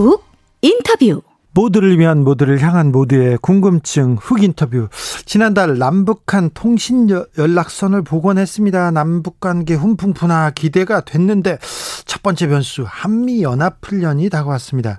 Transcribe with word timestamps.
훅 0.00 0.22
인터뷰 0.60 1.22
모두를 1.52 1.98
위한 1.98 2.22
모두를 2.22 2.60
향한 2.60 2.92
모두의 2.92 3.38
궁금증 3.40 4.18
흑 4.20 4.42
인터뷰. 4.42 4.88
지난달 5.24 5.78
남북한 5.78 6.50
통신 6.52 7.08
연락선을 7.38 8.02
복원했습니다. 8.02 8.90
남북 8.90 9.40
관계 9.40 9.72
훈풍분화 9.72 10.50
기대가 10.54 11.00
됐는데 11.00 11.56
첫 12.04 12.22
번째 12.22 12.48
변수 12.48 12.84
한미 12.86 13.42
연합 13.42 13.78
훈련이 13.82 14.28
다가왔습니다. 14.28 14.98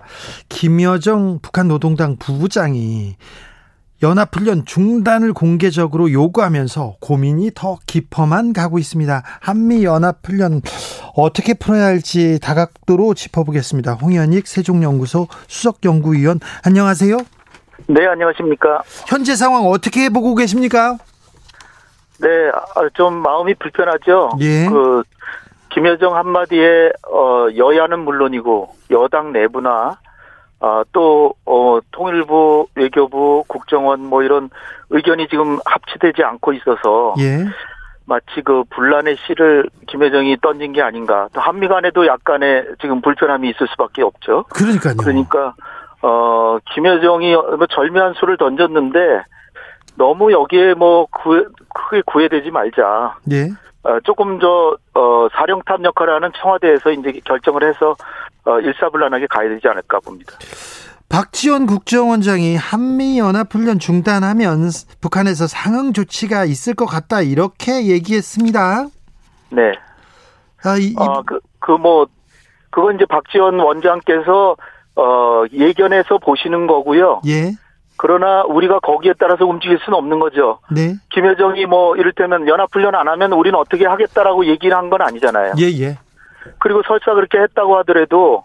김여정 0.50 1.40
북한 1.44 1.68
노동당 1.68 2.16
부부장이 2.16 3.18
연합훈련 4.04 4.66
중단을 4.66 5.34
공개적으로 5.34 6.12
요구하면서 6.12 6.98
고민이 7.02 7.52
더 7.56 7.78
깊어만 7.88 8.54
가고 8.54 8.78
있습니다. 8.78 9.24
한미연합훈련 9.42 10.62
어떻게 11.16 11.54
풀어야 11.56 11.86
할지 11.86 12.40
다각도로 12.40 13.16
짚어보겠습니다. 13.16 13.94
홍현익 13.94 14.48
세종연구소 14.48 15.28
수석연구위원 15.48 16.40
안녕하세요. 16.66 17.18
네, 17.88 18.06
안녕하십니까. 18.06 18.82
현재 19.08 19.36
상황 19.36 19.66
어떻게 19.66 20.10
보고 20.10 20.36
계십니까? 20.36 20.98
네, 22.20 22.28
아, 22.76 22.90
좀 22.94 23.16
마음이 23.16 23.56
불편하죠. 23.56 24.32
예. 24.42 24.68
그 24.68 25.04
김여정 25.70 26.16
한마디에 26.16 26.90
어, 27.12 27.48
여야는 27.56 28.00
물론이고 28.00 28.76
여당 28.92 29.32
내부나 29.32 30.00
아, 30.60 30.84
또, 30.92 31.34
어, 31.46 31.80
통일부, 31.92 32.68
외교부, 32.76 33.44
국정원 33.48 34.02
뭐 34.06 34.24
이런 34.24 34.50
의견이 34.90 35.28
지금 35.28 35.60
합치되지 35.66 36.24
않고 36.24 36.54
있어서. 36.54 37.14
예. 37.20 37.46
마치 38.06 38.42
그 38.44 38.64
분란의 38.70 39.18
씨를 39.28 39.70
김여정이 39.88 40.38
던진 40.42 40.72
게 40.72 40.82
아닌가. 40.82 41.28
또 41.34 41.42
한미 41.42 41.68
간에도 41.68 42.08
약간의 42.08 42.66
지금 42.82 43.02
불편함이 43.02 43.50
있을 43.50 43.68
수밖에 43.68 44.02
없죠. 44.02 44.46
그러니까요. 44.50 44.96
그러니까, 44.96 45.54
어, 46.02 46.58
김여정이 46.74 47.36
뭐 47.36 47.68
절묘한 47.70 48.14
수를 48.14 48.38
던졌는데 48.38 49.24
너무 49.96 50.32
여기에 50.32 50.76
뭐 50.76 51.08
구애, 51.08 51.44
크게 51.74 52.04
구애되지 52.06 52.52
말자. 52.52 53.18
예. 53.32 53.50
어, 53.88 54.02
조금 54.04 54.38
저, 54.42 54.78
어, 54.96 55.30
사령탑 55.32 55.82
역할을 55.82 56.16
하는 56.16 56.30
청와대에서 56.42 56.92
이제 56.92 57.22
결정을 57.24 57.64
해서 57.64 57.96
어, 58.44 58.60
일사불란하게 58.60 59.28
가야 59.28 59.48
되지 59.48 59.66
않을까 59.66 60.02
봅니다. 60.02 60.34
박지원 61.08 61.68
국정원장이 61.68 62.58
한미연합훈련 62.58 63.80
중단하면 63.80 64.70
북한에서 65.00 65.48
상응 65.48 65.94
조치가 65.94 66.44
있을 66.44 66.74
것 66.74 66.86
같다 66.86 67.22
이렇게 67.22 67.88
얘기했습니다. 67.88 68.88
네. 69.52 69.72
아, 70.66 70.76
이, 70.78 70.94
어, 70.98 71.22
그, 71.22 71.40
그 71.60 71.72
뭐, 71.72 72.08
그건 72.70 72.96
이제 72.96 73.06
박지원 73.06 73.58
원장께서, 73.58 74.58
어, 74.98 75.44
예견해서 75.54 76.18
보시는 76.18 76.68
거고요. 76.68 77.22
예. 77.26 77.52
그러나 77.98 78.44
우리가 78.44 78.80
거기에 78.80 79.14
따라서 79.20 79.46
움직일 79.46 79.80
수는 79.84 79.98
없는 79.98 80.20
거죠. 80.20 80.60
네. 80.72 80.94
김여정이 81.12 81.66
뭐, 81.66 81.96
이를테면 81.96 82.48
연합훈련 82.48 82.94
안 82.96 83.08
하면 83.08 83.32
우리는 83.34 83.58
어떻게 83.58 83.86
하겠다라고 83.86 84.46
얘기를 84.46 84.76
한 84.78 84.90
건 84.90 85.02
아니잖아요. 85.02 85.54
예, 85.60 85.66
예. 85.84 85.98
그리고 86.60 86.82
설사 86.88 87.14
그렇게 87.14 87.40
했다고 87.40 87.76
하더라도 87.80 88.44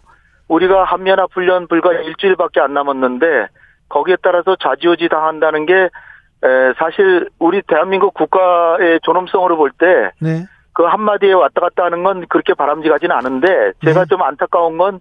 우리가 0.48 0.84
한미연합훈련 0.84 1.68
불과 1.68 1.92
일주일밖에 1.92 2.60
안 2.60 2.74
남았는데 2.74 3.46
거기에 3.88 4.16
따라서 4.22 4.56
좌지우지 4.56 5.08
당한다는 5.08 5.66
게 5.66 5.74
에, 5.74 6.72
사실 6.78 7.28
우리 7.38 7.62
대한민국 7.62 8.12
국가의 8.14 8.98
존엄성으로 9.02 9.56
볼때 9.56 10.10
네. 10.20 10.44
그 10.72 10.82
한마디에 10.84 11.32
왔다 11.34 11.60
갔다 11.60 11.84
하는 11.84 12.02
건 12.02 12.26
그렇게 12.28 12.54
바람직하지는 12.54 13.14
않은데 13.14 13.72
제가 13.84 14.00
네. 14.00 14.06
좀 14.08 14.22
안타까운 14.22 14.78
건 14.78 15.00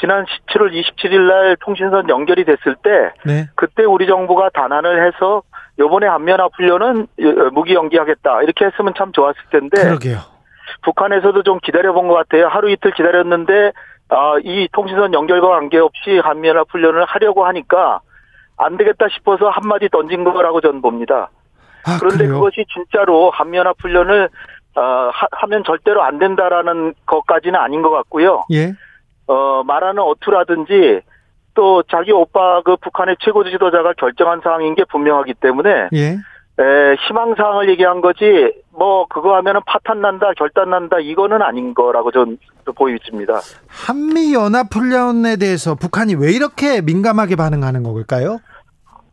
지난 0.00 0.24
7월 0.48 0.72
27일 0.72 1.28
날 1.28 1.56
통신선 1.60 2.08
연결이 2.08 2.44
됐을 2.44 2.74
때 2.82 3.12
네. 3.24 3.48
그때 3.54 3.84
우리 3.84 4.06
정부가 4.06 4.48
단안을 4.54 5.06
해서 5.06 5.42
요번에 5.78 6.06
한미연합훈련은 6.06 7.06
무기 7.52 7.74
연기하겠다 7.74 8.42
이렇게 8.42 8.64
했으면 8.64 8.94
참 8.96 9.12
좋았을 9.12 9.40
텐데 9.50 9.82
그러게요. 9.82 10.18
북한에서도 10.82 11.42
좀 11.42 11.58
기다려본 11.60 12.08
것 12.08 12.14
같아요. 12.14 12.48
하루 12.48 12.70
이틀 12.70 12.92
기다렸는데 12.92 13.72
아, 14.08 14.36
이 14.42 14.68
통신선 14.72 15.14
연결과 15.14 15.48
관계없이 15.48 16.18
한미연합 16.18 16.66
훈련을 16.70 17.04
하려고 17.04 17.46
하니까 17.46 18.00
안 18.56 18.76
되겠다 18.76 19.06
싶어서 19.08 19.48
한마디 19.48 19.88
던진 19.88 20.24
거라고 20.24 20.60
저는 20.60 20.82
봅니다. 20.82 21.30
아, 21.86 21.98
그런데 21.98 22.26
그래요? 22.26 22.34
그것이 22.34 22.64
진짜로 22.72 23.30
한미연합 23.30 23.76
훈련을 23.80 24.28
어, 24.76 24.80
하, 24.80 25.26
하면 25.32 25.64
절대로 25.64 26.02
안 26.02 26.18
된다라는 26.18 26.94
것까지는 27.06 27.58
아닌 27.58 27.82
것 27.82 27.90
같고요. 27.90 28.44
예. 28.52 28.72
어, 29.30 29.62
말하는 29.62 30.02
어투라든지 30.02 31.02
또 31.54 31.84
자기 31.84 32.10
오빠 32.10 32.62
그 32.62 32.76
북한의 32.76 33.16
최고 33.20 33.44
지도자가 33.44 33.92
결정한 33.92 34.40
사항인 34.42 34.74
게 34.74 34.84
분명하기 34.84 35.34
때문에 35.34 35.88
예. 35.92 36.16
에, 36.58 36.94
희망사항을 37.06 37.70
얘기한 37.70 38.02
거지, 38.02 38.52
뭐, 38.70 39.06
그거 39.08 39.34
하면은 39.36 39.60
파탄 39.66 40.02
난다, 40.02 40.32
결단 40.36 40.68
난다, 40.68 40.98
이거는 40.98 41.40
아닌 41.40 41.72
거라고 41.72 42.10
전 42.10 42.36
보여집니다. 42.74 43.40
한미 43.66 44.34
연합 44.34 44.66
훈련에 44.70 45.36
대해서 45.36 45.74
북한이 45.74 46.16
왜 46.16 46.32
이렇게 46.32 46.82
민감하게 46.82 47.36
반응하는 47.36 47.82
걸까요? 47.82 48.40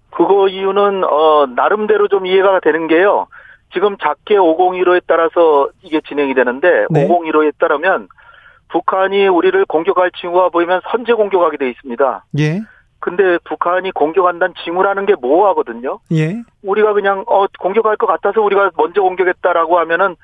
그거 0.10 0.50
이유는, 0.50 1.06
어, 1.06 1.46
나름대로 1.56 2.10
좀 2.10 2.26
이해가 2.26 2.60
되는 2.60 2.88
게요. 2.88 3.28
지금 3.72 3.96
작게 3.98 4.36
501호에 4.36 5.04
따라서 5.08 5.70
이게 5.84 6.02
진행이 6.02 6.34
되는데, 6.34 6.86
네. 6.90 7.08
501호에 7.08 7.54
따르면, 7.60 8.10
북한이 8.70 9.28
우리를 9.28 9.66
공격할 9.66 10.12
징후가 10.20 10.50
보이면 10.50 10.82
선제 10.92 11.14
공격하게 11.14 11.58
돼 11.58 11.70
있습니다. 11.70 12.26
예. 12.40 12.62
근데 13.00 13.38
북한이 13.46 13.92
공격한다는 13.92 14.54
징후라는 14.64 15.06
게 15.06 15.16
모호하거든요. 15.16 16.00
예. 16.14 16.42
우리가 16.64 16.94
그냥 16.94 17.24
어 17.28 17.46
공격할 17.60 17.98
것 17.98 18.08
같아서 18.08 18.42
우리가 18.42 18.72
먼저 18.76 19.02
공격했다라고 19.02 19.80
하면은 19.80 20.16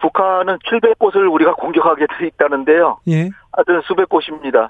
북한은 0.00 0.58
700곳을 0.58 1.32
우리가 1.32 1.54
공격하게 1.54 2.06
돼 2.18 2.26
있다는데요. 2.26 2.98
예. 3.08 3.30
하여튼 3.52 3.80
수백 3.86 4.08
곳입니다. 4.08 4.68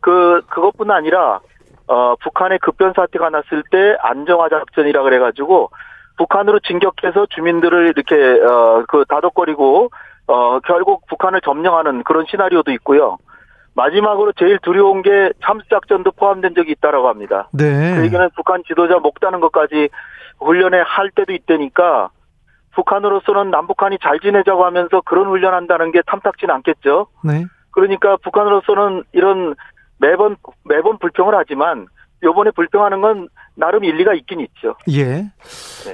그 0.00 0.42
그것뿐 0.48 0.90
아니라 0.90 1.40
어 1.86 2.14
북한의 2.16 2.58
급변 2.58 2.92
사태가 2.94 3.30
났을 3.30 3.62
때 3.70 3.96
안정화 4.02 4.48
작전이라 4.48 5.02
그래 5.02 5.18
가지고 5.18 5.70
북한으로 6.18 6.58
진격해서 6.60 7.26
주민들을 7.30 7.94
이렇게 7.96 8.14
어그 8.16 9.04
다독거리고 9.08 9.90
어 10.28 10.60
결국 10.60 11.06
북한을 11.06 11.40
점령하는 11.40 12.04
그런 12.04 12.26
시나리오도 12.28 12.70
있고요. 12.72 13.18
마지막으로 13.74 14.32
제일 14.32 14.58
두려운 14.62 15.02
게 15.02 15.32
참수 15.44 15.68
작전도 15.68 16.12
포함된 16.12 16.54
적이 16.54 16.72
있다라고 16.72 17.08
합니다. 17.08 17.48
네. 17.52 17.94
그 17.96 18.04
얘기는 18.04 18.28
북한 18.36 18.62
지도자 18.66 18.98
목 18.98 19.20
따는 19.20 19.40
것까지 19.40 19.88
훈련에 20.40 20.80
할 20.80 21.10
때도 21.10 21.32
있다니까 21.32 22.10
북한으로서는 22.74 23.50
남북한이 23.50 23.98
잘 24.02 24.20
지내자고 24.20 24.64
하면서 24.64 25.00
그런 25.00 25.26
훈련한다는 25.26 25.92
게 25.92 26.02
탐탁진 26.06 26.50
않겠죠. 26.50 27.06
네. 27.24 27.46
그러니까 27.70 28.16
북한으로서는 28.22 29.04
이런 29.12 29.54
매번 29.98 30.36
매번 30.64 30.98
불평을 30.98 31.34
하지만 31.34 31.86
요번에 32.22 32.50
불평하는 32.50 33.00
건 33.00 33.28
나름 33.58 33.82
일리가 33.84 34.14
있긴 34.14 34.40
있죠. 34.40 34.76
예. 34.90 35.26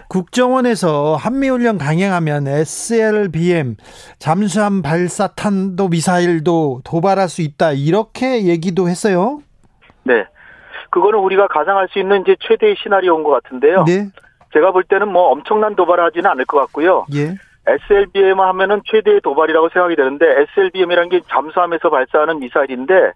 국정원에서 0.09 1.17
한미훈련 1.17 1.79
강행하면 1.79 2.47
SLBM 2.47 3.77
잠수함 4.19 4.83
발사 4.83 5.29
탄도 5.29 5.89
미사일도 5.89 6.83
도발할 6.85 7.29
수 7.29 7.41
있다 7.41 7.73
이렇게 7.73 8.45
얘기도 8.45 8.89
했어요. 8.89 9.41
네. 10.03 10.27
그거는 10.91 11.19
우리가 11.21 11.49
가상할 11.49 11.89
수 11.89 11.99
있는 11.99 12.21
이제 12.21 12.37
최대의 12.41 12.77
시나리오인 12.83 13.25
것 13.25 13.31
같은데요. 13.31 13.85
네. 13.85 14.11
제가 14.53 14.71
볼 14.71 14.85
때는 14.85 15.09
뭐 15.09 15.31
엄청난 15.31 15.75
도발을 15.75 16.05
하지는 16.05 16.31
않을 16.31 16.45
것 16.45 16.59
같고요. 16.59 17.07
예. 17.15 17.35
SLBM 17.67 18.41
하면은 18.41 18.83
최대의 18.85 19.23
도발이라고 19.23 19.71
생각이 19.71 19.97
되는데 19.97 20.27
SLBM이라는 20.53 21.09
게 21.09 21.21
잠수함에서 21.31 21.89
발사하는 21.89 22.41
미사일인데 22.41 23.13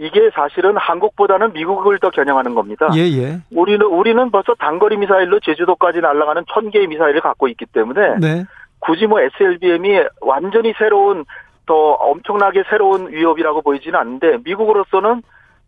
이게 0.00 0.30
사실은 0.32 0.78
한국보다는 0.78 1.52
미국을 1.52 1.98
더 1.98 2.08
겨냥하는 2.08 2.54
겁니다. 2.54 2.88
예, 2.94 3.00
예. 3.00 3.38
우리는 3.50 3.84
우리는 3.84 4.30
벌써 4.30 4.54
단거리 4.54 4.96
미사일로 4.96 5.40
제주도까지 5.40 6.00
날아가는 6.00 6.44
천 6.48 6.70
개의 6.70 6.86
미사일을 6.86 7.20
갖고 7.20 7.48
있기 7.48 7.66
때문에 7.66 8.16
네. 8.18 8.44
굳이 8.78 9.06
뭐 9.06 9.20
SLBM이 9.20 10.00
완전히 10.22 10.72
새로운 10.78 11.26
더 11.66 11.74
엄청나게 11.74 12.62
새로운 12.70 13.12
위협이라고 13.12 13.60
보이지는 13.60 14.00
않는데 14.00 14.38
미국으로서는 14.42 15.20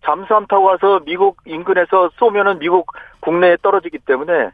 잠수함 0.02 0.46
타고 0.46 0.64
가서 0.64 1.00
미국 1.04 1.36
인근에서 1.44 2.08
쏘면은 2.16 2.58
미국 2.58 2.90
국내에 3.20 3.58
떨어지기 3.60 3.98
때문에 3.98 4.48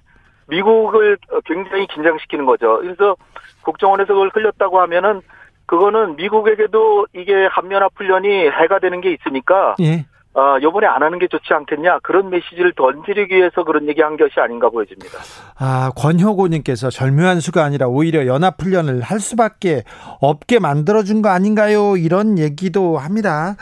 미국을 0.48 1.18
굉장히 1.44 1.86
긴장시키는 1.86 2.46
거죠. 2.46 2.78
그래서 2.82 3.14
국정원에서 3.62 4.12
그걸 4.12 4.32
흘렸다고 4.34 4.80
하면은 4.80 5.20
그거는 5.68 6.16
미국에게도 6.16 7.06
이게 7.14 7.46
한면화 7.50 7.88
훈련이 7.94 8.28
해가 8.28 8.80
되는 8.80 9.00
게 9.00 9.12
있으니까 9.12 9.76
예. 9.80 10.06
어, 10.34 10.56
요번에 10.62 10.86
안 10.86 11.02
하는 11.02 11.18
게 11.18 11.26
좋지 11.28 11.52
않겠냐 11.52 11.98
그런 12.02 12.30
메시지를 12.30 12.72
던지기 12.74 13.34
위해서 13.34 13.64
그런 13.64 13.88
얘기한 13.88 14.16
것이 14.16 14.40
아닌가 14.40 14.70
보여집니다. 14.70 15.18
아 15.58 15.90
권효고님께서 15.96 16.90
절묘한 16.90 17.40
수가 17.40 17.64
아니라 17.64 17.86
오히려 17.86 18.26
연합 18.26 18.60
훈련을 18.62 19.02
할 19.02 19.20
수밖에 19.20 19.84
없게 20.20 20.58
만들어준 20.58 21.22
거 21.22 21.28
아닌가요? 21.28 21.96
이런 21.96 22.38
얘기도 22.38 22.98
합니다. 22.98 23.56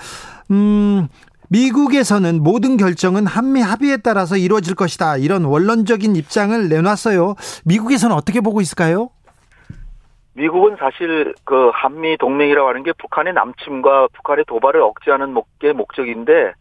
음. 0.51 1.09
미국에서는 1.49 2.43
모든 2.43 2.77
결정은 2.77 3.25
한미 3.25 3.61
합의에 3.61 3.99
따라서 3.99 4.37
이루어질 4.37 4.75
것이다. 4.75 5.17
이런 5.17 5.45
원론적인 5.45 6.17
입장을 6.17 6.69
내놨어요. 6.69 7.37
미국에서는 7.65 8.15
어떻게 8.15 8.41
보고 8.41 8.61
있을까요? 8.61 9.11
미국은 10.37 10.77
사실 10.77 11.35
그 11.45 11.71
한미 11.73 12.19
동맹이라고 12.19 12.69
하는 12.69 12.83
게 12.83 12.93
북한의 12.93 13.33
남침과 13.33 14.09
북한의 14.13 14.45
도발을 14.47 14.83
억제하는 14.83 15.35
게 15.59 15.73
목적인데 15.73 16.53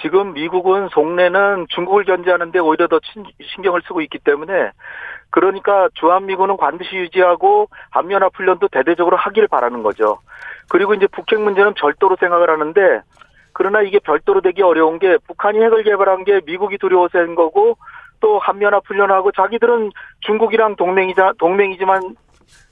지금 0.00 0.34
미국은 0.34 0.88
속내는 0.90 1.66
중국을 1.68 2.04
견제하는데 2.04 2.60
오히려 2.60 2.86
더 2.86 3.00
신경을 3.54 3.82
쓰고 3.88 4.02
있기 4.02 4.18
때문에 4.20 4.70
그러니까 5.30 5.88
주한미군은 5.94 6.56
반드시 6.56 6.94
유지하고 6.94 7.68
한미연합 7.90 8.36
훈련도 8.36 8.68
대대적으로 8.68 9.16
하길 9.16 9.48
바라는 9.48 9.82
거죠. 9.82 10.20
그리고 10.68 10.94
이제 10.94 11.08
북핵 11.08 11.40
문제는 11.40 11.74
별도로 11.74 12.16
생각을 12.20 12.48
하는데 12.48 13.02
그러나 13.52 13.82
이게 13.82 13.98
별도로 13.98 14.40
되기 14.40 14.62
어려운 14.62 15.00
게 15.00 15.18
북한이 15.26 15.60
핵을 15.60 15.82
개발한 15.82 16.22
게 16.22 16.40
미국이 16.46 16.78
두려워서 16.78 17.18
한 17.18 17.34
거고 17.34 17.76
또 18.20 18.38
한미연합 18.38 18.84
훈련하고 18.86 19.32
자기들은 19.32 19.90
중국이랑 20.20 20.76
동맹이자 20.76 21.32
동맹이지만 21.38 22.14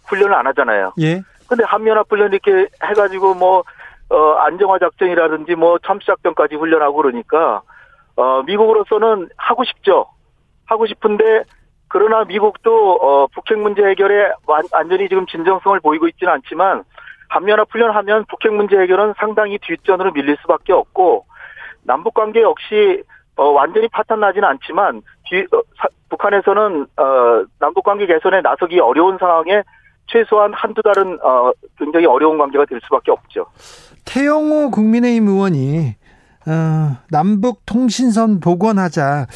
훈련을 0.06 0.34
안 0.34 0.46
하잖아요. 0.46 0.92
예. 1.00 1.22
근데 1.48 1.64
한미연합 1.64 2.06
훈련 2.10 2.32
이렇게 2.32 2.68
해가지고 2.82 3.34
뭐 3.34 3.62
어, 4.08 4.32
안정화 4.34 4.78
작전이라든지 4.78 5.54
뭐 5.54 5.78
참수 5.84 6.06
작전까지 6.06 6.56
훈련하고 6.56 6.96
그러니까 6.96 7.62
어, 8.16 8.42
미국으로서는 8.42 9.28
하고 9.36 9.64
싶죠. 9.64 10.06
하고 10.64 10.86
싶은데 10.86 11.44
그러나 11.88 12.24
미국도 12.24 12.94
어, 12.94 13.26
북핵 13.28 13.58
문제 13.58 13.82
해결에 13.82 14.32
완, 14.46 14.64
완전히 14.72 15.08
지금 15.08 15.26
진정성을 15.26 15.78
보이고 15.80 16.08
있지는 16.08 16.32
않지만 16.34 16.84
한미연합 17.28 17.68
훈련하면 17.70 18.24
북핵 18.26 18.52
문제 18.52 18.76
해결은 18.76 19.14
상당히 19.18 19.58
뒷전으로 19.58 20.12
밀릴 20.12 20.36
수밖에 20.42 20.72
없고 20.72 21.26
남북 21.82 22.14
관계 22.14 22.42
역시 22.42 23.02
어, 23.36 23.50
완전히 23.50 23.88
파탄 23.88 24.20
나지는 24.20 24.48
않지만 24.48 25.02
뒤, 25.24 25.46
어, 25.52 25.60
사, 25.76 25.88
북한에서는 26.08 26.86
어, 26.96 27.44
남북 27.58 27.84
관계 27.84 28.06
개선에 28.06 28.40
나서기 28.40 28.80
어려운 28.80 29.18
상황에 29.18 29.62
최소한 30.06 30.52
한두 30.54 30.82
달은 30.82 31.18
어, 31.22 31.52
굉장히 31.78 32.06
어려운 32.06 32.38
관계가 32.38 32.64
될 32.66 32.80
수밖에 32.84 33.10
없죠. 33.10 33.46
태영호 34.04 34.70
국민의힘 34.70 35.28
의원이 35.28 35.96
어, 36.46 36.98
남북 37.10 37.66
통신선 37.66 38.40
복원하자 38.40 39.26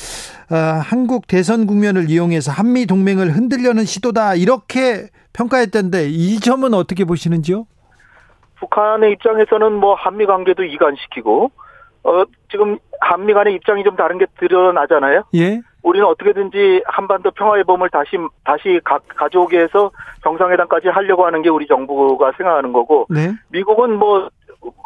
어, 0.50 0.54
한국 0.82 1.26
대선 1.26 1.66
국면을 1.66 2.08
이용해서 2.08 2.52
한미 2.52 2.86
동맹을 2.86 3.30
흔들려는 3.30 3.84
시도다 3.84 4.36
이렇게 4.36 5.08
평가했던데 5.32 6.08
이 6.08 6.38
점은 6.38 6.72
어떻게 6.74 7.04
보시는지요? 7.04 7.66
북한의 8.60 9.12
입장에서는 9.12 9.72
뭐 9.72 9.94
한미 9.94 10.26
관계도 10.26 10.64
이관시키고 10.64 11.50
어, 12.04 12.24
지금 12.50 12.78
한미 13.00 13.32
간의 13.32 13.54
입장이 13.54 13.82
좀 13.82 13.96
다른 13.96 14.18
게 14.18 14.26
드러나잖아요. 14.38 15.24
예. 15.34 15.60
우리는 15.82 16.06
어떻게든지 16.06 16.82
한반도 16.86 17.30
평화의 17.30 17.64
봄을 17.64 17.88
다시 17.90 18.16
다시 18.44 18.80
가, 18.84 18.98
가져오게 19.16 19.60
해서 19.60 19.90
정상회담까지 20.22 20.88
하려고 20.88 21.24
하는 21.24 21.42
게 21.42 21.48
우리 21.48 21.66
정부가 21.66 22.32
생각하는 22.36 22.72
거고 22.72 23.06
네. 23.08 23.32
미국은 23.50 23.98
뭐 23.98 24.28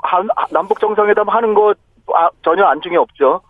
한, 0.02 0.28
남북 0.50 0.78
정상회담 0.80 1.28
하는 1.28 1.54
거 1.54 1.74
아, 2.14 2.28
전혀 2.42 2.64
안중에 2.64 2.96
없죠. 2.96 3.40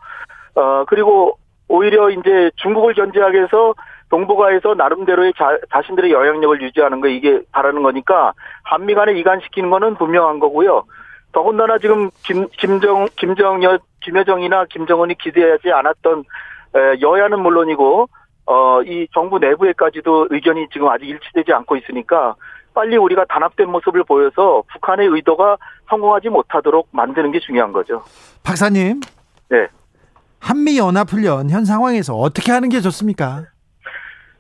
어 0.55 0.85
그리고 0.87 1.38
오히려 1.69 2.11
이제 2.11 2.50
중국을 2.56 2.94
견제하기 2.94 3.37
위해서 3.37 3.75
동북아에서 4.11 4.75
나름대로의 4.75 5.32
자, 5.37 5.58
자신들의 5.73 6.12
영향력을 6.12 6.62
유지하는 6.62 7.00
거 7.00 7.08
이게 7.08 7.40
바라는 7.52 7.82
거니까 7.82 8.32
한미 8.62 8.94
간에 8.94 9.12
이간시키는 9.19 9.70
거는 9.70 9.97
분명한 9.97 10.38
거고요. 10.40 10.85
더군다나 11.32 11.79
지금 11.79 12.11
김 12.23 12.47
김정 12.50 13.08
김정여 13.17 13.79
김여정이나 14.00 14.67
김정은이 14.67 15.17
기대하지 15.19 15.73
않았던 15.73 16.25
여야는 17.00 17.41
물론이고 17.41 18.09
어 18.47 18.82
이 18.85 19.06
정부 19.15 19.38
내부에까지도 19.38 20.26
의견이 20.31 20.69
지금 20.73 20.88
아직 20.88 21.09
일치되지 21.09 21.53
않고 21.53 21.76
있으니까 21.76 22.35
빨리 22.75 22.97
우리가 22.97 23.25
단합된 23.26 23.71
모습을 23.71 24.05
보여서 24.05 24.62
북한의 24.73 25.06
의도가 25.09 25.56
성공하지 25.88 26.29
못하도록 26.29 26.88
만드는 26.91 27.31
게 27.32 27.38
중요한 27.41 27.73
거죠. 27.73 28.03
박사님. 28.43 29.00
네. 29.49 29.69
한미 30.41 30.76
연합 30.79 31.11
훈련 31.11 31.49
현 31.49 31.65
상황에서 31.65 32.15
어떻게 32.17 32.53
하는 32.53 32.69
게 32.69 32.81
좋습니까? 32.81 33.44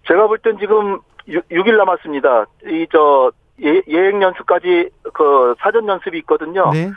제가 0.06 0.26
볼 0.26 0.38
땐 0.38 0.58
지금 0.58 0.98
6, 1.28 1.44
일 1.50 1.76
남았습니다. 1.78 2.44
이저 2.66 3.32
예, 3.62 3.80
예행 3.88 4.20
연습까지 4.20 4.90
그 5.14 5.54
사전 5.60 5.88
연습이 5.88 6.18
있거든요. 6.18 6.70
네. 6.72 6.90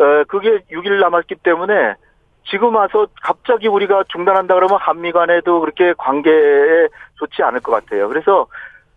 에, 0.00 0.24
그게 0.26 0.58
6일 0.72 0.98
남았기 1.00 1.36
때문에 1.44 1.94
지금 2.44 2.74
와서 2.74 3.06
갑자기 3.22 3.68
우리가 3.68 4.04
중단한다 4.08 4.54
그러면 4.54 4.78
한미 4.80 5.12
간에도 5.12 5.60
그렇게 5.60 5.94
관계에 5.96 6.88
좋지 7.16 7.42
않을 7.42 7.60
것 7.60 7.72
같아요. 7.72 8.08
그래서 8.08 8.46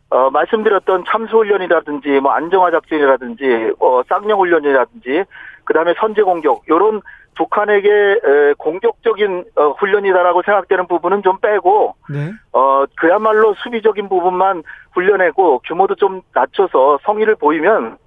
어, 0.09 0.29
말씀드렸던 0.29 1.03
참수 1.07 1.37
훈련이라든지 1.37 2.19
뭐 2.21 2.31
안정화 2.31 2.71
작전이라든지 2.71 3.73
어, 3.79 4.01
쌍용 4.07 4.39
훈련이라든지 4.39 5.23
그다음에 5.65 5.93
선제 5.97 6.21
공격 6.21 6.63
요런 6.69 7.01
북한에게 7.35 7.89
에, 7.89 8.53
공격적인 8.57 9.45
어, 9.55 9.71
훈련이다라고 9.71 10.41
생각되는 10.43 10.87
부분은 10.87 11.21
좀 11.23 11.39
빼고 11.39 11.95
네. 12.09 12.31
어 12.53 12.85
그야말로 12.95 13.53
수비적인 13.55 14.07
부분만 14.07 14.63
훈련하고 14.93 15.59
규모도 15.65 15.95
좀 15.95 16.21
낮춰서 16.33 16.99
성의를 17.03 17.35
보이면 17.35 17.97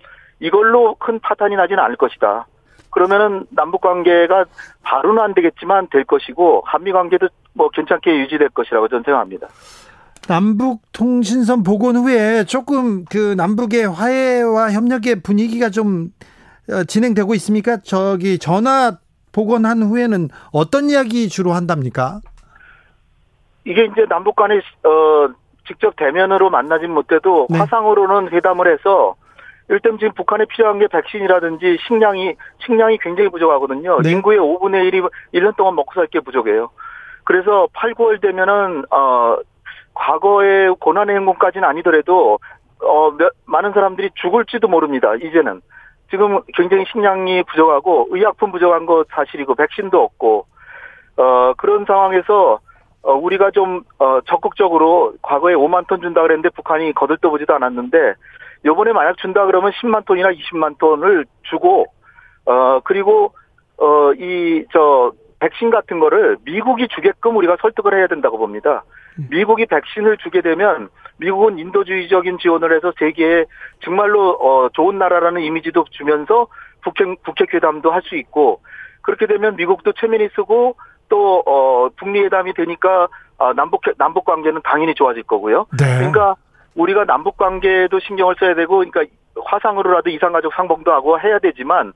이걸로 0.41 0.95
큰 0.95 1.19
파탄이 1.21 1.57
나지는 1.57 1.83
않을 1.83 1.97
것이다. 1.97 2.47
그러면은 2.91 3.47
남북 3.51 3.81
관계가 3.81 4.47
바로는 4.83 5.23
안 5.23 5.35
되겠지만 5.35 5.89
될 5.91 6.05
것이고 6.05 6.63
한미 6.65 6.93
관계도 6.93 7.29
뭐 7.53 7.69
괜찮게 7.71 8.19
유지될 8.21 8.51
것이라고 8.51 8.89
저는 8.89 9.03
생각합니다. 9.05 9.49
남북 10.29 10.83
통신선 10.93 11.63
복원 11.63 11.97
후에 11.97 12.45
조금 12.45 13.05
그 13.07 13.35
남북의 13.37 13.89
화해와 13.89 14.73
협력의 14.73 15.23
분위기가 15.23 15.71
좀 15.71 16.11
어, 16.71 16.85
진행되고 16.85 17.35
있습니까? 17.35 17.79
저기 17.79 18.39
전화 18.39 18.99
복원한 19.33 19.83
후에는 19.83 20.29
어떤 20.53 20.91
이야기 20.91 21.29
주로 21.29 21.53
한답니까? 21.53 22.21
이게 23.65 23.85
이제 23.85 24.05
남북 24.09 24.37
간에 24.37 24.57
어 24.57 25.29
직접 25.67 25.95
대면으로 25.97 26.51
만나진 26.51 26.93
못해도 26.93 27.47
네. 27.51 27.59
화상으로는 27.59 28.33
회담을 28.33 28.73
해서 28.73 29.15
일단 29.69 29.99
지금 29.99 30.13
북한에 30.15 30.45
필요한 30.47 30.79
게 30.79 30.87
백신이라든지 30.89 31.79
식량이 31.87 32.35
식량이 32.65 32.99
굉장히 32.99 33.29
부족하거든요. 33.29 34.01
네. 34.03 34.13
인구의 34.13 34.39
5분의 34.39 34.91
1이 34.91 35.11
1년 35.35 35.57
동안 35.57 35.75
먹고 35.75 35.93
살 35.95 36.07
게 36.09 36.21
부족해요. 36.21 36.71
그래서 37.25 37.69
8, 37.75 37.93
9월 37.95 38.21
되면은 38.23 38.85
어 38.91 39.37
과거의 39.95 40.75
고난의 40.81 41.17
행군까지는 41.17 41.69
아니더라도 41.69 42.39
어 42.81 43.11
몇, 43.11 43.33
많은 43.45 43.73
사람들이 43.73 44.11
죽을지도 44.15 44.69
모릅니다. 44.69 45.15
이제는 45.17 45.61
지금 46.11 46.41
굉장히 46.55 46.87
식량이 46.91 47.43
부족하고 47.43 48.09
의약품 48.11 48.51
부족한 48.53 48.87
거 48.87 49.05
사실이고 49.11 49.55
백신도 49.55 50.03
없고 50.03 50.47
어 51.19 51.53
그런 51.59 51.85
상황에서 51.85 52.61
어, 53.03 53.13
우리가 53.15 53.53
좀, 53.53 53.83
어, 54.01 54.21
적극적으로 54.27 55.15
과거에 55.23 55.55
5만 55.55 55.87
톤 55.87 56.01
준다 56.01 56.21
그랬는데 56.21 56.49
북한이 56.51 56.93
거들떠보지도 56.95 57.55
않았는데, 57.55 58.15
요번에 58.65 58.93
만약 58.93 59.17
준다 59.19 59.47
그러면 59.47 59.73
10만 59.73 60.05
톤이나 60.05 60.31
20만 60.31 60.79
톤을 60.79 61.25
주고, 61.45 61.87
어, 62.45 62.81
그리고, 62.81 63.35
어, 63.77 64.13
이, 64.15 64.65
저, 64.73 65.13
백신 65.41 65.71
같은 65.71 66.01
거를 66.01 66.37
미국이 66.45 66.89
주게끔 66.89 67.37
우리가 67.37 67.57
설득을 67.61 67.95
해야 67.97 68.09
된다고 68.09 68.39
봅니다. 68.39 68.83
미국이 69.31 69.67
백신을 69.67 70.17
주게 70.19 70.41
되면 70.41 70.89
미국은 71.19 71.59
인도주의적인 71.59 72.39
지원을 72.39 72.75
해서 72.75 72.93
세계에 72.99 73.45
정말로 73.81 74.31
어, 74.31 74.69
좋은 74.73 74.99
나라라는 74.99 75.41
이미지도 75.43 75.85
주면서 75.91 76.47
북핵, 76.83 77.23
북핵 77.23 77.53
회담도 77.55 77.91
할 77.91 78.03
수 78.03 78.17
있고 78.17 78.61
그렇게 79.03 79.27
되면 79.27 79.57
미국도 79.57 79.93
체면이 79.93 80.29
쓰고 80.35 80.77
또 81.09 81.43
어, 81.47 81.89
북미 81.97 82.21
회담이 82.21 82.55
되니까 82.55 83.09
아, 83.39 83.53
남북 83.55 83.83
남북 83.97 84.25
관계는 84.25 84.61
당연히 84.65 84.95
좋아질 84.95 85.23
거고요. 85.25 85.67
네. 85.79 85.99
그러니까 85.99 86.35
우리가 86.75 87.05
남북 87.05 87.37
관계도 87.37 87.99
신경을 88.01 88.37
써야 88.39 88.55
되고 88.55 88.79
그러니까 88.79 89.03
화상으로라도 89.45 90.11
이산가족 90.11 90.53
상봉도 90.55 90.93
하고 90.93 91.19
해야 91.21 91.39
되지만 91.39 91.93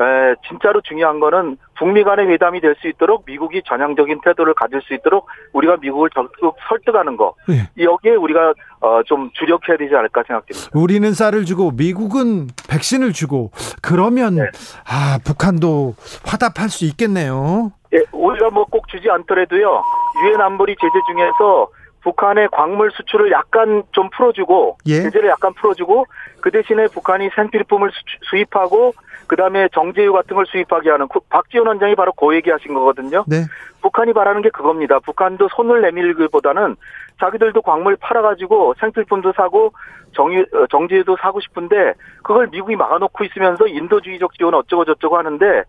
에, 0.00 0.34
진짜로 0.48 0.80
중요한 0.80 1.18
거는 1.18 1.56
북미 1.76 2.04
간의 2.04 2.28
회담이 2.28 2.60
될 2.60 2.76
수 2.80 2.86
있도록 2.86 3.24
미국이 3.26 3.62
전향적인 3.66 4.20
태도를 4.22 4.54
가질 4.54 4.80
수 4.82 4.94
있도록 4.94 5.26
우리가 5.52 5.76
미국을 5.80 6.08
적극 6.10 6.54
설득하는 6.68 7.16
거. 7.16 7.34
예. 7.50 7.68
여기에 7.82 8.12
우리가 8.14 8.54
어, 8.80 9.02
좀 9.06 9.28
주력해야 9.34 9.76
되지 9.76 9.96
않을까 9.96 10.22
생각됩니다. 10.24 10.70
우리는 10.72 11.12
쌀을 11.12 11.44
주고 11.44 11.72
미국은 11.72 12.46
백신을 12.70 13.12
주고 13.12 13.50
그러면 13.82 14.36
네. 14.36 14.42
아 14.88 15.18
북한도 15.24 15.94
화답할 16.24 16.68
수 16.68 16.84
있겠네요. 16.84 17.72
예, 17.92 17.98
우리가 18.12 18.50
뭐 18.50 18.64
꼭 18.66 18.86
주지 18.86 19.10
않더라도요. 19.10 19.82
유엔 20.24 20.40
안보리 20.40 20.76
제재 20.80 20.92
중에서 21.10 21.68
북한의 22.08 22.48
광물 22.52 22.90
수출을 22.92 23.30
약간 23.30 23.82
좀 23.92 24.08
풀어주고 24.10 24.78
예. 24.86 25.02
제재를 25.02 25.28
약간 25.28 25.52
풀어주고 25.54 26.06
그 26.40 26.50
대신에 26.50 26.86
북한이 26.86 27.28
생필품을 27.34 27.90
수출- 27.90 28.18
수입하고 28.30 28.94
그다음에 29.26 29.68
정제유 29.74 30.12
같은 30.14 30.34
걸 30.36 30.46
수입하게 30.46 30.88
하는 30.90 31.06
그 31.08 31.20
박지원 31.28 31.66
원장이 31.66 31.94
바로 31.96 32.12
그 32.12 32.34
얘기하신 32.34 32.72
거거든요. 32.72 33.24
네. 33.28 33.42
북한이 33.82 34.14
바라는 34.14 34.40
게 34.40 34.48
그겁니다. 34.48 34.98
북한도 35.00 35.48
손을 35.54 35.82
내밀기보다는 35.82 36.76
자기들도 37.20 37.60
광물 37.60 37.96
팔아가지고 37.96 38.74
생필품도 38.80 39.32
사고 39.36 39.72
정유, 40.14 40.40
어, 40.54 40.66
정제유도 40.70 41.16
사고 41.20 41.40
싶은데 41.40 41.92
그걸 42.22 42.46
미국이 42.46 42.74
막아놓고 42.76 43.22
있으면서 43.24 43.66
인도주의적 43.66 44.32
지원 44.38 44.54
어쩌고 44.54 44.86
저쩌고 44.86 45.18
하는데 45.18 45.62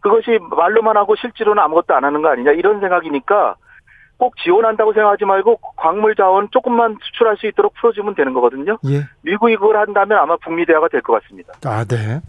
그것이 0.00 0.38
말로만 0.50 0.96
하고 0.98 1.16
실제로는 1.16 1.62
아무것도 1.62 1.94
안 1.94 2.04
하는 2.04 2.20
거 2.20 2.28
아니냐 2.28 2.52
이런 2.52 2.80
생각이니까 2.80 3.54
꼭 4.18 4.34
지원한다고 4.38 4.92
생각하지 4.94 5.24
말고 5.26 5.58
광물 5.76 6.14
자원 6.14 6.48
조금만 6.50 6.96
수출할 7.02 7.36
수 7.36 7.46
있도록 7.46 7.74
풀어주면 7.74 8.14
되는 8.14 8.32
거거든요. 8.32 8.78
예. 8.86 9.04
미국이 9.22 9.56
그걸 9.56 9.76
한다면 9.76 10.18
아마 10.18 10.36
북미 10.38 10.64
대화가 10.64 10.88
될 10.88 11.02
것 11.02 11.20
같습니다. 11.22 11.52
아, 11.66 11.84
네. 11.84 12.20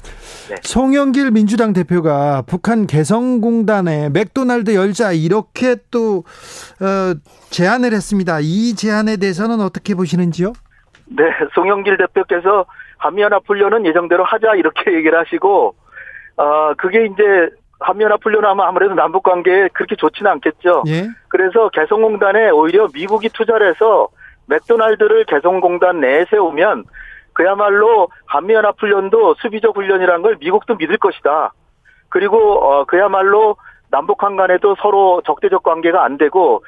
네. 0.50 0.56
송영길 0.62 1.32
민주당 1.32 1.72
대표가 1.74 2.44
북한 2.46 2.88
개성공단에 2.88 4.10
맥도날드 4.10 4.76
열자 4.76 5.14
이렇게 5.14 5.78
또 5.90 6.24
어, 6.82 7.14
제안을 7.52 7.94
했습니다. 7.94 8.40
이 8.42 8.76
제안에 8.76 9.18
대해서는 9.18 9.62
어떻게 9.62 9.96
보시는지요? 9.96 10.54
네, 11.06 11.24
송영길 11.56 11.98
대표께서 11.98 12.66
한미연합훈련은 12.98 13.86
예정대로 13.86 14.26
하자 14.26 14.56
이렇게 14.56 14.94
얘기를 14.94 15.18
하시고, 15.20 15.76
아 16.36 16.74
그게 16.78 17.06
이제 17.06 17.24
한미연합 17.80 18.20
훈련 18.24 18.44
하면 18.46 18.66
아무래도 18.66 18.94
남북 18.96 19.24
관계에 19.24 19.68
그렇게 19.74 19.96
좋지는 19.96 20.32
않겠죠. 20.32 20.84
예. 20.88 21.08
그래서 21.30 21.70
개성공단에 21.70 22.50
오히려 22.50 22.88
미국이 22.94 23.30
투자를 23.30 23.70
해서 23.70 24.08
맥도날드를 24.48 25.26
개성공단 25.26 26.00
내에 26.00 26.26
세우면 26.30 26.86
그야말로 27.34 28.08
한미연합 28.26 28.76
훈련도 28.80 29.36
수비적 29.36 29.76
훈련이라는 29.76 30.22
걸 30.24 30.38
미국도 30.40 30.76
믿을 30.76 30.98
것이다. 30.98 31.54
그리고 32.10 32.38
어 32.66 32.86
그야말로 32.86 33.58
남북한 33.92 34.36
간에도 34.38 34.76
서로 34.82 35.22
적대적 35.26 35.62
관계가 35.64 36.04
안 36.04 36.18
되고 36.18 36.64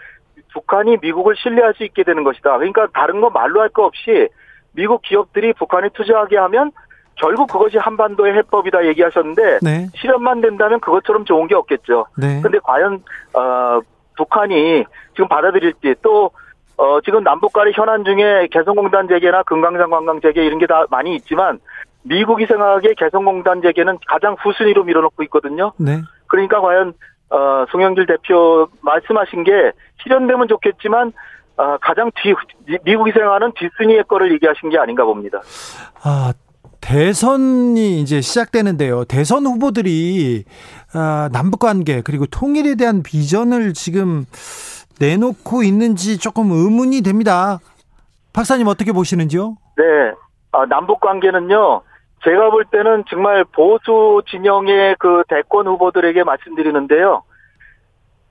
북한이 0.54 0.98
미국을 1.01 1.36
신뢰할 1.38 1.74
수 1.74 1.84
있게 1.84 2.04
되는 2.04 2.24
것이다. 2.24 2.58
그러니까 2.58 2.88
다른 2.94 3.22
거 3.22 3.30
말로 3.30 3.62
할 3.62 3.70
거 3.70 3.86
없이 3.86 4.28
미국 4.74 5.01
기업들이 5.01 5.54
북한에 5.54 5.89
투자하게 5.94 6.38
하면 6.38 6.72
결국 7.20 7.48
그것이 7.52 7.78
한반도의 7.78 8.34
해법이다 8.36 8.86
얘기하셨는데 8.88 9.60
네. 9.62 9.88
실현만 9.96 10.42
된다면 10.42 10.80
그것처럼 10.80 11.26
좋은 11.26 11.48
게 11.48 11.56
없겠죠. 11.56 12.06
네. 12.18 12.42
근데 12.42 12.60
과연 12.64 13.04
어 13.34 13.80
북한이 14.18 14.86
지금 15.14 15.28
받아들일지 15.28 15.96
또 16.02 16.32
어, 16.78 17.02
지금 17.02 17.24
남북 17.24 17.52
간의 17.52 17.74
현안 17.76 18.06
중에 18.06 18.48
개성공단 18.52 19.10
재개나 19.10 19.44
금강산 19.44 19.90
관광 19.90 20.22
재개 20.22 20.46
이런 20.46 20.60
게 20.60 20.66
다 20.66 20.86
많이 20.90 21.14
있지만 21.18 21.60
미국이 22.04 22.46
생각하기에 22.46 22.94
개성공단 22.98 23.62
재개는 23.62 23.98
가장 24.08 24.36
후순위로 24.40 24.86
밀어놓고 24.86 25.22
있거든요. 25.24 25.74
네. 25.78 26.02
그러니까 26.28 26.62
과연 26.62 26.94
어, 27.32 27.66
송영길 27.70 28.06
대표 28.06 28.68
말씀하신 28.82 29.44
게 29.44 29.72
실현되면 30.04 30.48
좋겠지만 30.48 31.12
어, 31.58 31.78
가장 31.82 32.12
뒤 32.16 32.34
미국이 32.84 33.12
생각하는 33.12 33.52
뒷순위의 33.58 34.06
거를 34.06 34.32
얘기하신 34.34 34.70
게 34.70 34.78
아닌가 34.80 35.04
봅니다. 35.04 35.42
아, 36.04 36.32
대선이 36.81 38.00
이제 38.01 38.21
시작되는데요. 38.21 39.05
대선 39.05 39.45
후보들이 39.45 40.43
아, 40.93 41.29
남북 41.31 41.59
관계 41.59 42.01
그리고 42.01 42.25
통일에 42.25 42.75
대한 42.75 43.03
비전을 43.03 43.74
지금 43.74 44.25
내놓고 45.00 45.63
있는지 45.63 46.17
조금 46.17 46.51
의문이 46.51 47.01
됩니다. 47.01 47.59
박사님 48.33 48.67
어떻게 48.67 48.91
보시는지요? 48.91 49.55
네, 49.77 49.83
아, 50.51 50.65
남북 50.65 51.00
관계는요. 51.00 51.81
제가 52.24 52.50
볼 52.50 52.65
때는 52.65 53.03
정말 53.09 53.45
보수 53.45 54.21
진영의 54.29 54.98
그 55.00 55.24
대권 55.29 55.67
후보들에게 55.67 56.24
말씀드리는데요. 56.24 57.24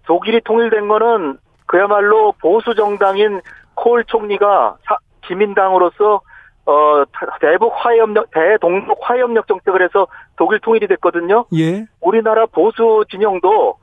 독일이 0.06 0.40
통일된 0.44 0.88
거는 0.88 1.38
그야말로 1.66 2.32
보수 2.40 2.74
정당인 2.74 3.40
콜 3.74 4.04
총리가 4.04 4.76
사- 4.86 4.98
기민당으로서 5.26 6.20
어 6.68 7.04
대북 7.40 7.72
화해협력 7.76 8.30
대동북 8.30 8.98
화해협력 9.00 9.46
정책을 9.48 9.82
해서 9.82 10.06
독일 10.36 10.58
통일이 10.60 10.86
됐거든요. 10.86 11.46
예. 11.56 11.86
우리나라 12.02 12.44
보수 12.46 13.04
진영도 13.10 13.78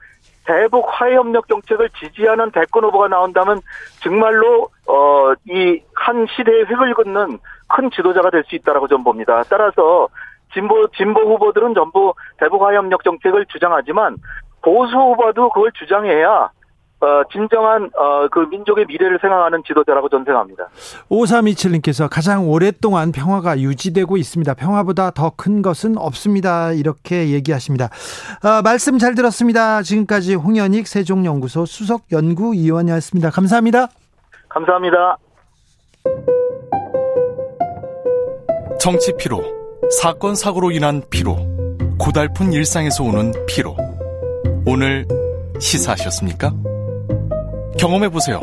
대북 0.45 0.85
화해협력 0.87 1.47
정책을 1.47 1.89
지지하는 1.99 2.51
대권 2.51 2.83
후보가 2.83 3.07
나온다면 3.07 3.61
정말로 4.03 4.69
어 4.87 5.33
이 5.49 5.81
한 5.95 6.27
시대의 6.35 6.65
획을 6.67 6.93
긋는 6.93 7.39
큰 7.67 7.89
지도자가 7.89 8.29
될 8.29 8.43
수 8.43 8.55
있다라고 8.55 8.87
저는 8.87 9.03
봅니다. 9.03 9.41
따라서 9.49 10.07
진보 10.53 10.87
진보 10.95 11.21
후보들은 11.21 11.73
전부 11.73 12.13
대북 12.37 12.61
화해협력 12.61 13.03
정책을 13.03 13.47
주장하지만 13.47 14.17
보수 14.61 14.95
후보도 14.95 15.49
그걸 15.49 15.71
주장해야 15.73 16.49
어 17.05 17.23
진정한 17.31 17.89
어 17.95 18.15
그 18.31 18.39
민족의 18.49 18.85
미래를 18.87 19.19
생각하는 19.21 19.61
지도자라고 19.67 20.09
저는 20.09 20.25
생각합니다. 20.25 20.67
5327님께서 21.09 22.09
가장 22.09 22.49
오랫동안 22.49 23.11
평화가 23.11 23.59
유지되고 23.59 24.17
있습니다. 24.17 24.53
평화보다 24.55 25.11
더 25.11 25.31
큰 25.35 25.61
것은 25.61 25.97
없습니다. 25.97 26.71
이렇게 26.71 27.29
얘기하십니다. 27.29 27.89
아, 28.41 28.61
말씀 28.63 28.97
잘 28.97 29.15
들었습니다. 29.15 29.81
지금까지 29.83 30.35
홍현익 30.35 30.87
세종연구소 30.87 31.65
수석연구위원이었습니다. 31.65 33.29
감사합니다. 33.29 33.87
감사합니다. 34.49 35.17
정치 38.79 39.13
피로, 39.17 39.41
사건 40.01 40.35
사고로 40.35 40.71
인한 40.71 41.01
피로, 41.09 41.37
고달픈 41.99 42.53
일상에서 42.53 43.03
오는 43.03 43.31
피로. 43.47 43.75
오늘 44.65 45.05
시사하셨습니까? 45.59 46.51
경험해 47.77 48.09
보세요. 48.09 48.39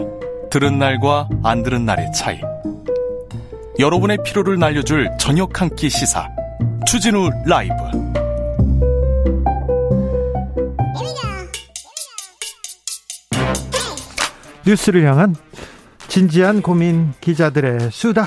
들은 0.51 0.79
날과 0.79 1.29
안 1.43 1.63
들은 1.63 1.85
날의 1.85 2.13
차이. 2.13 2.41
여러분의 3.79 4.19
피로를 4.25 4.59
날려줄 4.59 5.11
저녁 5.19 5.61
한 5.61 5.71
끼 5.75 5.89
시사. 5.89 6.29
추진우 6.87 7.31
라이브. 7.47 7.75
뉴스를 14.67 15.05
향한 15.05 15.35
진지한 16.09 16.63
고민 16.63 17.13
기자들의 17.21 17.91
수다. 17.91 18.27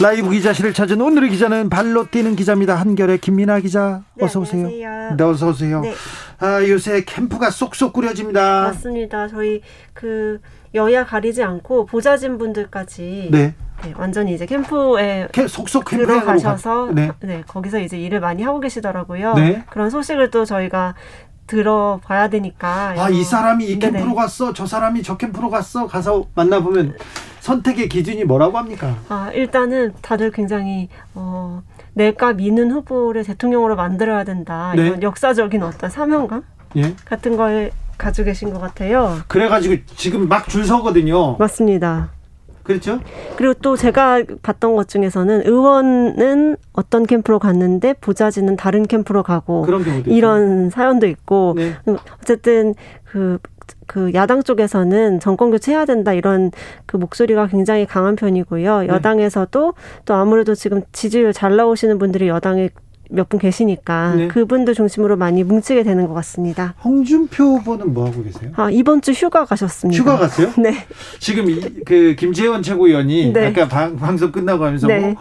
라이브 0.00 0.30
기자실을 0.30 0.72
찾은 0.72 0.98
오늘의 1.00 1.28
기자는 1.30 1.68
발로 1.68 2.08
뛰는 2.10 2.34
기자입니다. 2.34 2.74
한결의 2.76 3.18
김민아 3.18 3.60
기자, 3.60 4.02
네, 4.14 4.24
어서 4.24 4.40
오세요. 4.40 4.66
안녕하세요. 4.66 5.16
네, 5.16 5.24
어서 5.24 5.48
오세요. 5.48 5.80
네. 5.82 5.92
아, 6.40 6.66
요새 6.66 7.04
캠프가 7.04 7.50
쏙쏙 7.50 7.92
꾸려집니다. 7.92 8.62
맞습니다. 8.62 9.28
저희 9.28 9.60
그 9.92 10.40
여야 10.74 11.04
가리지 11.04 11.42
않고 11.42 11.86
보좌진 11.86 12.38
분들까지 12.38 13.28
네, 13.32 13.54
네, 13.82 13.94
완전히 13.96 14.34
이제 14.34 14.46
캠프에 14.46 15.28
캠- 15.32 15.48
속속 15.48 15.84
캠프에 15.84 16.06
들어가셔서 16.06 16.90
네. 16.94 17.10
네. 17.20 17.42
거기서 17.46 17.80
이제 17.80 17.98
일을 17.98 18.20
많이 18.20 18.42
하고 18.42 18.60
계시더라고요. 18.60 19.34
네. 19.34 19.64
그런 19.70 19.90
소식을 19.90 20.30
또 20.30 20.44
저희가 20.44 20.94
들어봐야 21.46 22.28
되니까. 22.28 22.94
아, 22.96 23.08
이 23.10 23.24
사람이 23.24 23.64
이 23.66 23.78
네네. 23.80 23.98
캠프로 23.98 24.14
갔어, 24.14 24.52
저 24.52 24.64
사람이 24.66 25.02
저 25.02 25.16
캠프로 25.16 25.50
갔어, 25.50 25.88
가서 25.88 26.26
만나보면 26.36 26.96
선택의 27.40 27.88
기준이 27.88 28.22
뭐라고 28.24 28.56
합니까? 28.56 28.96
아, 29.08 29.30
일단은 29.34 29.92
다들 30.00 30.30
굉장히 30.30 30.88
어 31.14 31.60
내가 32.00 32.32
미는 32.32 32.70
후보를 32.70 33.24
대통령으로 33.24 33.76
만들어야 33.76 34.24
된다. 34.24 34.72
네. 34.74 34.86
이런 34.86 35.02
역사적인 35.02 35.62
어떤 35.62 35.90
사명감 35.90 36.44
예. 36.76 36.94
같은 37.04 37.36
걸 37.36 37.72
가지고 37.98 38.24
계신 38.26 38.50
것 38.54 38.58
같아요. 38.58 39.18
그래가지고 39.28 39.82
지금 39.96 40.26
막 40.26 40.48
줄 40.48 40.64
서거든요. 40.64 41.36
맞습니다. 41.36 42.08
그렇죠? 42.62 43.00
그리고 43.36 43.52
또 43.54 43.76
제가 43.76 44.22
봤던 44.42 44.76
것 44.76 44.88
중에서는 44.88 45.42
의원은 45.46 46.56
어떤 46.72 47.04
캠프로 47.04 47.38
갔는데 47.38 47.92
보좌진은 48.00 48.56
다른 48.56 48.86
캠프로 48.86 49.22
가고 49.22 49.62
그런 49.62 49.84
경우도 49.84 50.10
이런 50.10 50.70
사연도 50.70 51.06
있고 51.06 51.52
네. 51.56 51.74
어쨌든 52.22 52.74
그 53.04 53.38
그 53.90 54.12
야당 54.14 54.40
쪽에서는 54.44 55.18
정권 55.18 55.50
교체해야 55.50 55.84
된다 55.84 56.12
이런 56.12 56.52
그 56.86 56.96
목소리가 56.96 57.48
굉장히 57.48 57.86
강한 57.86 58.14
편이고요. 58.14 58.82
네. 58.82 58.86
여당에서도 58.86 59.74
또 60.04 60.14
아무래도 60.14 60.54
지금 60.54 60.82
지지율 60.92 61.32
잘 61.32 61.56
나오시는 61.56 61.98
분들이 61.98 62.28
여당에 62.28 62.70
몇 63.10 63.28
분 63.28 63.40
계시니까 63.40 64.14
네. 64.14 64.28
그분들 64.28 64.74
중심으로 64.74 65.16
많이 65.16 65.42
뭉치게 65.42 65.82
되는 65.82 66.06
것 66.06 66.14
같습니다. 66.14 66.76
홍준표 66.84 67.56
후보는 67.56 67.92
뭐 67.92 68.06
하고 68.06 68.22
계세요? 68.22 68.52
아, 68.54 68.70
이번 68.70 69.02
주 69.02 69.10
휴가 69.10 69.44
가셨습니다. 69.44 70.00
휴가 70.00 70.16
갔어요? 70.16 70.52
네. 70.62 70.72
지금 71.18 71.50
이, 71.50 71.58
그 71.84 72.14
김재원 72.16 72.62
최고위원이 72.62 73.32
네. 73.32 73.48
아까 73.48 73.66
방, 73.66 73.96
방송 73.96 74.30
끝나고 74.30 74.64
하면서 74.64 74.86
네. 74.86 75.00
뭐 75.00 75.14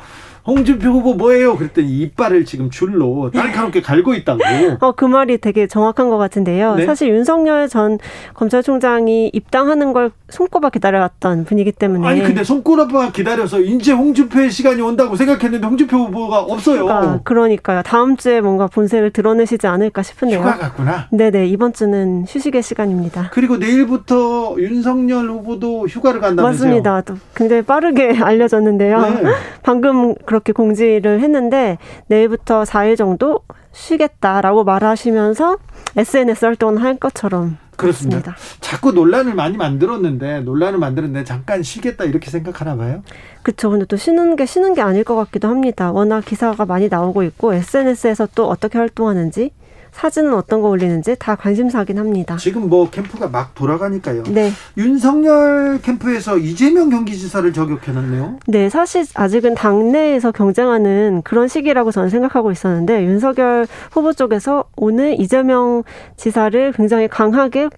홍준표 0.46 0.90
후보 0.90 1.14
뭐예요? 1.14 1.56
그랬더니 1.58 1.88
이빨을 2.00 2.46
지금 2.46 2.70
줄로 2.70 3.30
날카롭게 3.34 3.82
갈고 3.82 4.14
있다고. 4.14 4.40
어, 4.80 4.92
그 4.94 5.06
말이 5.06 5.38
되게 5.38 5.68
정확한 5.68 6.10
것 6.10 6.18
같은데요. 6.18 6.76
네. 6.76 6.86
사실 6.86 7.10
윤석열 7.10 7.68
전 7.70 8.00
검찰총장이 8.34 9.30
입당하는 9.34 9.94
걸 9.94 10.12
손꼽아 10.30 10.70
기다려왔던 10.70 11.46
분이기 11.46 11.72
때문에. 11.72 12.08
아니 12.08 12.22
근데 12.22 12.44
손꼬라봐 12.44 13.12
기다려서 13.12 13.60
이제 13.62 13.92
홍준표의 13.92 14.50
시간이 14.52 14.82
온다고 14.82 15.16
생각했는데 15.16 15.66
홍준표 15.68 15.98
후보가 15.98 16.40
없어요. 16.40 16.86
그러니까, 16.86 17.20
그러니까요. 17.24 17.82
다음 17.84 18.16
주에 18.18 18.42
뭔가 18.42 18.68
본색을 18.68 19.12
드러내시지 19.12 19.68
않을까 19.68 20.02
싶은데요. 20.04 20.40
휴가 20.40 20.58
갔구나. 20.58 21.08
네네. 21.12 21.48
이번 21.48 21.74
주는 21.74 22.26
휴식의 22.28 22.62
시간입니다. 22.64 23.30
그리고 23.34 23.58
내일부터 23.58 24.56
윤석열 24.58 25.30
후보도 25.30 25.88
휴가를 25.88 26.20
간다면서요? 26.22 26.68
맞습니다. 26.70 27.02
또 27.02 27.16
굉장히 27.36 27.62
빠르게 27.62 28.18
알려졌는데요. 28.22 29.02
네. 29.02 29.24
방금 29.64 30.16
그렇게 30.30 30.54
공지를 30.54 31.22
했는데 31.22 31.80
내일부터 32.06 32.62
4일 32.62 32.96
정도 32.96 33.40
쉬겠다라고 33.72 34.64
말하시면서 34.64 35.58
SNS 35.98 36.46
활동을 36.46 36.84
할 36.84 36.98
것처럼 36.98 37.58
그렇습니다. 37.76 38.36
자꾸 38.60 38.92
논란을 38.92 39.34
많이 39.34 39.58
만들었는데 39.58 40.42
논란을 40.42 40.78
만들었는데 40.78 41.24
잠깐 41.24 41.64
쉬겠다 41.64 42.04
이렇게 42.04 42.30
생각하나 42.30 42.76
봐요. 42.76 43.02
그쵸. 43.42 43.72
근데 43.72 43.86
또 43.86 43.98
쉬는 43.98 44.36
게 44.36 44.46
쉬는 44.46 44.76
게 44.76 44.82
아닐 44.82 45.04
것 45.04 45.16
같기도 45.16 45.48
합니다. 45.48 45.92
워낙 45.92 46.24
기사가 46.24 46.68
많이 46.68 46.90
나오고 46.90 47.24
있고 47.24 47.56
SNS에서 47.56 48.28
또 48.36 48.48
어떻게 48.50 48.78
활동하는지 48.78 49.50
사진은 49.92 50.34
어떤 50.34 50.62
거 50.62 50.70
올리는지 50.70 51.16
다 51.18 51.36
관심사긴 51.36 51.98
합니다. 51.98 52.38
지금 52.38 52.70
뭐 52.70 52.90
캠프가 52.90 53.28
막 53.28 53.54
돌아가니까요. 53.56 54.24
네. 54.24 54.52
윤석열 54.78 55.80
캠프에서 55.82 56.38
이재명 56.38 56.90
경기지사를 56.90 57.52
저격해놨네요. 57.52 58.40
네, 58.48 58.70
사실 58.70 59.06
아직은 59.14 59.56
당내에서 59.56 60.32
경쟁하는 60.32 61.22
그런 61.24 61.48
시기라고 61.48 61.92
저는 61.92 62.10
생각하고 62.10 62.52
있었는데 62.52 63.04
윤석열 63.06 63.68
후보 63.92 64.14
쪽에서 64.14 64.66
오늘 64.76 65.20
이재명 65.20 65.84
지사를 66.18 66.72
굉장히 66.74 67.08
강하게 67.08 67.70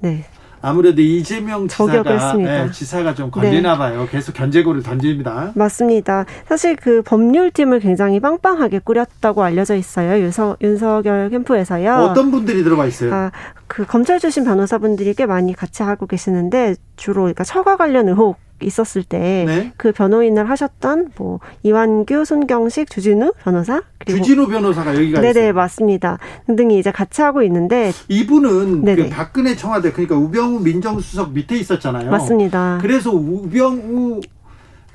네, 0.00 0.24
아무래도 0.66 1.00
이재명 1.00 1.68
지사가. 1.68 2.34
예, 2.40 2.68
지사가 2.72 3.14
좀 3.14 3.30
걸리나 3.30 3.78
봐요. 3.78 4.08
계속 4.10 4.32
견제구를 4.32 4.82
던집니다. 4.82 5.52
맞습니다. 5.54 6.24
사실 6.48 6.74
그 6.74 7.02
법률팀을 7.02 7.78
굉장히 7.78 8.18
빵빵하게 8.18 8.80
꾸렸다고 8.80 9.44
알려져 9.44 9.76
있어요. 9.76 10.20
윤석, 10.20 10.58
윤석열 10.60 11.30
캠프에서요. 11.30 11.94
어떤 12.10 12.32
분들이 12.32 12.64
들어가 12.64 12.84
있어요? 12.86 13.14
아, 13.14 13.30
그 13.68 13.86
검찰 13.86 14.18
출신 14.18 14.42
변호사분들이 14.42 15.14
꽤 15.14 15.24
많이 15.24 15.52
같이 15.52 15.84
하고 15.84 16.08
계시는데 16.08 16.74
주로 16.96 17.22
그러니까 17.22 17.44
처가 17.44 17.76
관련 17.76 18.08
의혹 18.08 18.36
있었을 18.62 19.02
때 19.02 19.44
네. 19.46 19.72
그 19.76 19.92
변호인을 19.92 20.48
하셨던 20.48 21.12
뭐 21.16 21.40
이완규, 21.62 22.24
손경식, 22.24 22.90
주진우 22.90 23.32
변호사 23.42 23.82
그리고 23.98 24.18
주진우 24.18 24.46
변호사가 24.48 24.94
여기가 24.94 25.20
네네 25.20 25.40
있어요. 25.40 25.52
맞습니다 25.52 26.18
등등이 26.46 26.78
이제 26.78 26.90
같이 26.90 27.22
하고 27.22 27.42
있는데 27.42 27.92
이분은 28.08 28.80
그 28.82 28.86
네네. 28.86 29.10
박근혜 29.10 29.56
청와대 29.56 29.92
그러니까 29.92 30.16
우병우 30.16 30.60
민정수석 30.60 31.32
밑에 31.32 31.56
있었잖아요. 31.56 32.10
맞습니다. 32.10 32.78
그래서 32.80 33.10
우병우 33.10 34.20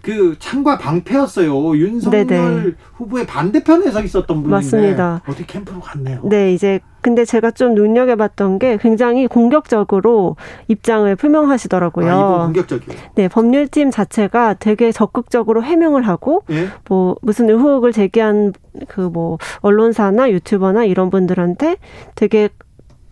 그 0.01 0.36
창과 0.39 0.77
방패였어요. 0.79 1.77
윤석열 1.77 2.25
네네. 2.27 2.72
후보의 2.96 3.27
반대편에 3.27 3.91
서 3.91 4.01
있었던 4.01 4.27
분인데 4.43 4.50
맞습니다. 4.50 5.22
어떻게 5.27 5.46
캠프로 5.46 5.79
갔네요. 5.79 6.22
네 6.24 6.53
이제 6.53 6.79
근데 7.01 7.25
제가 7.25 7.51
좀 7.51 7.74
눈여겨봤던 7.75 8.59
게 8.59 8.77
굉장히 8.77 9.27
공격적으로 9.27 10.37
입장을 10.68 11.16
표명하시더라고요. 11.16 12.11
아, 12.11 12.16
이분 12.35 12.46
공격적이에요. 12.46 13.00
네 13.16 13.27
법률팀 13.27 13.92
자체가 13.92 14.55
되게 14.55 14.92
적극적으로 14.92 15.64
해명을 15.64 16.07
하고 16.07 16.44
예? 16.51 16.68
뭐 16.87 17.16
무슨 17.22 17.50
의혹을 17.50 17.92
제기한 17.92 18.53
그 18.87 19.11
뭐 19.11 19.37
언론사나 19.59 20.31
유튜버나 20.31 20.85
이런 20.85 21.09
분들한테 21.09 21.77
되게 22.16 22.50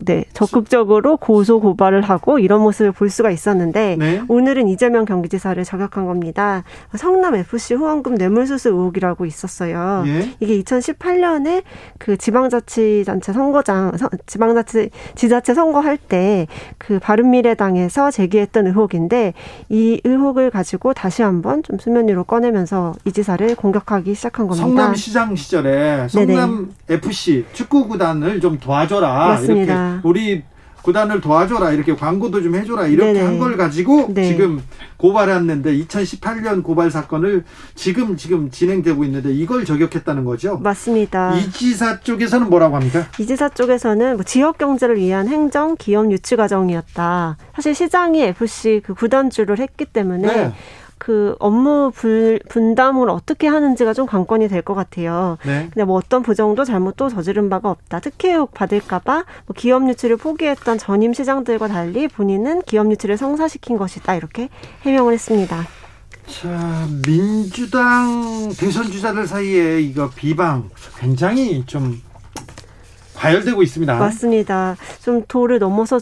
네 0.02 0.24
적극적으로 0.32 1.16
고소 1.18 1.60
고발을 1.60 2.00
하고 2.02 2.38
이런 2.38 2.62
모습을 2.62 2.92
볼 2.92 3.10
수가 3.10 3.30
있었는데 3.30 3.96
네. 3.98 4.22
오늘은 4.28 4.68
이재명 4.68 5.04
경기지사를 5.04 5.62
저격한 5.62 6.06
겁니다. 6.06 6.64
성남 6.96 7.34
FC 7.34 7.74
후원금 7.74 8.14
뇌물수수 8.14 8.70
의혹이라고 8.70 9.26
있었어요. 9.26 10.04
예. 10.06 10.30
이게 10.40 10.62
2018년에 10.62 11.62
그 11.98 12.16
지방자치단체 12.16 13.32
선거장 13.32 13.96
서- 13.96 14.08
지방자치 14.26 14.90
지자체 15.14 15.54
선거할 15.54 15.96
때 15.96 16.46
그 16.78 16.98
바른미래당에서 16.98 18.10
제기했던 18.10 18.66
의혹인데 18.68 19.34
이 19.68 20.00
의혹을 20.04 20.50
가지고 20.50 20.94
다시 20.94 21.22
한번 21.22 21.62
좀 21.62 21.78
수면 21.78 22.08
위로 22.08 22.24
꺼내면서 22.24 22.94
이 23.04 23.12
지사를 23.12 23.54
공격하기 23.54 24.14
시작한 24.14 24.46
겁니다. 24.46 24.66
성남시장 24.66 25.36
시절에 25.36 26.08
성남 26.08 26.70
FC 26.88 27.44
축구 27.52 27.86
구단을 27.88 28.40
좀 28.40 28.58
도와줘라 28.58 29.28
맞습니다. 29.28 29.88
이렇게 29.88 29.89
우리 30.04 30.42
구단을 30.82 31.20
도와줘라 31.20 31.72
이렇게 31.72 31.94
광고도 31.94 32.42
좀 32.42 32.54
해줘라 32.54 32.86
이렇게. 32.86 33.20
한 33.20 33.38
걸 33.38 33.58
가지고 33.58 34.06
네. 34.14 34.28
지금 34.28 34.62
고발했는데 34.96 35.76
2018년 35.78 36.62
고발 36.62 36.90
사건을 36.90 37.44
지금 37.74 38.16
지금 38.16 38.50
진행되고 38.50 39.04
있는데 39.04 39.30
이걸 39.32 39.66
저격했다는 39.66 40.24
거죠. 40.24 40.56
맞습니다. 40.58 41.34
이 41.36 41.50
지사 41.52 42.00
쪽에서는 42.00 42.48
뭐라고 42.48 42.76
합니까? 42.76 43.06
이 43.18 43.26
지사 43.26 43.50
쪽에서는 43.50 44.14
뭐 44.16 44.24
지역 44.24 44.56
경제를 44.56 44.96
위한 44.96 45.28
행정 45.28 45.76
기업 45.76 46.10
유치 46.10 46.34
과정이었다. 46.36 47.36
사실 47.54 47.74
시장이 47.74 48.22
FC 48.22 48.80
그 48.84 48.94
구단주를 48.94 49.58
했기 49.58 49.84
때문에 49.84 50.26
네. 50.26 50.52
그 51.00 51.34
업무 51.38 51.90
불, 51.94 52.38
분담을 52.50 53.08
어떻게 53.08 53.46
하는지가 53.48 53.94
좀 53.94 54.04
관건이 54.06 54.48
될 54.48 54.60
것 54.60 54.74
같아요. 54.74 55.38
네. 55.46 55.68
근데 55.72 55.84
뭐 55.84 55.96
어떤 55.96 56.22
부정도 56.22 56.64
잘못도 56.64 57.08
저지른 57.08 57.48
바가 57.48 57.70
없다. 57.70 58.00
특혜욕 58.00 58.52
받을까봐 58.52 59.24
뭐 59.46 59.54
기업 59.56 59.88
유치를 59.88 60.18
포기했던 60.18 60.76
전임 60.76 61.14
시장들과 61.14 61.68
달리 61.68 62.06
본인은 62.06 62.62
기업 62.62 62.90
유치를 62.90 63.16
성사시킨 63.16 63.78
것이다. 63.78 64.14
이렇게 64.14 64.50
해명을 64.82 65.14
했습니다. 65.14 65.66
자 66.26 66.86
민주당 67.06 68.50
대선 68.58 68.84
주자들 68.84 69.26
사이에 69.26 69.80
이거 69.80 70.10
비방 70.14 70.68
굉장히 70.98 71.64
좀 71.64 72.00
과열되고 73.16 73.62
있습니다. 73.62 73.98
맞습니다. 73.98 74.76
좀 75.02 75.24
도를 75.26 75.58
넘어선 75.58 75.98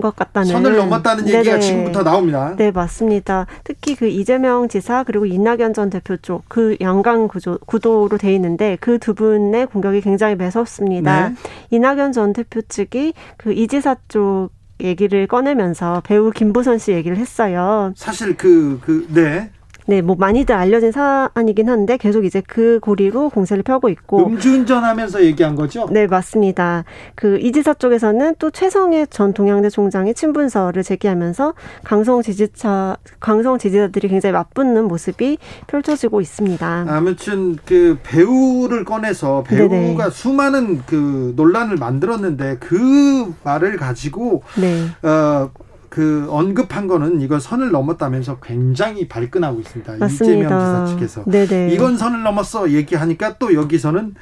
것 0.00 0.16
같다는 0.16 0.48
선을 0.48 0.76
넘었다는 0.76 1.26
얘기가 1.28 1.42
네네. 1.42 1.60
지금부터 1.60 2.02
나옵니다. 2.02 2.54
네, 2.56 2.70
맞습니다. 2.70 3.46
특히 3.64 3.94
그 3.94 4.06
이재명 4.08 4.68
지사 4.68 5.04
그리고 5.04 5.26
이낙연 5.26 5.74
전 5.74 5.90
대표 5.90 6.16
쪽 6.16 6.42
그 6.48 6.76
양강 6.80 7.28
구조, 7.28 7.58
구도로 7.66 8.16
돼 8.18 8.34
있는데 8.34 8.76
그 8.80 8.98
두 8.98 9.14
분의 9.14 9.66
공격이 9.66 10.00
굉장히 10.00 10.34
매섭습니다. 10.36 11.28
네. 11.30 11.34
이낙연 11.70 12.12
전 12.12 12.32
대표 12.32 12.60
측이 12.62 13.12
그 13.36 13.52
이 13.52 13.66
지사 13.68 13.96
쪽 14.08 14.50
얘기를 14.80 15.26
꺼내면서 15.26 16.02
배우 16.04 16.30
김보선 16.30 16.78
씨 16.78 16.92
얘기를 16.92 17.16
했어요. 17.16 17.92
사실 17.96 18.36
그, 18.36 18.78
그, 18.84 19.06
네. 19.12 19.50
네, 19.88 20.02
뭐 20.02 20.16
많이들 20.18 20.54
알려진 20.54 20.92
사안이긴 20.92 21.70
한데 21.70 21.96
계속 21.96 22.26
이제 22.26 22.42
그 22.46 22.78
고리로 22.82 23.30
공세를 23.30 23.62
펴고 23.62 23.88
있고 23.88 24.26
음주운전 24.26 24.84
하면서 24.84 25.24
얘기한 25.24 25.54
거죠? 25.56 25.88
네, 25.90 26.06
맞습니다. 26.06 26.84
그 27.14 27.38
이지사 27.38 27.72
쪽에서는 27.72 28.34
또 28.38 28.50
최성해 28.50 29.06
전 29.06 29.32
동양대 29.32 29.70
총장이 29.70 30.12
친분서를 30.12 30.82
제기하면서 30.82 31.54
강성 31.84 32.20
지지자 32.20 32.98
강성 33.18 33.56
지지자들이 33.56 34.08
굉장히 34.08 34.34
맞붙는 34.34 34.84
모습이 34.84 35.38
펼쳐지고 35.68 36.20
있습니다. 36.20 36.84
아무튼 36.86 37.56
그 37.64 37.98
배우를 38.02 38.84
꺼내서 38.84 39.42
배우가 39.44 39.68
네네. 39.68 40.10
수많은 40.10 40.82
그 40.84 41.32
논란을 41.34 41.78
만들었는데 41.78 42.58
그 42.60 43.34
말을 43.42 43.78
가지고 43.78 44.42
네. 44.60 44.84
어. 45.02 45.48
그 45.88 46.26
언급한 46.30 46.86
거는 46.86 47.20
이거 47.20 47.38
선을 47.38 47.70
넘었다면서 47.70 48.40
굉장히 48.40 49.08
발끈하고 49.08 49.60
있습니다. 49.60 49.94
이재명 49.94 50.08
맞습니다. 50.08 50.84
지사 50.86 50.96
측에서 50.96 51.24
네네. 51.24 51.74
이건 51.74 51.96
선을 51.96 52.22
넘었어 52.22 52.70
얘기하니까 52.70 53.38
또 53.38 53.54
여기서는 53.54 54.14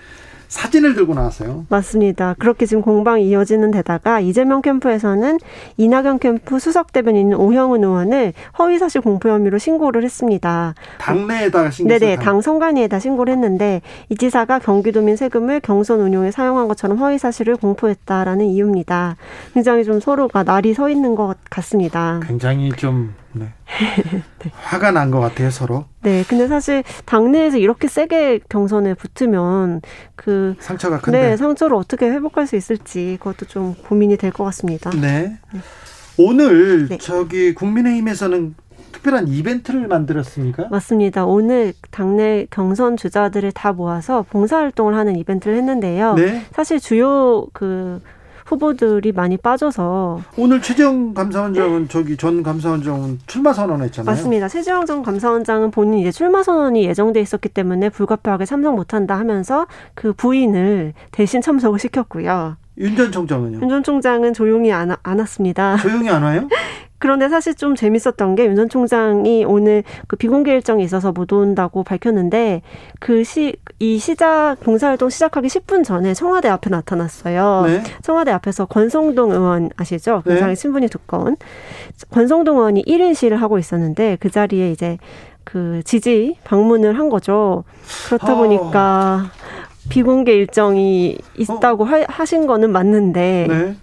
사진을 0.49 0.95
들고 0.95 1.15
나왔어요. 1.15 1.67
맞습니다. 1.69 2.35
그렇게 2.39 2.67
지금 2.67 2.83
공방이 2.83 3.29
이어지는 3.29 3.71
데다가 3.71 4.21
이재명 4.21 4.63
캠프에서는 4.63 5.39
이낙연 5.77 6.19
캠프 6.19 6.59
수석 6.59 6.93
대변인 6.93 7.35
오형은 7.35 7.83
의원을 7.83 8.33
허위사실 8.59 9.01
공표 9.01 9.29
혐의로 9.29 9.59
신고를 9.59 10.05
했습니다. 10.05 10.75
당내에다가 10.99 11.71
신고 11.71 11.89
네네, 11.89 12.17
당 12.17 12.41
선관위에다 12.41 12.99
신고를 12.99 13.33
했는데 13.35 13.83
이 14.09 14.17
지사가 14.17 14.59
경기도민 14.59 15.17
세금을 15.17 15.61
경선 15.61 16.01
운용에 16.01 16.31
사용한 16.31 16.69
것처럼 16.69 16.99
허위사실을 16.99 17.57
공표했다라는 17.57 18.47
이유입니다. 18.47 19.17
굉장히 19.55 19.85
좀 19.85 20.01
서로가 20.01 20.43
날이 20.43 20.75
서 20.75 20.89
있는 20.91 21.15
것 21.15 21.37
같습니다. 21.51 22.21
굉장히 22.27 22.71
좀 22.73 23.15
네. 23.39 23.53
네. 24.41 24.51
화가 24.53 24.91
난 24.93 25.11
것 25.11 25.21
같아요 25.21 25.51
서로. 25.51 25.85
네, 26.03 26.25
근데 26.29 26.49
사실 26.49 26.83
당내에서 27.05 27.59
이렇게 27.59 27.89
세게 27.89 28.41
경선에 28.49 28.95
붙으면 28.95 29.81
그 30.15 30.55
상처가 30.61 31.01
큰데 31.01 31.21
네, 31.31 31.37
상처를 31.37 31.77
어떻게 31.77 32.09
회복할 32.11 32.47
수 32.47 32.57
있을지 32.57 33.17
그것도 33.21 33.47
좀 33.47 33.75
고민이 33.75 34.17
될 34.17 34.33
것 34.33 34.45
같습니다. 34.45 34.91
네. 34.91 35.39
네. 35.53 35.61
오늘 36.19 36.89
네. 36.89 36.99
저기 36.99 37.55
국민의힘에서는 37.55 38.55
특별한 38.93 39.29
이벤트를 39.29 39.87
만들었습니까? 39.89 40.69
맞습니다. 40.71 41.27
오늘 41.27 41.75
당내 41.91 42.47
경선 42.51 42.97
주자들을 42.97 43.53
다 43.53 43.73
모아서 43.73 44.23
봉사활동을 44.31 44.95
하는 44.97 45.17
이벤트를 45.17 45.57
했는데요. 45.59 46.15
네. 46.15 46.43
사실 46.53 46.81
주요 46.81 47.47
그 47.53 48.01
후보들이 48.47 49.13
많이 49.13 49.37
빠져서 49.37 50.23
오늘 50.37 50.63
최재형 50.63 51.15
감사원장은 51.15 51.89
저기 51.89 52.17
전 52.17 52.43
감사원장은 52.43 53.19
출마 53.27 53.53
선언했잖아요. 53.53 54.11
맞습니다. 54.11 54.49
최재형 54.49 54.87
전 54.87 55.03
감사원장은 55.03 55.73
본인 55.73 55.99
이제 55.99 56.13
출마 56.13 56.43
선언이 56.43 56.85
예정돼 56.85 57.21
있었기 57.21 57.49
때문에 57.49 57.91
불가피하게 57.91 58.45
참석 58.45 58.77
못한다 58.77 59.19
하면서 59.19 59.67
그 59.95 60.13
부인을 60.13 60.95
대신 61.11 61.41
참석을 61.43 61.79
시켰고요. 61.81 62.57
윤 62.79 62.95
전 62.95 63.11
총장은요? 63.11 63.59
윤 63.63 63.69
전 63.69 63.83
총장은 63.83 64.33
조용히 64.35 64.71
안, 64.73 64.95
안 65.03 65.19
왔습니다. 65.19 65.77
조용히 65.79 66.09
안 66.09 66.23
와요? 66.23 66.49
그런데 66.99 67.29
사실 67.29 67.55
좀 67.55 67.75
재밌었던 67.75 68.37
게 68.37 68.47
윤 68.47 68.55
전 68.57 68.69
총장이 68.71 69.45
오늘 69.45 69.83
그 70.07 70.17
비공개 70.17 70.53
일정이 70.55 70.83
있어서 70.85 71.13
못 71.13 71.31
온다고 71.33 71.83
밝혔는데 71.85 72.63
그 73.01 73.23
시, 73.25 73.55
이 73.79 73.99
시작, 73.99 74.57
봉사활동 74.61 75.11
시작하기 75.11 75.49
10분 75.49 75.85
전에 75.85 76.15
청와대 76.15 76.49
앞에 76.49 76.71
나타났어요. 76.71 77.65
네. 77.67 77.83
청와대 78.03 78.31
앞에서 78.31 78.65
권성동 78.65 79.33
의원 79.33 79.69
아시죠? 79.77 80.23
네. 80.25 80.33
굉장히 80.33 80.55
네. 80.55 80.61
신분이 80.61 80.89
두꺼운. 80.89 81.37
권성동 82.11 82.57
의원이 82.57 82.85
1인 82.85 83.15
시를 83.15 83.43
하고 83.43 83.59
있었는데 83.59 84.17
그 84.19 84.31
자리에 84.31 84.71
이제 84.71 84.97
그 85.45 85.83
지지 85.85 86.37
방문을 86.45 86.99
한 86.99 87.11
거죠. 87.11 87.65
그렇다 88.07 88.33
어. 88.33 88.37
보니까 88.37 89.31
비공개 89.91 90.33
일정이 90.33 91.19
있다고 91.37 91.85
어. 91.85 91.89
하, 92.09 92.25
신 92.25 92.47
거는 92.47 92.73
맞는데 92.73 93.47
네. 93.49 93.77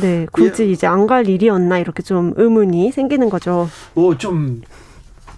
네, 0.00 0.26
굳이 0.30 0.62
예. 0.62 0.70
이제 0.70 0.86
안 0.86 1.08
갈 1.08 1.28
일이었나 1.28 1.80
이렇게 1.80 2.04
좀 2.04 2.32
의문이 2.36 2.92
생기는 2.92 3.28
거죠. 3.28 3.68
뭐좀 3.94 4.62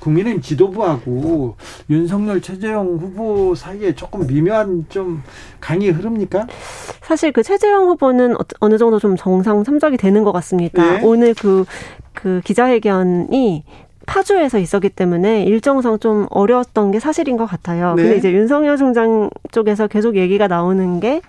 국민의힘 0.00 0.40
지도부하고 0.42 1.56
윤석열 1.88 2.40
최재형 2.40 2.98
후보 3.00 3.54
사이에 3.54 3.94
조금 3.94 4.26
미묘한 4.26 4.86
좀 4.88 5.22
강이 5.60 5.90
흐릅니까? 5.90 6.46
사실 7.02 7.32
그 7.32 7.42
최재형 7.42 7.88
후보는 7.88 8.36
어느 8.60 8.78
정도 8.78 8.98
좀 8.98 9.16
정상 9.16 9.62
참작이 9.62 9.96
되는 9.96 10.24
것 10.24 10.32
같습니다. 10.32 10.82
네. 10.82 11.00
오늘 11.04 11.34
그, 11.34 11.64
그 12.14 12.40
기자회견이 12.44 13.64
파주에서 14.06 14.58
있었기 14.58 14.88
때문에 14.88 15.44
일정상 15.44 15.98
좀 16.00 16.26
어려웠던 16.30 16.90
게 16.90 16.98
사실인 16.98 17.36
것 17.36 17.46
같아요. 17.46 17.94
네. 17.94 18.02
근데 18.02 18.16
이제 18.16 18.32
윤석열 18.32 18.76
총장 18.76 19.30
쪽에서 19.52 19.86
계속 19.86 20.16
얘기가 20.16 20.48
나오는 20.48 20.98
게 20.98 21.20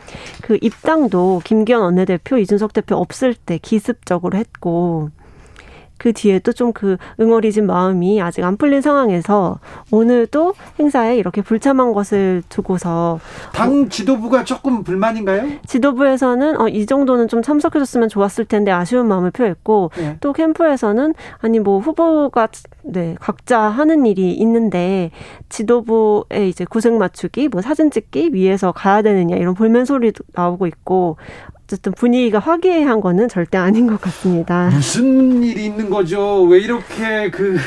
그 0.41 0.57
입당도 0.61 1.41
김기현 1.45 1.81
원내대표, 1.81 2.37
이준석 2.37 2.73
대표 2.73 2.95
없을 2.95 3.33
때 3.33 3.57
기습적으로 3.57 4.37
했고 4.37 5.09
그 6.01 6.11
뒤에도 6.13 6.51
좀 6.51 6.71
그 6.81 6.97
응어리진 7.19 7.65
마음이 7.65 8.21
아직 8.21 8.43
안 8.43 8.57
풀린 8.57 8.81
상황에서 8.81 9.59
오늘도 9.91 10.53
행사에 10.79 11.17
이렇게 11.17 11.41
불참한 11.41 11.93
것을 11.93 12.43
두고서 12.49 13.19
당 13.53 13.89
지도부가 13.89 14.43
조금 14.43 14.83
불만인가요? 14.83 15.59
지도부에서는 15.67 16.59
어, 16.59 16.67
이 16.67 16.85
정도는 16.85 17.27
좀 17.27 17.41
참석해줬으면 17.41 18.09
좋았을 18.09 18.45
텐데 18.45 18.71
아쉬운 18.71 19.07
마음을 19.07 19.31
표했고 19.31 19.91
네. 19.97 20.17
또 20.21 20.33
캠프에서는 20.33 21.13
아니 21.39 21.59
뭐 21.59 21.79
후보가 21.79 22.47
네 22.83 23.15
각자 23.19 23.59
하는 23.59 24.05
일이 24.05 24.31
있는데 24.31 25.11
지도부의 25.49 26.49
이제 26.49 26.65
구색 26.65 26.93
맞추기, 26.93 27.49
뭐 27.49 27.61
사진 27.61 27.91
찍기 27.91 28.33
위해서 28.33 28.71
가야 28.71 29.01
되느냐 29.01 29.35
이런 29.35 29.53
볼멘 29.53 29.85
소리도 29.85 30.23
나오고 30.33 30.67
있고 30.67 31.17
어쨌든 31.71 31.93
분위기가 31.93 32.39
화기애애한 32.39 32.99
거는 32.99 33.29
절대 33.29 33.57
아닌 33.57 33.87
것 33.87 34.01
같습니다. 34.01 34.69
무슨 34.73 35.41
일이 35.41 35.65
있는 35.65 35.89
거죠? 35.89 36.43
왜 36.43 36.59
이렇게 36.59 37.31
그, 37.31 37.57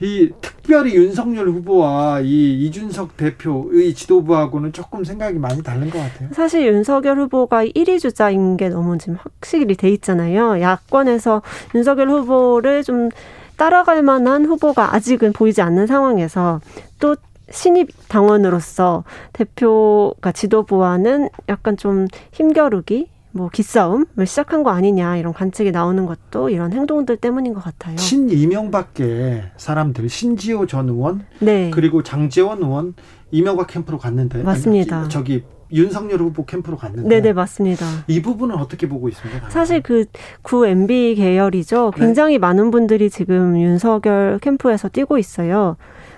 이 0.00 0.30
특별히 0.40 0.94
윤석열 0.94 1.48
후보와 1.48 2.20
이 2.20 2.66
이준석 2.66 3.18
대표의 3.18 3.92
지도부하고는 3.92 4.72
조금 4.72 5.04
생각이 5.04 5.38
많이 5.38 5.62
다른 5.62 5.90
것 5.90 5.98
같아요. 5.98 6.30
사실 6.32 6.66
윤석열 6.66 7.18
후보가 7.18 7.66
1위 7.66 8.00
주자인 8.00 8.56
게 8.56 8.70
너무 8.70 8.96
지금 8.96 9.18
확실히 9.20 9.74
돼 9.74 9.90
있잖아요. 9.90 10.60
야권에서 10.62 11.42
윤석열 11.74 12.08
후보를 12.08 12.82
좀 12.82 13.10
따라갈 13.58 14.02
만한 14.02 14.46
후보가 14.46 14.94
아직은 14.94 15.34
보이지 15.34 15.60
않는 15.60 15.86
상황에서 15.86 16.60
또 16.98 17.16
신입 17.50 17.88
당원으로서 18.08 19.04
대표가 19.34 20.32
지도부와는 20.32 21.28
약간 21.48 21.76
좀 21.76 22.06
힘겨루기 22.32 23.08
뭐 23.38 23.48
기싸움을 23.50 24.26
시작한 24.26 24.64
거 24.64 24.70
아니냐 24.70 25.16
이런 25.16 25.32
관측이 25.32 25.70
나오는 25.70 26.04
것도 26.06 26.50
이런 26.50 26.72
행동들 26.72 27.16
때문인 27.18 27.54
것 27.54 27.62
같아요. 27.62 27.96
신 27.96 28.28
이명밖에 28.28 29.44
사람들 29.56 30.08
신지호 30.08 30.66
전 30.66 30.88
의원, 30.88 31.24
네. 31.38 31.70
그리고 31.72 32.02
장재원 32.02 32.58
의원 32.58 32.94
이명박 33.30 33.68
캠프로 33.68 33.96
갔는데 33.98 34.42
맞습니다. 34.42 35.02
아니, 35.02 35.08
저기 35.08 35.44
윤석열 35.72 36.18
후보 36.20 36.44
캠프로 36.46 36.76
갔는데 36.76 37.08
네네 37.08 37.32
맞습니다. 37.34 37.86
이 38.08 38.20
부분은 38.22 38.56
어떻게 38.56 38.88
보고 38.88 39.08
있습니까? 39.10 39.50
사실 39.50 39.82
그 39.82 40.06
구 40.42 40.66
MB 40.66 41.14
계열이죠. 41.14 41.92
네. 41.94 42.00
굉장히 42.04 42.34
네. 42.34 42.38
많은 42.38 42.72
분들이 42.72 43.08
지금 43.08 43.60
윤석열 43.60 44.40
캠프에서 44.40 44.88
뛰고 44.88 45.16
있어요. 45.16 45.76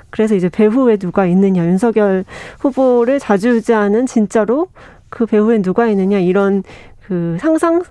그래서 0.08 0.34
이제 0.34 0.48
배후에 0.48 0.96
누가 0.96 1.26
있느냐 1.26 1.66
윤석열 1.66 2.24
후보를 2.60 3.18
자주 3.18 3.50
유지하는 3.50 4.06
진짜로 4.06 4.68
그 5.10 5.26
배후에 5.26 5.60
누가 5.60 5.88
있느냐 5.88 6.18
이런 6.20 6.62
그 7.10 7.36
상상 7.40 7.82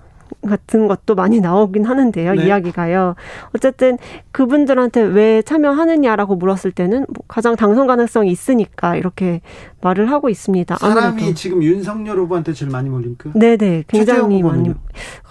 같은 0.48 0.88
것도 0.88 1.14
많이 1.14 1.40
나오긴 1.40 1.84
하는데요. 1.84 2.32
네. 2.34 2.46
이야기가요. 2.46 3.16
어쨌든 3.54 3.98
그분들한테 4.32 5.02
왜 5.02 5.42
참여하느냐라고 5.42 6.36
물었을 6.36 6.72
때는 6.72 7.00
뭐 7.10 7.24
가장 7.28 7.54
당선 7.54 7.86
가능성이 7.86 8.30
있으니까 8.30 8.96
이렇게 8.96 9.42
말을 9.82 10.10
하고 10.10 10.30
있습니다. 10.30 10.76
사람이 10.78 11.06
아무래도. 11.06 11.34
지금 11.34 11.62
윤석열 11.62 12.16
후보한테 12.20 12.54
제일 12.54 12.70
많이 12.70 12.88
몰립니까? 12.88 13.32
네네. 13.34 13.84
굉장히 13.88 14.42
많이. 14.42 14.72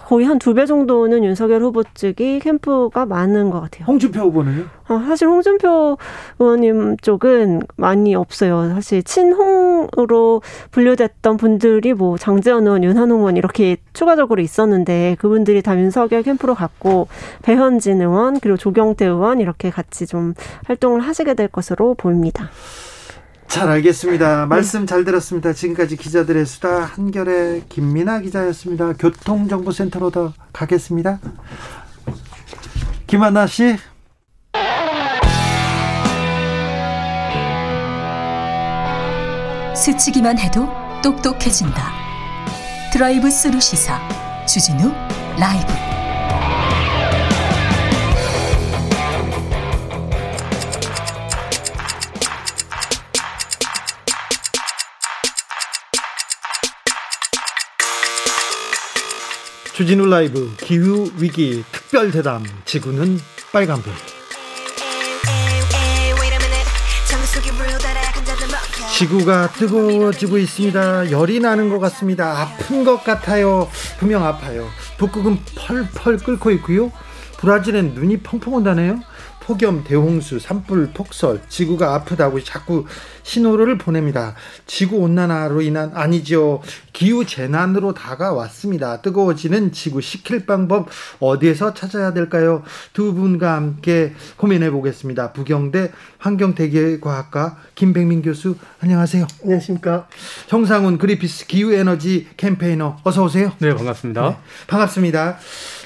거의 0.06 0.26
한 0.26 0.38
두 0.38 0.54
배 0.54 0.66
정도는 0.66 1.24
윤석열 1.24 1.62
후보 1.62 1.82
측이 1.82 2.38
캠프가 2.40 3.06
많은 3.06 3.50
것 3.50 3.60
같아요. 3.62 3.86
홍준표 3.86 4.20
후보는요? 4.20 4.64
어, 4.90 4.98
사실 5.06 5.28
홍준표 5.28 5.96
의원님 6.40 6.96
쪽은 6.96 7.62
많이 7.76 8.16
없어요. 8.16 8.68
사실 8.74 9.04
친홍으로 9.04 10.42
분류됐던 10.72 11.36
분들이 11.36 11.94
뭐 11.94 12.18
장재원 12.18 12.66
의원, 12.66 12.82
윤한홍 12.82 13.20
의원 13.20 13.36
이렇게 13.36 13.76
추가적으로 13.92 14.42
있었는데 14.42 15.16
그분들이 15.20 15.62
다 15.62 15.78
윤석열 15.78 16.24
캠프로 16.24 16.56
갔고 16.56 17.06
배현진 17.42 18.00
의원 18.00 18.40
그리고 18.40 18.56
조경태 18.56 19.06
의원 19.06 19.38
이렇게 19.40 19.70
같이 19.70 20.08
좀 20.08 20.34
활동을 20.66 21.00
하시게 21.00 21.34
될 21.34 21.46
것으로 21.46 21.94
보입니다. 21.94 22.50
잘 23.46 23.68
알겠습니다. 23.68 24.46
말씀 24.46 24.86
잘 24.86 25.04
들었습니다. 25.04 25.52
지금까지 25.52 25.96
기자들의 25.96 26.46
수다 26.46 26.82
한결의 26.82 27.62
김민아 27.68 28.20
기자였습니다. 28.20 28.94
교통정보센터로 28.94 30.10
더 30.10 30.32
가겠습니다. 30.52 31.20
김하나 33.06 33.46
씨. 33.46 33.76
스치기만 39.74 40.38
해도 40.38 40.68
똑똑해진다. 41.02 41.92
드라이브 42.92 43.30
스루 43.30 43.60
시사 43.60 43.98
주진우 44.46 44.92
라이브. 45.38 45.72
주진우 59.72 60.06
라이브 60.06 60.54
기후 60.58 61.10
위기 61.16 61.64
특별 61.72 62.10
대담 62.10 62.44
지구는 62.66 63.18
빨간불 63.50 63.90
지구가 69.00 69.52
뜨거워지고 69.52 70.36
있습니다. 70.36 71.10
열이 71.10 71.40
나는 71.40 71.70
것 71.70 71.78
같습니다. 71.78 72.38
아픈 72.42 72.84
것 72.84 73.02
같아요. 73.02 73.66
분명 73.98 74.26
아파요. 74.26 74.68
북극은 74.98 75.38
펄펄 75.54 76.18
끓고 76.18 76.50
있고요. 76.50 76.92
브라질엔 77.38 77.94
눈이 77.94 78.18
펑펑 78.18 78.52
온다네요. 78.52 79.00
폭염, 79.50 79.82
대홍수, 79.82 80.38
산불, 80.38 80.90
폭설, 80.94 81.40
지구가 81.48 81.92
아프다고 81.92 82.40
자꾸 82.40 82.86
신호를 83.24 83.78
보냅니다. 83.78 84.36
지구 84.64 84.98
온난화로 84.98 85.60
인한 85.62 85.90
아니죠. 85.92 86.62
기후 86.92 87.26
재난으로 87.26 87.92
다가왔습니다. 87.92 89.02
뜨거워지는 89.02 89.72
지구 89.72 90.00
식힐 90.00 90.46
방법 90.46 90.88
어디에서 91.18 91.74
찾아야 91.74 92.12
될까요? 92.12 92.62
두 92.92 93.12
분과 93.12 93.54
함께 93.54 94.14
고민해 94.36 94.70
보겠습니다. 94.70 95.32
부경대 95.32 95.90
환경대기과학과 96.18 97.58
김백민 97.74 98.22
교수 98.22 98.54
안녕하세요. 98.78 99.26
안녕하십니까? 99.42 100.06
형상훈 100.46 100.96
그리피스 100.96 101.48
기후 101.48 101.72
에너지 101.72 102.28
캠페이너 102.36 102.98
어서 103.02 103.24
오세요. 103.24 103.50
네, 103.58 103.74
반갑습니다. 103.74 104.28
네, 104.28 104.36
반갑습니다. 104.68 105.38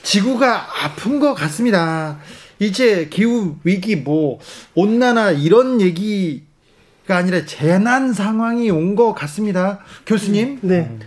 지구가 0.02 0.84
아픈 0.84 1.18
것 1.18 1.32
같습니다. 1.32 2.18
이제 2.58 3.08
기후 3.10 3.56
위기 3.64 3.96
뭐 3.96 4.38
온난화 4.74 5.32
이런 5.32 5.80
얘기가 5.80 7.16
아니라 7.16 7.44
재난 7.44 8.12
상황이 8.12 8.70
온 8.70 8.94
것 8.94 9.12
같습니다. 9.14 9.80
교수님. 10.06 10.58
네. 10.62 10.98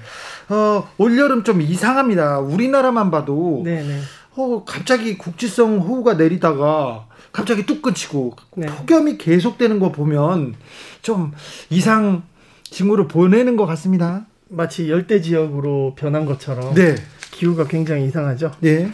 어, 0.49 0.87
올여름 0.97 1.43
좀 1.43 1.61
이상합니다. 1.61 2.39
우리나라만 2.39 3.11
봐도 3.11 3.61
네, 3.65 3.83
네. 3.83 3.99
어, 4.35 4.63
갑자기 4.65 5.17
국지성 5.17 5.79
호우가 5.79 6.13
내리다가 6.13 7.07
갑자기 7.31 7.65
뚝 7.65 7.81
끊치고 7.81 8.35
네. 8.55 8.67
폭염이 8.67 9.17
계속되는 9.17 9.79
거 9.79 9.91
보면 9.91 10.55
좀 11.01 11.33
이상 11.69 12.23
징후를 12.63 13.07
보내는 13.07 13.55
것 13.57 13.65
같습니다. 13.65 14.25
마치 14.49 14.89
열대 14.89 15.21
지역으로 15.21 15.95
변한 15.97 16.25
것처럼 16.25 16.73
네. 16.73 16.95
기후가 17.31 17.67
굉장히 17.67 18.05
이상하죠. 18.05 18.51
네. 18.61 18.89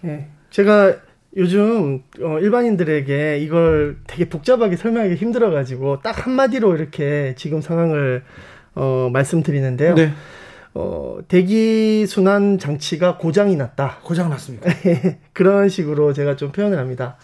네. 0.00 0.28
제가 0.50 0.94
요즘 1.36 2.02
어, 2.20 2.38
일반인들에게 2.38 3.38
이걸 3.38 3.96
되게 4.06 4.28
복잡하게 4.28 4.76
설명하기 4.76 5.14
힘들어가지고 5.14 6.00
딱 6.02 6.26
한마디로 6.26 6.76
이렇게 6.76 7.34
지금 7.36 7.60
상황을 7.60 8.22
어, 8.74 9.08
말씀드리는데요. 9.12 9.94
네. 9.94 10.12
어, 10.74 11.18
대기 11.28 12.06
순환 12.06 12.58
장치가 12.58 13.18
고장이 13.18 13.56
났다. 13.56 13.98
고장 14.02 14.30
났습니다. 14.30 14.70
그런 15.32 15.68
식으로 15.68 16.12
제가 16.12 16.36
좀 16.36 16.52
표현을 16.52 16.78
합니다. 16.78 17.16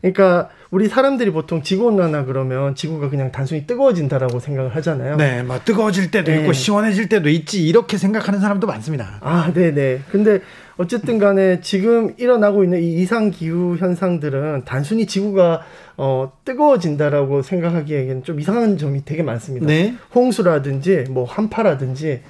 그러니까 0.00 0.50
우리 0.70 0.88
사람들이 0.88 1.30
보통 1.30 1.62
지구 1.62 1.86
온난화 1.86 2.24
그러면 2.24 2.74
지구가 2.74 3.08
그냥 3.08 3.32
단순히 3.32 3.66
뜨거워진다라고 3.66 4.38
생각을 4.38 4.76
하잖아요. 4.76 5.16
네, 5.16 5.42
막 5.42 5.64
뜨거워질 5.64 6.10
때도 6.10 6.30
네. 6.30 6.40
있고 6.40 6.52
시원해질 6.52 7.08
때도 7.08 7.28
있지 7.28 7.66
이렇게 7.66 7.96
생각하는 7.96 8.40
사람도 8.40 8.66
많습니다. 8.66 9.18
아, 9.20 9.50
네, 9.54 9.72
네. 9.72 10.00
근데 10.10 10.40
어쨌든 10.76 11.18
간에 11.18 11.60
지금 11.60 12.14
일어나고 12.18 12.62
있는 12.64 12.80
이 12.80 13.00
이상 13.00 13.30
기후 13.30 13.76
현상들은 13.76 14.62
단순히 14.64 15.06
지구가 15.06 15.62
어, 15.96 16.32
뜨거워진다라고 16.44 17.42
생각하기에는 17.42 18.22
좀 18.22 18.38
이상한 18.38 18.78
점이 18.78 19.04
되게 19.04 19.22
많습니다. 19.22 19.66
네. 19.66 19.94
홍수라든지 20.14 21.06
뭐 21.10 21.24
한파라든지 21.24 22.20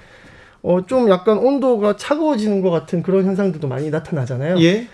어, 0.62 0.86
좀 0.86 1.10
약간 1.10 1.38
온도가 1.38 1.96
차가워지는 1.96 2.62
것 2.62 2.70
같은 2.70 3.02
그런 3.02 3.24
현상들도 3.26 3.68
많이 3.68 3.90
나타나잖아요. 3.90 4.58
예. 4.60 4.86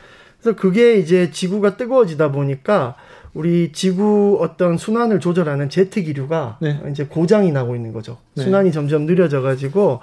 그래서 0.45 0.57
그게 0.59 0.99
이제 0.99 1.31
지구가 1.31 1.79
뜨거워지다 1.79 2.31
보니까 2.31 2.97
우리 3.33 3.73
지구 3.73 4.39
어떤 4.43 4.77
순환을 4.77 5.19
조절하는 5.19 5.71
제트 5.71 6.03
기류가 6.03 6.59
네. 6.61 6.79
이제 6.91 7.07
고장이 7.07 7.51
나고 7.51 7.75
있는 7.75 7.95
거죠. 7.95 8.19
네. 8.35 8.45
순환이 8.45 8.71
점점 8.71 9.07
느려져 9.07 9.41
가지고 9.41 10.01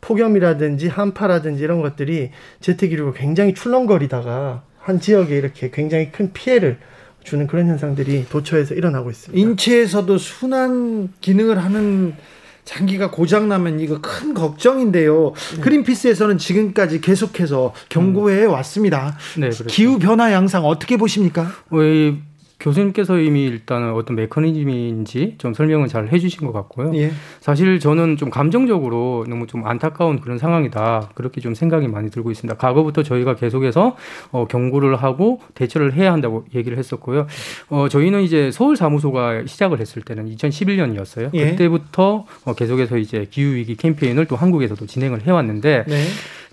폭염이라든지 0.00 0.88
한파라든지 0.88 1.62
이런 1.62 1.82
것들이 1.82 2.32
제트 2.60 2.88
기류가 2.88 3.12
굉장히 3.12 3.54
출렁거리다가 3.54 4.64
한 4.80 5.00
지역에 5.00 5.38
이렇게 5.38 5.70
굉장히 5.70 6.10
큰 6.10 6.32
피해를 6.32 6.78
주는 7.22 7.46
그런 7.46 7.68
현상들이 7.68 8.26
도처에서 8.28 8.74
일어나고 8.74 9.10
있습니다. 9.10 9.40
인체에서도 9.40 10.18
순환 10.18 11.12
기능을 11.20 11.58
하는 11.58 12.14
장기가 12.66 13.10
고장나면 13.10 13.80
이거 13.80 14.00
큰 14.02 14.34
걱정인데요. 14.34 15.32
네. 15.54 15.60
그린피스에서는 15.62 16.36
지금까지 16.36 17.00
계속해서 17.00 17.72
경고해 17.88 18.44
왔습니다. 18.44 19.16
네. 19.38 19.50
기후 19.68 19.98
변화 19.98 20.32
양상 20.32 20.66
어떻게 20.66 20.96
보십니까? 20.96 21.42
어, 21.70 21.78
교수님께서 22.58 23.18
이미 23.18 23.44
일단은 23.44 23.92
어떤 23.92 24.16
메커니즘인지 24.16 25.34
좀 25.38 25.52
설명을 25.52 25.88
잘 25.88 26.08
해주신 26.08 26.46
것 26.46 26.52
같고요. 26.52 26.96
예. 26.96 27.12
사실 27.40 27.78
저는 27.78 28.16
좀 28.16 28.30
감정적으로 28.30 29.26
너무 29.28 29.46
좀 29.46 29.66
안타까운 29.66 30.20
그런 30.20 30.38
상황이다. 30.38 31.10
그렇게 31.14 31.40
좀 31.40 31.54
생각이 31.54 31.86
많이 31.88 32.10
들고 32.10 32.30
있습니다. 32.30 32.56
과거부터 32.56 33.02
저희가 33.02 33.36
계속해서 33.36 33.96
어, 34.32 34.46
경고를 34.46 34.96
하고 34.96 35.40
대처를 35.54 35.94
해야 35.94 36.12
한다고 36.12 36.44
얘기를 36.54 36.78
했었고요. 36.78 37.26
어, 37.68 37.88
저희는 37.88 38.22
이제 38.22 38.50
서울 38.50 38.76
사무소가 38.76 39.44
시작을 39.46 39.80
했을 39.80 40.02
때는 40.02 40.34
2011년이었어요. 40.34 41.30
예. 41.34 41.50
그때부터 41.50 42.24
어, 42.44 42.54
계속해서 42.54 42.96
이제 42.96 43.26
기후 43.30 43.54
위기 43.54 43.76
캠페인을 43.76 44.24
또 44.26 44.36
한국에서도 44.36 44.86
진행을 44.86 45.26
해왔는데 45.26 45.84
네. 45.86 46.04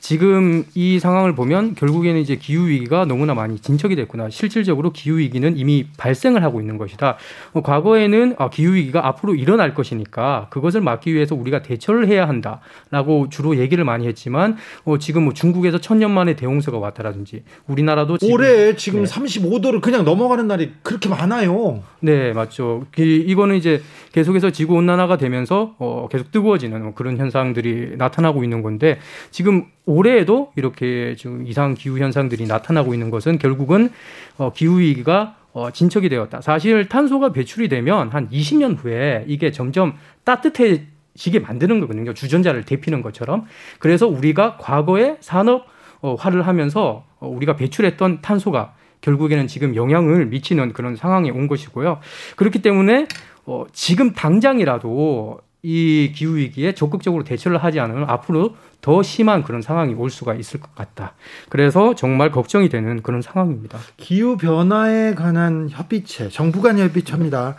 지금 0.03 0.65
이 0.75 0.99
상황을 0.99 1.33
보면 1.33 1.75
결국에는 1.75 2.19
이제 2.19 2.35
기후 2.35 2.67
위기가 2.67 3.05
너무나 3.05 3.33
많이 3.33 3.57
진척이 3.57 3.95
됐구나. 3.95 4.29
실질적으로 4.29 4.91
기후 4.91 5.19
위기는 5.19 5.55
이미 5.55 5.87
발생을 5.95 6.43
하고 6.43 6.59
있는 6.59 6.77
것이다. 6.77 7.15
어, 7.53 7.61
과거에는 7.61 8.35
아, 8.37 8.49
기후 8.49 8.73
위기가 8.73 9.07
앞으로 9.07 9.33
일어날 9.33 9.73
것이니까 9.73 10.47
그것을 10.49 10.81
막기 10.81 11.13
위해서 11.13 11.35
우리가 11.35 11.61
대처를 11.61 12.09
해야 12.09 12.27
한다라고 12.27 13.29
주로 13.29 13.55
얘기를 13.55 13.85
많이 13.85 14.05
했지만 14.05 14.57
어, 14.83 14.97
지금 14.97 15.23
뭐 15.23 15.33
중국에서 15.33 15.77
천년 15.77 16.11
만에 16.11 16.35
대홍수가 16.35 16.77
왔다라든지 16.77 17.43
우리나라도 17.67 18.17
지금, 18.17 18.33
올해 18.33 18.75
지금 18.75 19.05
네. 19.05 19.09
35도를 19.09 19.79
그냥 19.79 20.03
넘어가는 20.03 20.45
날이 20.45 20.73
그렇게 20.83 21.07
많아요. 21.07 21.81
네, 22.01 22.33
맞죠. 22.33 22.87
이 22.97 23.33
거는 23.35 23.55
이제 23.55 23.81
계속해서 24.11 24.49
지구 24.49 24.73
온난화가 24.73 25.15
되면서 25.15 25.75
어, 25.79 26.09
계속 26.11 26.29
뜨거워지는 26.33 26.93
그런 26.93 27.15
현상들이 27.15 27.95
나타나고 27.95 28.43
있는 28.43 28.61
건데 28.61 28.99
지금 29.31 29.67
올해에도 29.85 30.51
이렇게 30.55 31.15
지금 31.17 31.45
이상 31.45 31.73
기후 31.73 31.99
현상들이 31.99 32.45
나타나고 32.47 32.93
있는 32.93 33.09
것은 33.09 33.37
결국은 33.37 33.89
어, 34.37 34.51
기후 34.53 34.79
위기가 34.79 35.35
어, 35.51 35.71
진척이 35.71 36.09
되었다. 36.09 36.41
사실 36.41 36.89
탄소가 36.89 37.31
배출이 37.31 37.67
되면 37.69 38.09
한 38.09 38.29
20년 38.29 38.77
후에 38.77 39.25
이게 39.27 39.51
점점 39.51 39.93
따뜻해 40.23 40.85
지게 41.15 41.39
만드는 41.39 41.79
거거든요. 41.79 42.13
주전자를 42.13 42.63
데피는 42.63 43.01
것처럼. 43.01 43.45
그래서 43.79 44.07
우리가 44.07 44.57
과거에 44.57 45.17
산업화를 45.19 46.41
어, 46.41 46.43
하면서 46.43 47.05
어, 47.19 47.27
우리가 47.27 47.55
배출했던 47.55 48.21
탄소가 48.21 48.73
결국에는 49.01 49.47
지금 49.47 49.75
영향을 49.75 50.25
미치는 50.27 50.73
그런 50.73 50.95
상황에 50.95 51.29
온 51.29 51.47
것이고요. 51.47 51.99
그렇기 52.35 52.61
때문에 52.61 53.07
어, 53.45 53.65
지금 53.73 54.13
당장이라도 54.13 55.39
이 55.61 56.11
기후 56.15 56.37
위기에 56.37 56.73
적극적으로 56.73 57.23
대처를 57.23 57.57
하지 57.57 57.79
않으면 57.79 58.09
앞으로 58.09 58.55
더 58.83 59.01
심한 59.01 59.43
그런 59.43 59.61
상황이 59.61 59.93
올 59.93 60.09
수가 60.09 60.33
있을 60.35 60.59
것 60.59 60.75
같다. 60.75 61.13
그래서 61.47 61.95
정말 61.95 62.31
걱정이 62.31 62.67
되는 62.67 63.01
그런 63.01 63.21
상황입니다. 63.21 63.79
기후 63.95 64.35
변화에 64.35 65.15
관한 65.15 65.69
협의체, 65.71 66.27
정부 66.27 66.61
간 66.61 66.77
협의체입니다. 66.77 67.55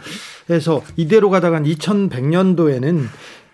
그래서 0.46 0.82
이대로 0.96 1.30
가다간 1.30 1.64
2100년도에는 1.64 3.06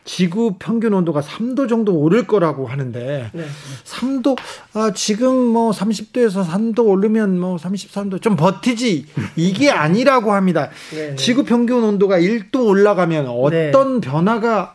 지구 0.03 0.57
평균 0.59 0.95
온도가 0.95 1.21
3도 1.21 1.69
정도 1.69 1.95
오를 1.95 2.27
거라고 2.27 2.67
하는데 2.67 3.31
네. 3.33 3.45
3도 3.85 4.37
아 4.75 4.93
지금 4.93 5.37
뭐 5.37 5.71
30도에서 5.71 6.45
3도 6.45 6.89
오르면 6.89 7.39
뭐 7.39 7.57
33도 7.57 8.21
좀 8.21 8.35
버티지 8.35 9.07
이게 9.37 9.71
아니라고 9.71 10.33
합니다. 10.33 10.71
네, 10.93 11.11
네. 11.11 11.15
지구 11.15 11.45
평균 11.45 11.85
온도가 11.85 12.19
1도 12.19 12.67
올라가면 12.67 13.29
어떤 13.29 14.01
네. 14.01 14.09
변화가 14.09 14.75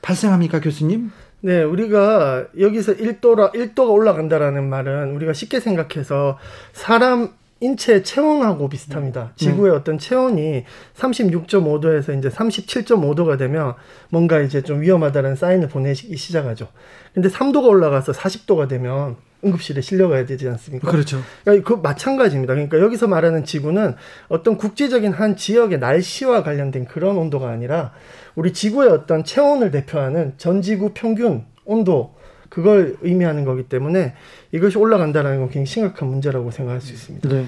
발생합니까, 0.00 0.60
교수님? 0.60 1.10
네, 1.42 1.62
우리가 1.62 2.48
여기서 2.58 2.96
1도라 2.96 3.54
1도가 3.54 3.90
올라간다라는 3.90 4.68
말은 4.68 5.12
우리가 5.14 5.32
쉽게 5.32 5.58
생각해서 5.58 6.38
사람 6.72 7.30
인체 7.60 8.02
체온하고 8.02 8.68
비슷합니다. 8.68 9.22
음. 9.22 9.36
지구의 9.36 9.72
네. 9.72 9.76
어떤 9.76 9.98
체온이 9.98 10.64
36.5도에서 10.96 12.18
이제 12.18 12.28
37.5도가 12.28 13.38
되면 13.38 13.74
뭔가 14.08 14.40
이제 14.40 14.62
좀 14.62 14.80
위험하다는 14.80 15.36
사인을 15.36 15.68
보내기 15.68 16.16
시작하죠. 16.16 16.68
근데 17.12 17.28
3도가 17.28 17.66
올라가서 17.66 18.12
40도가 18.12 18.68
되면 18.68 19.16
응급실에 19.44 19.80
실려가야 19.80 20.26
되지 20.26 20.48
않습니까? 20.48 20.90
그렇죠. 20.90 21.22
그러니까 21.44 21.68
그 21.68 21.80
마찬가지입니다. 21.80 22.54
그러니까 22.54 22.78
여기서 22.78 23.06
말하는 23.06 23.44
지구는 23.44 23.94
어떤 24.28 24.56
국제적인 24.56 25.12
한 25.12 25.36
지역의 25.36 25.78
날씨와 25.78 26.42
관련된 26.42 26.86
그런 26.86 27.16
온도가 27.16 27.48
아니라 27.48 27.92
우리 28.34 28.52
지구의 28.52 28.90
어떤 28.90 29.24
체온을 29.24 29.70
대표하는 29.70 30.34
전 30.36 30.62
지구 30.62 30.92
평균 30.94 31.44
온도 31.64 32.14
그걸 32.50 32.96
의미하는 33.00 33.46
거기 33.46 33.62
때문에 33.62 34.14
이것이 34.52 34.76
올라간다는 34.76 35.38
건 35.38 35.46
굉장히 35.46 35.66
심각한 35.66 36.08
문제라고 36.08 36.50
생각할 36.50 36.82
수 36.82 36.92
있습니다. 36.92 37.28
네. 37.28 37.46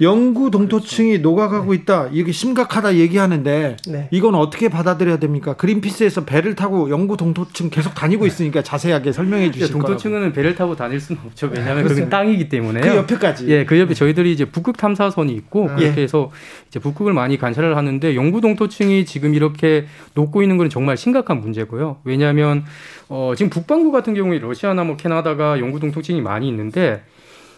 영구 0.00 0.50
동토층이 0.50 1.10
그렇죠. 1.10 1.22
녹아가고 1.22 1.74
있다. 1.74 2.08
이게 2.12 2.32
심각하다 2.32 2.96
얘기하는데 2.96 3.76
네. 3.88 4.08
이건 4.10 4.34
어떻게 4.34 4.68
받아들여야 4.68 5.18
됩니까? 5.18 5.54
그린피스에서 5.54 6.24
배를 6.24 6.54
타고 6.54 6.90
영구 6.90 7.16
동토층 7.16 7.70
계속 7.70 7.94
다니고 7.94 8.26
있으니까 8.26 8.62
자세하게 8.62 9.12
설명해 9.12 9.50
주실 9.50 9.68
거예요. 9.68 9.82
동토층은 9.82 10.32
배를 10.32 10.54
타고 10.54 10.74
다닐 10.74 10.98
수는 10.98 11.20
없죠. 11.26 11.50
왜냐하면 11.54 11.86
그건 11.86 12.08
땅이기 12.08 12.48
때문에. 12.48 12.80
그 12.80 12.88
옆에까지. 12.88 13.48
예, 13.48 13.64
그 13.64 13.78
옆에 13.78 13.94
저희들이 13.94 14.32
이제 14.32 14.44
북극 14.44 14.76
탐사선이 14.76 15.32
있고 15.34 15.70
아. 15.70 15.76
그렇게 15.76 16.02
해서 16.02 16.30
이제 16.68 16.78
북극을 16.80 17.12
많이 17.12 17.38
관찰을 17.38 17.76
하는데 17.76 18.16
영구 18.16 18.40
동토층이 18.40 19.04
지금 19.04 19.34
이렇게 19.34 19.86
녹고 20.14 20.42
있는 20.42 20.56
건 20.56 20.70
정말 20.70 20.96
심각한 20.96 21.40
문제고요. 21.40 21.98
왜냐하면 22.04 22.64
어, 23.08 23.34
지금 23.36 23.50
북반구 23.50 23.92
같은 23.92 24.14
경우에 24.14 24.38
러시아나 24.38 24.84
뭐 24.84 24.96
캐나다가 24.96 25.60
영구 25.60 25.80
동토층이 25.80 26.20
많이 26.22 26.48
있는데 26.48 27.02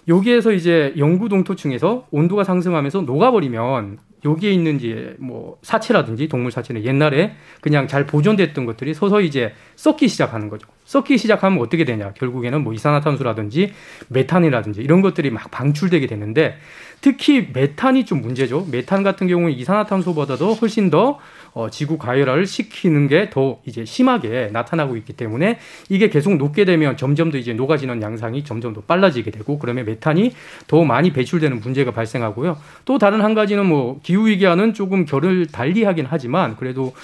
여기에서 0.08 0.52
이제 0.52 0.92
영구 0.96 1.28
동토층에서 1.28 2.06
온도가 2.10 2.44
상승하면서 2.44 3.02
녹아버리면 3.02 3.98
여기에 4.24 4.52
있는 4.52 4.76
이제 4.76 5.14
뭐 5.18 5.58
사체라든지 5.62 6.28
동물 6.28 6.50
사체는 6.50 6.84
옛날에 6.84 7.34
그냥 7.60 7.86
잘 7.86 8.06
보존됐던 8.06 8.64
것들이 8.64 8.94
서서히 8.94 9.26
이제 9.26 9.52
썩기 9.76 10.08
시작하는 10.08 10.48
거죠. 10.48 10.66
썩기 10.84 11.18
시작하면 11.18 11.60
어떻게 11.60 11.84
되냐? 11.84 12.12
결국에는 12.14 12.62
뭐 12.62 12.72
이산화탄소라든지 12.72 13.72
메탄이라든지 14.08 14.80
이런 14.80 15.02
것들이 15.02 15.30
막 15.30 15.50
방출되게 15.50 16.06
되는데 16.06 16.56
특히 17.04 17.48
메탄이 17.52 18.06
좀 18.06 18.22
문제죠. 18.22 18.66
메탄 18.72 19.02
같은 19.02 19.26
경우는 19.26 19.52
이산화탄소보다도 19.58 20.54
훨씬 20.54 20.88
더 20.88 21.18
어, 21.52 21.68
지구 21.68 21.98
가열화를 21.98 22.46
시키는 22.46 23.08
게 23.08 23.28
더 23.28 23.60
이제 23.66 23.84
심하게 23.84 24.48
나타나고 24.54 24.96
있기 24.96 25.12
때문에 25.12 25.58
이게 25.90 26.08
계속 26.08 26.34
녹게 26.36 26.64
되면 26.64 26.96
점점 26.96 27.30
더 27.30 27.36
이제 27.36 27.52
녹아지는 27.52 28.00
양상이 28.00 28.42
점점 28.42 28.72
더 28.72 28.80
빨라지게 28.80 29.32
되고 29.32 29.58
그러면 29.58 29.84
메탄이 29.84 30.32
더 30.66 30.84
많이 30.84 31.12
배출되는 31.12 31.60
문제가 31.60 31.90
발생하고요. 31.90 32.56
또 32.86 32.96
다른 32.96 33.20
한 33.20 33.34
가지는 33.34 33.66
뭐 33.66 34.00
기후 34.02 34.26
위기와는 34.26 34.72
조금 34.72 35.04
결을 35.04 35.44
달리하긴 35.44 36.06
하지만 36.08 36.56
그래도 36.56 36.94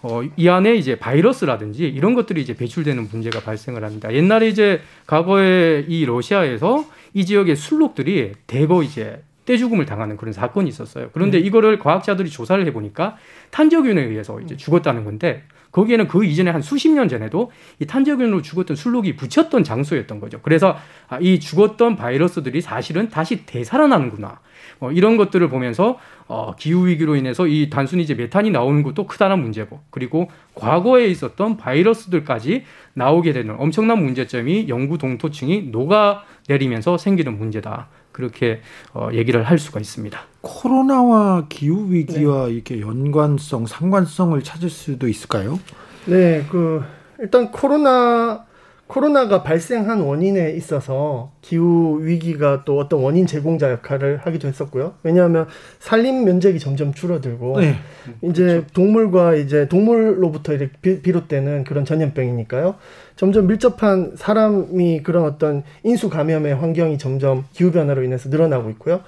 어, 0.00 0.22
이 0.38 0.48
안에 0.48 0.74
이제 0.76 0.98
바이러스라든지 0.98 1.86
이런 1.86 2.14
것들이 2.14 2.40
이제 2.40 2.54
배출되는 2.56 3.08
문제가 3.12 3.40
발생을 3.40 3.84
합니다. 3.84 4.10
옛날에 4.10 4.48
이제 4.48 4.80
과거에 5.06 5.84
이 5.86 6.06
러시아에서 6.06 6.86
이 7.12 7.26
지역의 7.26 7.56
술록들이 7.56 8.32
대거 8.46 8.82
이제 8.84 9.20
떼죽음을 9.44 9.86
당하는 9.86 10.16
그런 10.16 10.32
사건이 10.32 10.68
있었어요. 10.68 11.10
그런데 11.12 11.38
음. 11.38 11.44
이거를 11.44 11.78
과학자들이 11.78 12.30
조사를 12.30 12.64
해보니까 12.66 13.16
탄저균에 13.50 14.02
의해서 14.02 14.40
이제 14.40 14.56
죽었다는 14.56 15.04
건데 15.04 15.44
거기에는 15.72 16.08
그 16.08 16.24
이전에 16.24 16.50
한 16.50 16.62
수십 16.62 16.90
년 16.90 17.08
전에도 17.08 17.50
이 17.78 17.86
탄저균으로 17.86 18.42
죽었던 18.42 18.76
술록이 18.76 19.16
붙였던 19.16 19.62
장소였던 19.62 20.20
거죠. 20.20 20.40
그래서 20.42 20.76
아, 21.08 21.18
이 21.20 21.38
죽었던 21.38 21.96
바이러스들이 21.96 22.60
사실은 22.60 23.08
다시 23.08 23.46
되살아나는구나. 23.46 24.40
어, 24.80 24.90
이런 24.92 25.16
것들을 25.16 25.48
보면서 25.48 25.98
어, 26.26 26.54
기후 26.56 26.86
위기로 26.86 27.16
인해서 27.16 27.46
이 27.46 27.70
단순히 27.70 28.02
이제 28.02 28.14
메탄이 28.14 28.50
나오는 28.50 28.82
것도 28.82 29.06
크다는 29.06 29.40
문제고 29.40 29.80
그리고 29.90 30.28
과거에 30.54 31.06
있었던 31.06 31.56
바이러스들까지 31.56 32.64
나오게 32.94 33.32
되는 33.32 33.54
엄청난 33.58 34.02
문제점이 34.02 34.68
영구 34.68 34.98
동토층이 34.98 35.68
녹아 35.70 36.24
내리면서 36.48 36.98
생기는 36.98 37.38
문제다. 37.38 37.88
그렇게 38.12 38.60
어, 38.92 39.08
얘기를 39.12 39.42
할 39.42 39.58
수가 39.58 39.80
있습니다. 39.80 40.20
코로나와 40.40 41.46
기후 41.48 41.90
위기와 41.90 42.46
네. 42.46 42.54
이렇게 42.54 42.80
연관성, 42.80 43.66
상관성을 43.66 44.42
찾을 44.42 44.70
수도 44.70 45.08
있을까요? 45.08 45.58
네, 46.06 46.44
그 46.50 46.82
일단 47.18 47.50
코로나 47.50 48.46
코로나가 48.90 49.44
발생한 49.44 50.00
원인에 50.00 50.50
있어서 50.56 51.30
기후 51.42 52.00
위기가 52.02 52.64
또 52.64 52.76
어떤 52.76 53.00
원인 53.00 53.24
제공자 53.24 53.70
역할을 53.70 54.18
하기도 54.24 54.48
했었고요. 54.48 54.94
왜냐하면 55.04 55.46
산림 55.78 56.24
면적이 56.24 56.58
점점 56.58 56.92
줄어들고 56.92 57.60
네. 57.60 57.76
이제 58.22 58.44
그렇죠. 58.44 58.66
동물과 58.72 59.36
이제 59.36 59.68
동물로부터 59.68 60.54
이렇게 60.54 61.02
비롯되는 61.02 61.62
그런 61.62 61.84
전염병이니까요. 61.84 62.74
점점 63.20 63.48
밀접한 63.48 64.12
사람이 64.16 65.02
그런 65.02 65.24
어떤 65.24 65.62
인수 65.82 66.08
감염의 66.08 66.54
환경이 66.54 66.96
점점 66.96 67.44
기후 67.52 67.70
변화로 67.70 68.02
인해서 68.02 68.30
늘어나고 68.30 68.70
있고요. 68.70 69.02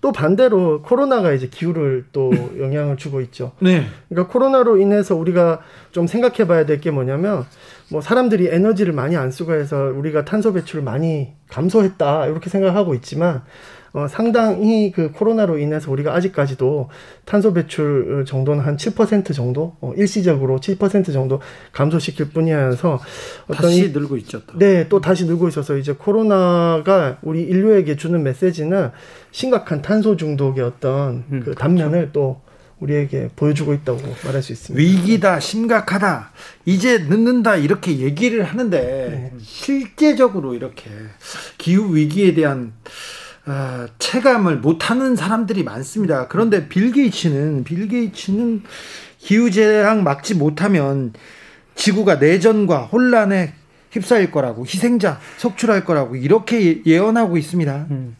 또 0.00 0.12
반대로 0.12 0.82
코로나가 0.82 1.32
이제 1.32 1.48
기후를 1.48 2.04
또 2.12 2.30
영향을 2.62 2.96
주고 2.96 3.20
있죠. 3.22 3.50
네. 3.58 3.82
그러니까 4.08 4.32
코로나로 4.32 4.76
인해서 4.76 5.16
우리가 5.16 5.62
좀 5.90 6.06
생각해 6.06 6.46
봐야 6.46 6.64
될 6.64 6.78
게 6.78 6.92
뭐냐면 6.92 7.44
뭐 7.90 8.00
사람들이 8.00 8.46
에너지를 8.52 8.92
많이 8.92 9.16
안 9.16 9.32
쓰고 9.32 9.54
해서 9.54 9.92
우리가 9.96 10.24
탄소 10.24 10.52
배출을 10.52 10.84
많이 10.84 11.32
감소했다 11.48 12.26
이렇게 12.26 12.48
생각하고 12.48 12.94
있지만 12.94 13.42
어, 13.96 14.06
상당히 14.08 14.92
그 14.92 15.10
코로나로 15.10 15.56
인해서 15.56 15.90
우리가 15.90 16.14
아직까지도 16.14 16.90
탄소 17.24 17.54
배출 17.54 18.26
정도는 18.28 18.62
한 18.62 18.76
7% 18.76 19.34
정도 19.34 19.74
어, 19.80 19.94
일시적으로 19.96 20.60
7% 20.60 21.14
정도 21.14 21.40
감소시킬 21.72 22.28
뿐이어서 22.28 23.00
어떤 23.44 23.56
다시 23.56 23.86
이, 23.86 23.88
늘고 23.92 24.18
있죠. 24.18 24.44
또. 24.44 24.58
네, 24.58 24.86
또 24.90 25.00
다시 25.00 25.24
늘고 25.24 25.48
있어서 25.48 25.78
이제 25.78 25.94
코로나가 25.94 27.16
우리 27.22 27.40
인류에게 27.44 27.96
주는 27.96 28.22
메시지는 28.22 28.90
심각한 29.30 29.80
탄소 29.80 30.14
중독의 30.14 30.62
어떤 30.62 31.24
음, 31.32 31.40
그 31.42 31.54
단면을 31.54 32.10
그렇죠. 32.10 32.12
또 32.12 32.40
우리에게 32.80 33.30
보여주고 33.34 33.72
있다고 33.72 33.98
말할 34.26 34.42
수 34.42 34.52
있습니다. 34.52 34.78
위기다, 34.78 35.40
심각하다, 35.40 36.32
이제 36.66 36.98
늦는다 36.98 37.56
이렇게 37.56 37.96
얘기를 38.00 38.44
하는데 38.44 38.78
네. 38.78 39.32
실제적으로 39.40 40.52
이렇게 40.52 40.90
기후 41.56 41.96
위기에 41.96 42.34
대한 42.34 42.74
어, 43.46 43.86
체감을 43.98 44.56
못하는 44.56 45.14
사람들이 45.16 45.62
많습니다. 45.62 46.26
그런데 46.28 46.68
빌 46.68 46.90
게이츠는 46.92 47.64
빌 47.64 47.86
게이츠는 47.88 48.62
기후 49.18 49.50
재앙 49.50 50.02
막지 50.02 50.34
못하면 50.34 51.12
지구가 51.76 52.16
내전과 52.16 52.84
혼란에 52.86 53.52
휩싸일 53.92 54.30
거라고 54.30 54.64
희생자 54.64 55.20
속출할 55.38 55.84
거라고 55.84 56.16
이렇게 56.16 56.82
예언하고 56.84 57.36
있습니다. 57.36 57.86
음. 57.90 58.16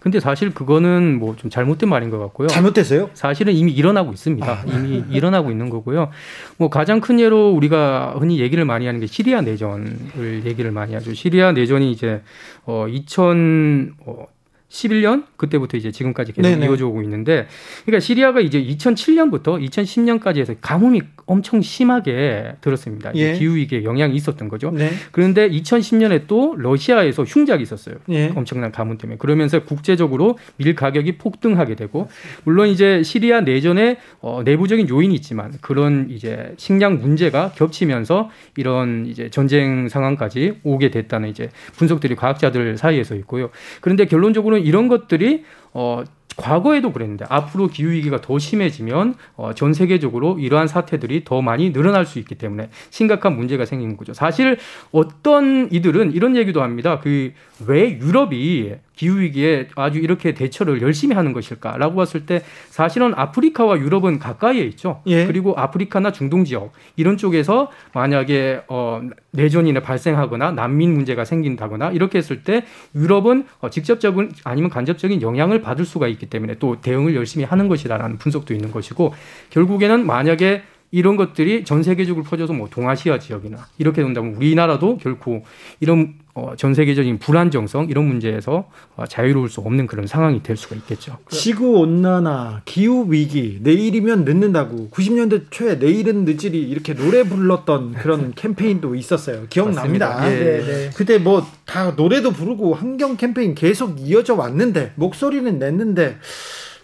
근데 0.00 0.20
사실 0.20 0.54
그거는 0.54 1.18
뭐 1.18 1.34
좀 1.36 1.50
잘못된 1.50 1.88
말인 1.88 2.10
것 2.10 2.18
같고요. 2.18 2.46
잘못됐어요? 2.48 3.10
사실은 3.14 3.54
이미 3.54 3.72
일어나고 3.72 4.12
있습니다. 4.12 4.48
아. 4.48 4.62
이미 4.66 5.02
일어나고 5.10 5.50
있는 5.50 5.68
거고요. 5.68 6.10
뭐 6.58 6.70
가장 6.70 7.00
큰 7.00 7.18
예로 7.18 7.50
우리가 7.52 8.14
흔히 8.18 8.38
얘기를 8.38 8.64
많이 8.64 8.86
하는 8.86 9.00
게 9.00 9.06
시리아 9.06 9.40
내전을 9.40 10.42
얘기를 10.44 10.70
많이 10.70 10.94
하죠. 10.94 11.12
시리아 11.12 11.50
내전이 11.52 11.90
이제 11.90 12.22
어 12.64 12.86
2000, 12.88 13.94
어 14.06 14.26
11년 14.68 15.24
그때부터 15.36 15.76
이제 15.76 15.90
지금까지 15.92 16.32
계속 16.32 16.48
네네. 16.48 16.66
이어져 16.66 16.88
오고 16.88 17.02
있는데 17.02 17.46
그러니까 17.84 18.00
시리아가 18.00 18.40
이제 18.40 18.62
2007년부터 18.62 19.64
2010년까지 19.70 20.38
해서 20.38 20.54
가뭄이 20.60 21.02
엄청 21.26 21.60
심하게 21.60 22.54
들었습니다. 22.60 23.12
예. 23.14 23.34
기후 23.34 23.56
위기에 23.56 23.84
영향이 23.84 24.14
있었던 24.14 24.48
거죠. 24.48 24.70
네. 24.70 24.90
그런데 25.12 25.48
2010년에 25.48 26.26
또 26.26 26.54
러시아에서 26.56 27.24
흉작이 27.24 27.62
있었어요. 27.62 27.96
예. 28.10 28.32
엄청난 28.34 28.70
가뭄 28.70 28.98
때문에 28.98 29.18
그러면서 29.18 29.64
국제적으로 29.64 30.38
밀 30.56 30.74
가격이 30.74 31.18
폭등하게 31.18 31.74
되고 31.74 32.08
물론 32.44 32.68
이제 32.68 33.02
시리아 33.02 33.40
내전에 33.40 33.98
어, 34.20 34.42
내부적인 34.44 34.88
요인이 34.88 35.14
있지만 35.16 35.52
그런 35.60 36.08
이제 36.10 36.54
식량 36.56 37.00
문제가 37.00 37.52
겹치면서 37.52 38.30
이런 38.56 39.06
이제 39.06 39.28
전쟁 39.30 39.88
상황까지 39.88 40.60
오게 40.62 40.90
됐다는 40.90 41.28
이제 41.28 41.50
분석들이 41.76 42.14
과학자들 42.14 42.76
사이에서 42.78 43.14
있고요. 43.16 43.50
그런데 43.80 44.06
결론적으로 44.06 44.55
이런 44.60 44.88
것들이 44.88 45.44
어 45.72 46.04
과거에도 46.36 46.92
그랬는데 46.92 47.24
앞으로 47.28 47.68
기후 47.68 47.90
위기가 47.90 48.20
더 48.20 48.38
심해지면 48.38 49.14
어, 49.36 49.54
전 49.54 49.72
세계적으로 49.72 50.38
이러한 50.38 50.68
사태들이 50.68 51.24
더 51.24 51.40
많이 51.40 51.72
늘어날 51.72 52.04
수 52.04 52.18
있기 52.18 52.34
때문에 52.34 52.68
심각한 52.90 53.34
문제가 53.34 53.64
생기는 53.64 53.96
거죠. 53.96 54.12
사실 54.12 54.58
어떤 54.92 55.72
이들은 55.72 56.12
이런 56.12 56.36
얘기도 56.36 56.62
합니다. 56.62 57.00
그 57.00 57.32
왜 57.66 57.98
유럽이 57.98 58.74
기후 58.96 59.20
위기에 59.20 59.68
아주 59.76 59.98
이렇게 59.98 60.34
대처를 60.34 60.82
열심히 60.82 61.14
하는 61.14 61.32
것일까라고 61.32 61.94
봤을 61.94 62.26
때 62.26 62.42
사실은 62.68 63.12
아프리카와 63.14 63.78
유럽은 63.78 64.18
가까이에 64.18 64.62
있죠. 64.64 65.02
예. 65.06 65.26
그리고 65.26 65.54
아프리카나 65.56 66.12
중동 66.12 66.44
지역 66.44 66.72
이런 66.96 67.16
쪽에서 67.16 67.70
만약에 67.92 68.62
어 68.68 69.02
내전이나 69.32 69.80
발생하거나 69.80 70.52
난민 70.52 70.94
문제가 70.94 71.24
생긴다거나 71.24 71.90
이렇게 71.90 72.18
했을 72.18 72.42
때 72.42 72.64
유럽은 72.94 73.46
어 73.60 73.70
직접적인 73.70 74.32
아니면 74.44 74.70
간접적인 74.70 75.22
영향을 75.22 75.60
받을 75.60 75.84
수가 75.84 76.08
있기 76.08 76.26
때문에 76.26 76.54
또 76.58 76.80
대응을 76.80 77.14
열심히 77.14 77.44
하는 77.44 77.68
것이다라는 77.68 78.16
분석도 78.16 78.54
있는 78.54 78.72
것이고 78.72 79.14
결국에는 79.50 80.06
만약에 80.06 80.62
이런 80.96 81.16
것들이 81.16 81.64
전 81.64 81.82
세계적으로 81.82 82.24
퍼져서 82.24 82.54
뭐 82.54 82.68
동아시아 82.70 83.18
지역이나 83.18 83.66
이렇게 83.76 84.02
된다면 84.02 84.34
우리나라도 84.34 84.96
결코 84.96 85.44
이런 85.78 86.14
어, 86.32 86.54
전 86.56 86.72
세계적인 86.72 87.18
불안정성 87.18 87.88
이런 87.90 88.06
문제에서 88.06 88.70
어, 88.96 89.04
자유로울 89.06 89.50
수 89.50 89.60
없는 89.60 89.86
그런 89.86 90.06
상황이 90.06 90.42
될 90.42 90.56
수가 90.56 90.74
있겠죠. 90.76 91.18
지구 91.28 91.80
온난화, 91.80 92.62
기후 92.64 93.06
위기, 93.10 93.58
내일이면 93.62 94.24
늦는다고 94.24 94.88
90년대 94.90 95.44
초에 95.50 95.74
내일은 95.74 96.24
늦으리 96.24 96.62
이렇게 96.62 96.94
노래 96.94 97.22
불렀던 97.24 97.94
그런 97.94 98.32
캠페인도 98.36 98.94
있었어요. 98.94 99.46
기억납니다. 99.50 100.30
예. 100.32 100.38
네, 100.38 100.64
네. 100.64 100.90
그때 100.94 101.18
뭐 101.18 101.44
다 101.66 101.90
노래도 101.90 102.30
부르고 102.30 102.74
환경 102.74 103.16
캠페인 103.16 103.54
계속 103.54 104.00
이어져 104.00 104.34
왔는데 104.34 104.92
목소리는 104.94 105.58
냈는데 105.58 106.16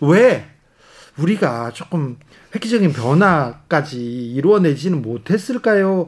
왜 0.01 0.45
우리가 1.17 1.71
조금 1.71 2.19
획기적인 2.55 2.93
변화까지 2.93 3.99
이루어내지는 3.99 5.03
못했을까요? 5.03 6.07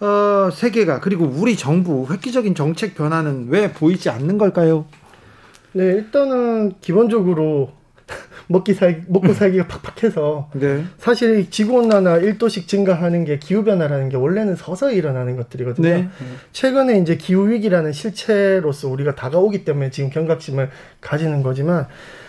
음. 0.00 0.04
어, 0.04 0.50
세계가 0.50 1.00
그리고 1.00 1.24
우리 1.24 1.56
정부 1.56 2.06
획기적인 2.10 2.54
정책 2.54 2.94
변화는 2.94 3.46
왜 3.48 3.72
보이지 3.72 4.10
않는 4.10 4.38
걸까요? 4.38 4.86
네, 5.72 5.84
일단은 5.84 6.74
기본적으로 6.80 7.72
먹기 8.48 8.74
살 8.74 9.04
먹고 9.08 9.32
살기가 9.34 9.66
팍팍해서 9.66 10.50
네. 10.54 10.84
사실 10.98 11.50
지구 11.50 11.74
온난화 11.74 12.20
1도씩 12.20 12.68
증가하는 12.68 13.24
게 13.24 13.38
기후 13.38 13.64
변화라는 13.64 14.08
게 14.08 14.16
원래는 14.16 14.56
서서히 14.56 14.96
일어나는 14.96 15.36
것들이거든요. 15.36 15.88
네. 15.88 16.08
최근에 16.52 16.98
이제 17.00 17.16
기후 17.16 17.48
위기라는 17.50 17.92
실체로서 17.92 18.88
우리가 18.88 19.14
다가오기 19.14 19.64
때문에 19.64 19.90
지금 19.90 20.10
경각심을 20.10 20.70
가지는 21.00 21.42
거지만 21.42 21.88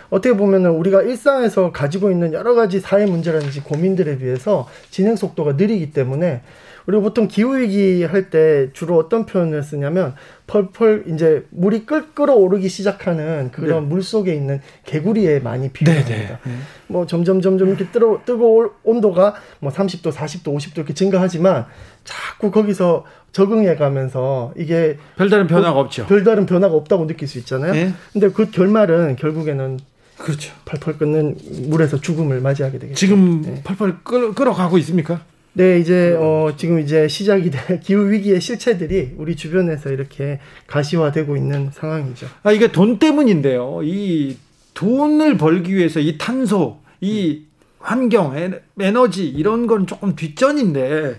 어떻게 0.10 0.36
보면은 0.36 0.72
우리가 0.72 1.02
일상에서 1.02 1.72
가지고 1.72 2.12
있는 2.12 2.34
여러 2.34 2.54
가지 2.54 2.80
사회 2.80 3.06
문제라든지 3.06 3.62
고민들에 3.62 4.18
비해서 4.18 4.68
진행 4.90 5.16
속도가 5.16 5.54
느리기 5.54 5.92
때문에 5.92 6.42
우리가 6.88 7.04
보통 7.04 7.28
기후위기 7.28 8.06
할 8.06 8.30
때 8.30 8.70
주로 8.74 8.98
어떤 8.98 9.26
표현을 9.26 9.62
쓰냐면 9.62 10.16
펄펄 10.48 11.04
이제 11.08 11.46
물이 11.50 11.86
끓, 11.86 12.14
끓어오르기 12.14 12.70
시작하는 12.70 13.52
그런 13.52 13.84
네. 13.84 13.90
물 13.90 14.02
속에 14.02 14.34
있는 14.34 14.62
개구리에 14.86 15.40
많이 15.40 15.70
비유합니다. 15.70 16.10
네, 16.10 16.18
네. 16.28 16.38
네. 16.44 16.52
뭐 16.88 17.06
점점 17.06 17.42
점점 17.42 17.70
이렇게 17.70 17.88
뜨거, 17.92 18.22
뜨거울 18.26 18.72
온도가 18.84 19.36
뭐 19.60 19.72
30도, 19.72 20.14
40도, 20.14 20.56
50도 20.56 20.78
이렇게 20.78 20.94
증가하지만 20.94 21.66
자꾸 22.06 22.52
거기서 22.52 23.06
적응해 23.34 23.76
가면서 23.76 24.54
이게 24.56 24.98
별다른 25.18 25.48
변화가 25.48 25.78
없죠. 25.80 26.06
별다른 26.08 26.46
변화가 26.46 26.74
없다고 26.74 27.08
느낄 27.08 27.28
수 27.28 27.38
있잖아요. 27.40 27.74
네. 27.74 27.94
근데 28.14 28.30
그 28.30 28.50
결말은 28.50 29.18
결국에는 29.18 29.78
그렇죠. 30.18 30.54
펄펄 30.66 30.98
끓는 30.98 31.38
물에서 31.70 32.02
죽음을 32.02 32.42
맞이하게 32.42 32.80
되겠죠. 32.80 32.98
지금 32.98 33.42
네. 33.42 33.62
펄펄 33.64 33.98
끓, 34.04 34.34
끓어가고 34.34 34.78
있습니까? 34.80 35.22
네, 35.54 35.80
이제 35.80 36.16
어 36.20 36.54
지금 36.56 36.80
이제 36.80 37.08
시작이 37.08 37.50
된 37.50 37.80
기후 37.82 38.12
위기의 38.12 38.40
실체들이 38.40 39.16
우리 39.18 39.36
주변에서 39.36 39.90
이렇게 39.90 40.40
가시화되고 40.68 41.36
있는 41.36 41.72
상황이죠. 41.74 42.28
아 42.44 42.52
이게 42.52 42.72
돈 42.72 43.00
때문인데요. 43.00 43.82
이 43.84 44.38
돈을 44.74 45.38
벌기 45.38 45.76
위해서 45.76 46.00
이 46.00 46.18
탄소, 46.20 46.80
이 47.02 47.44
환경, 47.80 48.36
에너지 48.80 49.28
이런 49.28 49.66
건 49.66 49.88
조금 49.88 50.16
뒷전인데 50.16 51.18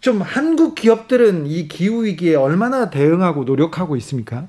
좀 0.00 0.22
한국 0.22 0.74
기업들은 0.74 1.46
이 1.46 1.68
기후 1.68 2.04
위기에 2.04 2.36
얼마나 2.36 2.88
대응하고 2.88 3.44
노력하고 3.44 3.96
있습니까? 3.96 4.46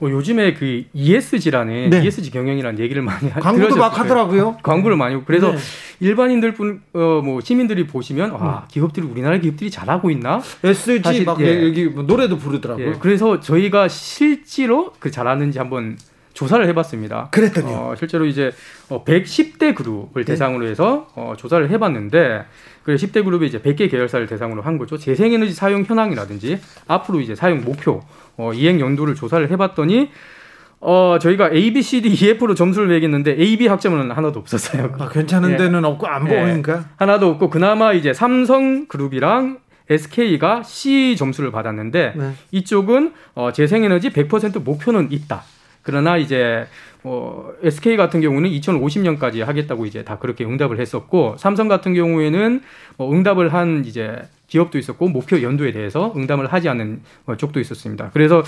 뭐 0.00 0.10
요즘에 0.10 0.54
그 0.54 0.84
ESG라는 0.92 1.90
네. 1.90 2.04
ESG 2.04 2.30
경영이라는 2.30 2.78
얘기를 2.80 3.02
많이 3.02 3.30
광고도 3.30 3.76
막 3.76 3.98
하더라고요. 3.98 4.56
광고를 4.64 4.96
많이 4.96 5.14
하고 5.14 5.24
그래서 5.26 5.52
네. 5.52 5.58
일반인들 6.00 6.54
뿐 6.54 6.80
어 6.94 7.20
뭐 7.22 7.40
시민들이 7.40 7.86
보시면 7.86 8.32
와 8.32 8.66
기업들이 8.68 9.06
우리나라 9.06 9.38
기업들이 9.38 9.70
잘하고 9.70 10.10
있나? 10.10 10.40
SG 10.62 11.02
사실, 11.02 11.24
막 11.24 11.40
예. 11.40 11.66
여기 11.66 11.86
뭐 11.86 12.02
노래도 12.02 12.36
부르더라고요. 12.38 12.88
예. 12.88 12.92
그래서 12.98 13.40
저희가 13.40 13.88
실제로 13.88 14.92
그 14.98 15.10
잘하는지 15.10 15.58
한번 15.58 15.96
조사를 16.32 16.66
해봤습니다. 16.68 17.28
그랬더니 17.30 17.72
어, 17.72 17.94
실제로 17.98 18.24
이제 18.24 18.52
110대 18.88 19.72
어, 19.72 19.74
그룹을 19.74 20.24
네. 20.24 20.32
대상으로 20.32 20.66
해서 20.66 21.08
어, 21.14 21.34
조사를 21.36 21.68
해봤는데 21.70 22.44
그 22.82 22.94
10대 22.94 23.24
그룹이 23.24 23.46
이제 23.46 23.60
100개 23.60 23.90
계열사를 23.90 24.26
대상으로 24.26 24.62
한 24.62 24.78
거죠. 24.78 24.96
재생에너지 24.96 25.52
사용 25.52 25.84
현황이라든지 25.84 26.58
앞으로 26.86 27.20
이제 27.20 27.34
사용 27.34 27.62
목표 27.62 28.00
어, 28.40 28.52
이행 28.52 28.80
연도를 28.80 29.14
조사를 29.14 29.50
해봤더니 29.50 30.10
어, 30.80 31.18
저희가 31.20 31.50
A, 31.52 31.72
B, 31.72 31.82
C, 31.82 32.00
D, 32.00 32.08
E, 32.08 32.30
F로 32.30 32.54
점수를 32.54 32.88
매겼는데 32.88 33.36
A, 33.38 33.56
B 33.58 33.66
학점은 33.66 34.10
하나도 34.10 34.40
없었어요. 34.40 34.94
아, 34.98 35.08
괜찮은 35.08 35.52
예. 35.52 35.56
데는 35.56 35.84
없고 35.84 36.06
안 36.06 36.30
예. 36.30 36.40
보니까 36.40 36.86
하나도 36.96 37.28
없고 37.28 37.50
그나마 37.50 37.92
이제 37.92 38.14
삼성 38.14 38.86
그룹이랑 38.86 39.58
SK가 39.90 40.62
C 40.62 41.16
점수를 41.16 41.50
받았는데 41.50 42.14
네. 42.16 42.32
이쪽은 42.52 43.12
어, 43.34 43.52
재생에너지 43.52 44.10
100% 44.10 44.62
목표는 44.62 45.08
있다. 45.10 45.42
그러나 45.82 46.16
이제 46.16 46.66
어, 47.02 47.50
SK 47.62 47.96
같은 47.96 48.20
경우는 48.20 48.50
2050년까지 48.50 49.44
하겠다고 49.44 49.86
이제 49.86 50.04
다 50.04 50.18
그렇게 50.18 50.44
응답을 50.44 50.78
했었고 50.78 51.36
삼성 51.38 51.68
같은 51.68 51.94
경우에는 51.94 52.62
뭐 52.96 53.12
응답을 53.12 53.52
한 53.52 53.84
이제 53.84 54.16
기업도 54.50 54.78
있었고 54.78 55.08
목표 55.08 55.40
연도에 55.40 55.72
대해서 55.72 56.12
응답을 56.14 56.52
하지 56.52 56.68
않는 56.68 57.00
어, 57.26 57.36
쪽도 57.36 57.60
있었습니다. 57.60 58.10
그래서 58.12 58.42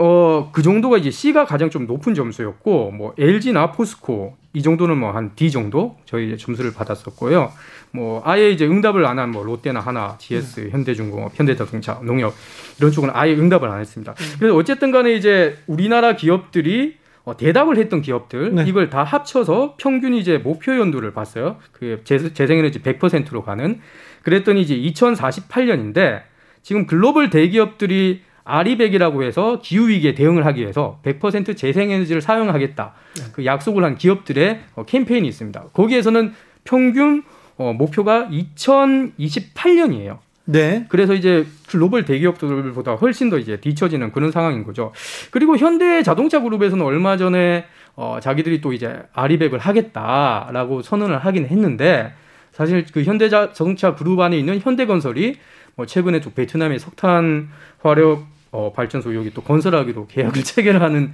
어, 0.00 0.50
그 0.52 0.62
정도가 0.62 0.96
이제 0.98 1.10
C가 1.10 1.44
가장 1.44 1.70
좀 1.70 1.88
높은 1.88 2.14
점수였고, 2.14 2.92
뭐, 2.92 3.14
LG나 3.18 3.72
포스코, 3.72 4.36
이 4.52 4.62
정도는 4.62 4.96
뭐 4.96 5.10
한 5.10 5.32
D 5.34 5.50
정도 5.50 5.96
저희 6.04 6.38
점수를 6.38 6.72
받았었고요. 6.72 7.50
뭐, 7.90 8.22
아예 8.24 8.48
이제 8.52 8.64
응답을 8.64 9.04
안 9.04 9.18
한 9.18 9.32
뭐, 9.32 9.42
롯데나 9.42 9.80
하나, 9.80 10.16
GS, 10.18 10.60
음. 10.60 10.70
현대중공업, 10.70 11.32
현대자동차, 11.34 11.98
농협, 12.04 12.32
이런 12.78 12.92
쪽은 12.92 13.10
아예 13.12 13.34
응답을 13.34 13.68
안 13.68 13.80
했습니다. 13.80 14.12
음. 14.12 14.26
그래서 14.38 14.54
어쨌든 14.54 14.92
간에 14.92 15.14
이제 15.14 15.56
우리나라 15.66 16.14
기업들이 16.14 16.96
어, 17.24 17.36
대답을 17.36 17.76
했던 17.76 18.00
기업들 18.00 18.54
네. 18.54 18.64
이걸 18.68 18.90
다 18.90 19.02
합쳐서 19.02 19.74
평균 19.78 20.14
이제 20.14 20.38
목표 20.38 20.78
연도를 20.78 21.12
봤어요. 21.12 21.56
그 21.72 22.02
재생에너지 22.04 22.82
100%로 22.82 23.42
가는 23.42 23.80
그랬더니 24.28 24.60
이제 24.60 24.76
2048년인데 24.76 26.20
지금 26.62 26.86
글로벌 26.86 27.30
대기업들이 27.30 28.20
아리백이라고 28.44 29.22
해서 29.22 29.60
기후 29.62 29.88
위기에 29.88 30.14
대응을 30.14 30.44
하기 30.44 30.60
위해서 30.60 31.00
100% 31.02 31.56
재생에너지를 31.56 32.20
사용하겠다. 32.20 32.92
네. 33.16 33.22
그 33.32 33.46
약속을 33.46 33.84
한 33.84 33.96
기업들의 33.96 34.60
어, 34.74 34.84
캠페인이 34.84 35.26
있습니다. 35.26 35.68
거기에서는 35.72 36.34
평균 36.64 37.22
어, 37.56 37.72
목표가 37.72 38.28
2028년이에요. 38.30 40.18
네. 40.44 40.84
그래서 40.88 41.14
이제 41.14 41.46
글로벌 41.68 42.04
대기업들보다 42.04 42.96
훨씬 42.96 43.30
더 43.30 43.38
이제 43.38 43.56
뒤처지는 43.56 44.12
그런 44.12 44.30
상황인 44.30 44.64
거죠. 44.64 44.92
그리고 45.30 45.56
현대 45.56 46.02
자동차 46.02 46.40
그룹에서는 46.40 46.84
얼마 46.84 47.16
전에 47.16 47.64
어, 47.96 48.18
자기들이 48.20 48.60
또 48.60 48.74
이제 48.74 49.02
아리백을 49.14 49.58
하겠다라고 49.58 50.82
선언을 50.82 51.18
하긴 51.18 51.46
했는데 51.46 52.12
사실 52.58 52.84
그 52.92 53.04
현대 53.04 53.28
자동차 53.28 53.94
그룹 53.94 54.18
안에 54.18 54.36
있는 54.36 54.58
현대건설이 54.58 55.36
뭐 55.76 55.86
최근에 55.86 56.20
또 56.20 56.32
베트남의 56.32 56.80
석탄 56.80 57.50
화력 57.80 58.26
어, 58.50 58.72
발전소 58.74 59.14
여기 59.14 59.32
또 59.32 59.42
건설하기로 59.42 60.08
계약을 60.08 60.42
체결하는 60.42 61.12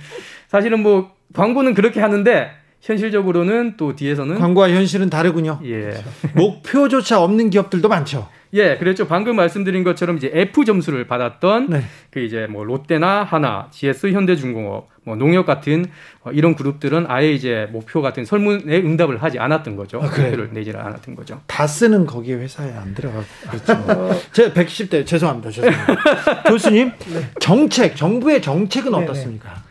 사실은 0.48 0.82
뭐 0.82 1.10
광고는 1.34 1.74
그렇게 1.74 2.00
하는데 2.00 2.50
현실적으로는 2.80 3.74
또 3.76 3.94
뒤에서는 3.94 4.38
광고와 4.38 4.70
현실은 4.70 5.10
다르군요. 5.10 5.60
예. 5.64 5.92
목표조차 6.34 7.22
없는 7.22 7.50
기업들도 7.50 7.88
많죠. 7.88 8.26
예, 8.54 8.76
그랬죠. 8.76 9.08
방금 9.08 9.34
말씀드린 9.34 9.82
것처럼 9.82 10.16
이제 10.16 10.30
F 10.32 10.64
점수를 10.64 11.08
받았던 11.08 11.70
네. 11.70 11.82
그 12.10 12.20
이제 12.20 12.46
뭐 12.48 12.62
롯데나 12.62 13.24
하나, 13.24 13.66
GS, 13.72 14.12
현대중공업, 14.12 14.88
뭐 15.02 15.16
농협 15.16 15.44
같은 15.44 15.86
어, 16.22 16.30
이런 16.30 16.54
그룹들은 16.54 17.06
아예 17.08 17.32
이제 17.32 17.68
목표 17.72 18.00
같은 18.00 18.24
설문에 18.24 18.76
응답을 18.78 19.22
하지 19.22 19.40
않았던 19.40 19.74
거죠. 19.74 19.98
아, 19.98 20.06
목표를 20.06 20.50
내지를 20.52 20.80
않았던 20.80 21.16
거죠. 21.16 21.40
다 21.48 21.66
쓰는 21.66 22.06
거기 22.06 22.32
회사에 22.32 22.72
안 22.72 22.94
들어가고 22.94 23.24
그렇죠. 23.50 24.20
제 24.32 24.52
110대 24.52 25.04
죄송합니다. 25.04 25.50
죄송합니다. 25.50 26.42
교수님 26.48 26.92
네. 27.12 27.30
정책 27.40 27.96
정부의 27.96 28.40
정책은 28.40 28.92
네네. 28.92 29.04
어떻습니까? 29.04 29.62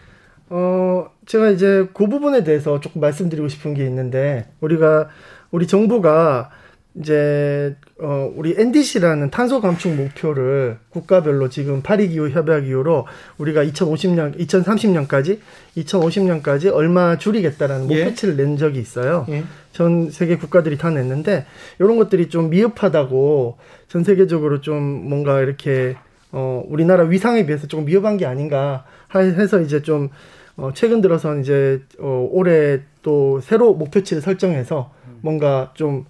어 0.49 1.07
제가 1.25 1.49
이제 1.51 1.87
그 1.93 2.07
부분에 2.07 2.43
대해서 2.43 2.81
조금 2.81 2.99
말씀드리고 2.99 3.47
싶은 3.47 3.73
게 3.73 3.85
있는데 3.85 4.51
우리가 4.59 5.07
우리 5.51 5.67
정부가 5.67 6.51
이제 6.95 7.75
어 7.99 8.31
우리 8.35 8.53
NDC라는 8.57 9.31
탄소 9.31 9.61
감축 9.61 9.95
목표를 9.95 10.77
국가별로 10.89 11.49
지금 11.49 11.81
파리 11.81 12.07
기후 12.09 12.29
협약 12.29 12.67
이후로 12.67 13.07
우리가 13.37 13.63
2050년 13.65 14.37
2030년까지 14.39 15.39
2050년까지 15.77 16.71
얼마 16.71 17.17
줄이겠다라는 17.17 17.89
예. 17.91 18.03
목표치를 18.03 18.37
낸 18.37 18.57
적이 18.57 18.79
있어요. 18.79 19.25
예. 19.29 19.43
전 19.71 20.11
세계 20.11 20.37
국가들이 20.37 20.77
다 20.77 20.91
냈는데 20.91 21.45
이런 21.79 21.97
것들이 21.97 22.29
좀 22.29 22.51
미흡하다고 22.51 23.57
전 23.87 24.03
세계적으로 24.03 24.61
좀 24.61 24.83
뭔가 24.83 25.41
이렇게 25.41 25.95
어 26.31 26.63
우리나라 26.67 27.05
위상에 27.05 27.45
비해서 27.45 27.65
조금 27.67 27.85
미흡한 27.85 28.17
게 28.17 28.25
아닌가 28.25 28.85
해서 29.15 29.61
이제 29.61 29.81
좀 29.81 30.09
어 30.55 30.71
최근 30.73 31.01
들어선 31.01 31.41
이제 31.41 31.81
어 31.99 32.27
올해 32.31 32.81
또 33.01 33.39
새로 33.41 33.73
목표치를 33.73 34.21
설정해서 34.21 34.91
뭔가 35.21 35.71
좀 35.73 36.05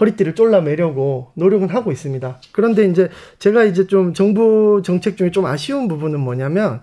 허리띠를 0.00 0.34
쫄라매려고 0.34 1.32
노력은 1.34 1.68
하고 1.68 1.92
있습니다. 1.92 2.40
그런데 2.52 2.84
이제 2.84 3.08
제가 3.38 3.64
이제 3.64 3.86
좀 3.86 4.14
정부 4.14 4.82
정책 4.84 5.16
중에 5.16 5.30
좀 5.30 5.46
아쉬운 5.46 5.88
부분은 5.88 6.20
뭐냐면 6.20 6.80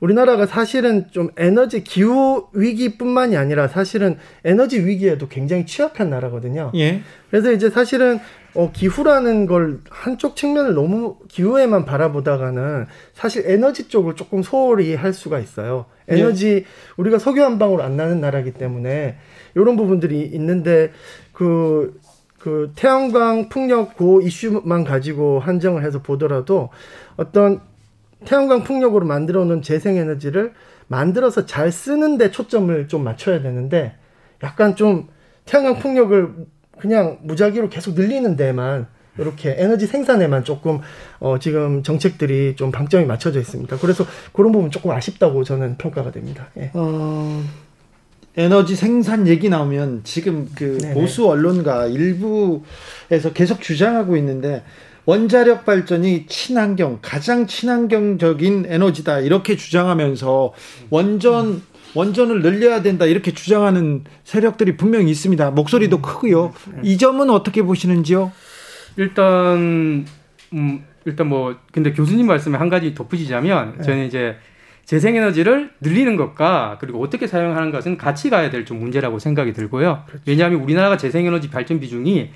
우리나라가 0.00 0.44
사실은 0.46 1.06
좀 1.10 1.30
에너지 1.36 1.82
기후 1.82 2.48
위기뿐만이 2.52 3.36
아니라 3.36 3.68
사실은 3.68 4.18
에너지 4.44 4.84
위기에도 4.84 5.28
굉장히 5.28 5.66
취약한 5.66 6.10
나라거든요. 6.10 6.72
예. 6.74 7.00
그래서 7.30 7.52
이제 7.52 7.70
사실은 7.70 8.18
어, 8.54 8.70
기후라는 8.72 9.46
걸 9.46 9.80
한쪽 9.90 10.36
측면을 10.36 10.74
너무 10.74 11.16
기후에만 11.28 11.84
바라보다가는 11.84 12.86
사실 13.12 13.50
에너지 13.50 13.88
쪽을 13.88 14.14
조금 14.14 14.42
소홀히 14.42 14.94
할 14.94 15.12
수가 15.12 15.38
있어요. 15.40 15.86
에너지 16.06 16.48
예. 16.48 16.64
우리가 16.96 17.18
석유 17.18 17.42
한 17.42 17.58
방울 17.58 17.80
안 17.80 17.96
나는 17.96 18.20
나라기 18.20 18.52
때문에 18.52 19.16
이런 19.54 19.76
부분들이 19.76 20.20
있는데 20.20 20.92
그 21.32 21.98
그 22.44 22.72
태양광 22.76 23.48
풍력 23.48 23.96
고 23.96 24.20
이슈만 24.20 24.84
가지고 24.84 25.40
한정을 25.40 25.82
해서 25.82 26.02
보더라도 26.02 26.68
어떤 27.16 27.62
태양광 28.26 28.64
풍력으로 28.64 29.06
만들어 29.06 29.46
놓은 29.46 29.62
재생에너지를 29.62 30.52
만들어서 30.86 31.46
잘 31.46 31.72
쓰는데 31.72 32.30
초점을 32.30 32.86
좀 32.88 33.02
맞춰야 33.02 33.40
되는데 33.40 33.96
약간 34.42 34.76
좀 34.76 35.08
태양광 35.46 35.78
풍력을 35.78 36.34
그냥 36.78 37.18
무작위로 37.22 37.70
계속 37.70 37.94
늘리는 37.94 38.36
데만 38.36 38.88
이렇게 39.16 39.54
에너지 39.56 39.86
생산에만 39.86 40.44
조금 40.44 40.80
어 41.20 41.38
지금 41.38 41.82
정책들이 41.82 42.56
좀 42.56 42.70
방점이 42.70 43.06
맞춰져 43.06 43.40
있습니다. 43.40 43.78
그래서 43.78 44.04
그런 44.34 44.52
부분 44.52 44.70
조금 44.70 44.90
아쉽다고 44.90 45.44
저는 45.44 45.78
평가가 45.78 46.10
됩니다. 46.12 46.48
예. 46.58 46.72
어... 46.74 47.42
에너지 48.36 48.74
생산 48.74 49.28
얘기 49.28 49.48
나오면 49.48 50.00
지금 50.04 50.48
그 50.54 50.78
네네. 50.78 50.94
보수 50.94 51.28
언론가 51.28 51.86
일부에서 51.86 53.32
계속 53.32 53.60
주장하고 53.60 54.16
있는데 54.16 54.64
원자력 55.06 55.64
발전이 55.64 56.26
친환경 56.26 56.98
가장 57.02 57.46
친환경적인 57.46 58.66
에너지다 58.68 59.20
이렇게 59.20 59.56
주장하면서 59.56 60.52
원전 60.90 61.62
원전을 61.94 62.42
늘려야 62.42 62.82
된다 62.82 63.06
이렇게 63.06 63.32
주장하는 63.32 64.04
세력들이 64.24 64.76
분명히 64.76 65.10
있습니다. 65.12 65.52
목소리도 65.52 65.98
음. 65.98 66.02
크고요. 66.02 66.52
이 66.82 66.98
점은 66.98 67.30
어떻게 67.30 67.62
보시는지요? 67.62 68.32
일단 68.96 70.04
음 70.52 70.84
일단 71.04 71.28
뭐 71.28 71.54
근데 71.72 71.92
교수님 71.92 72.26
말씀에 72.26 72.58
한 72.58 72.68
가지 72.68 72.94
덧붙이자면 72.94 73.74
네. 73.78 73.84
저는 73.84 74.06
이제 74.06 74.36
재생에너지를 74.84 75.70
늘리는 75.80 76.16
것과 76.16 76.78
그리고 76.80 77.00
어떻게 77.02 77.26
사용하는 77.26 77.70
것은 77.70 77.96
같이 77.96 78.30
가야 78.30 78.50
될 78.50 78.64
좀 78.64 78.80
문제라고 78.80 79.18
생각이 79.18 79.52
들고요. 79.52 80.04
그렇죠. 80.06 80.22
왜냐하면 80.26 80.60
우리나라가 80.60 80.96
재생에너지 80.96 81.50
발전 81.50 81.80
비중이 81.80 82.30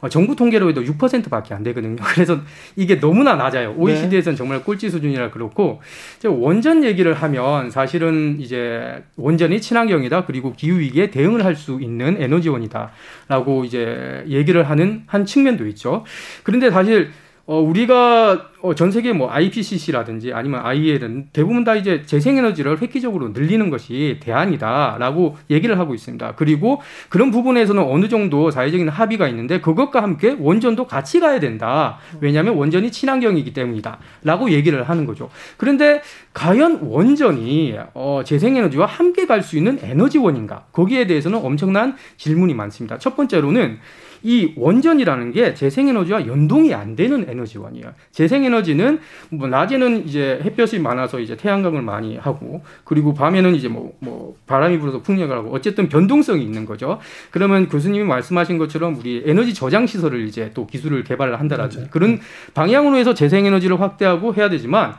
어, 0.00 0.08
정부 0.08 0.34
통계로 0.34 0.68
해도 0.68 0.82
6%밖에 0.82 1.54
안 1.54 1.62
되거든요. 1.62 1.96
그래서 2.02 2.38
이게 2.76 2.98
너무나 3.00 3.36
낮아요. 3.36 3.74
OECD에서는 3.76 4.34
네. 4.34 4.36
정말 4.36 4.62
꼴찌 4.64 4.90
수준이라 4.90 5.30
그렇고 5.30 5.80
원전 6.24 6.82
얘기를 6.84 7.14
하면 7.14 7.70
사실은 7.70 8.36
이제 8.40 9.02
원전이 9.16 9.60
친환경이다 9.60 10.24
그리고 10.26 10.52
기후 10.54 10.78
위기에 10.80 11.10
대응을 11.10 11.44
할 11.44 11.54
수 11.56 11.78
있는 11.80 12.16
에너지원이다라고 12.20 13.64
이제 13.64 14.24
얘기를 14.28 14.68
하는 14.68 15.02
한 15.06 15.24
측면도 15.24 15.66
있죠. 15.68 16.04
그런데 16.42 16.70
사실 16.70 17.10
어, 17.44 17.58
우리가 17.60 18.50
어, 18.62 18.74
전 18.74 18.92
세계 18.92 19.12
뭐 19.12 19.28
IPCC라든지 19.30 20.32
아니면 20.32 20.64
IEL은 20.64 21.30
대부분 21.32 21.64
다 21.64 21.74
이제 21.74 22.02
재생에너지를 22.06 22.80
획기적으로 22.80 23.30
늘리는 23.30 23.68
것이 23.70 24.18
대안이다라고 24.20 25.36
얘기를 25.50 25.78
하고 25.78 25.94
있습니다. 25.94 26.34
그리고 26.36 26.80
그런 27.08 27.32
부분에서는 27.32 27.82
어느 27.82 28.08
정도 28.08 28.52
사회적인 28.52 28.88
합의가 28.88 29.26
있는데 29.28 29.60
그것과 29.60 30.02
함께 30.02 30.36
원전도 30.38 30.86
같이 30.86 31.18
가야 31.18 31.40
된다. 31.40 31.98
왜냐하면 32.20 32.54
원전이 32.54 32.92
친환경이기 32.92 33.52
때문이다라고 33.52 34.50
얘기를 34.52 34.88
하는 34.88 35.04
거죠. 35.04 35.28
그런데 35.56 36.02
과연 36.34 36.80
원전이 36.82 37.76
어, 37.94 38.22
재생에너지와 38.24 38.86
함께 38.86 39.26
갈 39.26 39.42
수 39.42 39.56
있는 39.56 39.80
에너지원인가? 39.82 40.66
거기에 40.70 41.08
대해서는 41.08 41.40
엄청난 41.42 41.96
질문이 42.16 42.54
많습니다. 42.54 42.98
첫 42.98 43.16
번째로는 43.16 43.80
이 44.22 44.52
원전이라는 44.56 45.32
게 45.32 45.54
재생에너지와 45.54 46.26
연동이 46.26 46.74
안 46.74 46.94
되는 46.96 47.28
에너지원이에요. 47.28 47.92
재생에너지는 48.12 49.00
뭐 49.30 49.48
낮에는 49.48 50.06
이제 50.06 50.40
햇볕이 50.44 50.78
많아서 50.78 51.20
이제 51.20 51.36
태양광을 51.36 51.82
많이 51.82 52.16
하고 52.16 52.62
그리고 52.84 53.14
밤에는 53.14 53.54
이제 53.54 53.68
뭐, 53.68 53.92
뭐 53.98 54.36
바람이 54.46 54.78
불어서 54.78 55.02
풍력을 55.02 55.36
하고 55.36 55.52
어쨌든 55.52 55.88
변동성이 55.88 56.42
있는 56.42 56.64
거죠. 56.64 56.98
그러면 57.30 57.68
교수님이 57.68 58.04
말씀하신 58.04 58.58
것처럼 58.58 58.96
우리 58.96 59.22
에너지 59.26 59.54
저장 59.54 59.86
시설을 59.86 60.26
이제 60.26 60.50
또 60.54 60.66
기술을 60.66 61.04
개발을 61.04 61.40
한다라든지 61.40 61.76
그렇죠. 61.76 61.90
그런 61.90 62.20
방향으로 62.54 62.96
해서 62.96 63.14
재생에너지를 63.14 63.80
확대하고 63.80 64.34
해야 64.34 64.48
되지만 64.48 64.94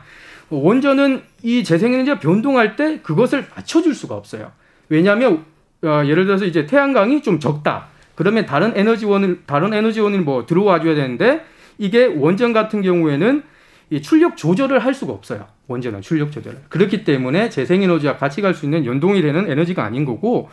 원전은 0.50 1.22
이 1.42 1.64
재생에너지가 1.64 2.18
변동할 2.18 2.76
때 2.76 3.00
그것을 3.02 3.46
맞춰줄 3.56 3.94
수가 3.94 4.14
없어요. 4.14 4.52
왜냐하면 4.88 5.44
어, 5.82 6.02
예를 6.06 6.26
들어서 6.26 6.44
이제 6.44 6.66
태양광이 6.66 7.22
좀 7.22 7.38
적다. 7.38 7.88
그러면 8.14 8.46
다른 8.46 8.72
에너지원을 8.76 9.42
다른 9.46 9.72
에너지원을 9.74 10.20
뭐 10.20 10.46
들어와 10.46 10.80
줘야 10.80 10.94
되는데 10.94 11.44
이게 11.78 12.04
원전 12.06 12.52
같은 12.52 12.82
경우에는 12.82 13.42
이 13.90 14.02
출력 14.02 14.36
조절을 14.36 14.78
할 14.78 14.94
수가 14.94 15.12
없어요. 15.12 15.46
원전은 15.66 16.02
출력 16.02 16.32
조절을. 16.32 16.58
그렇기 16.68 17.04
때문에 17.04 17.48
재생에너지와 17.48 18.16
같이 18.16 18.40
갈 18.40 18.54
수 18.54 18.64
있는 18.66 18.84
연동이 18.86 19.22
되는 19.22 19.50
에너지가 19.50 19.84
아닌 19.84 20.04
거고 20.04 20.48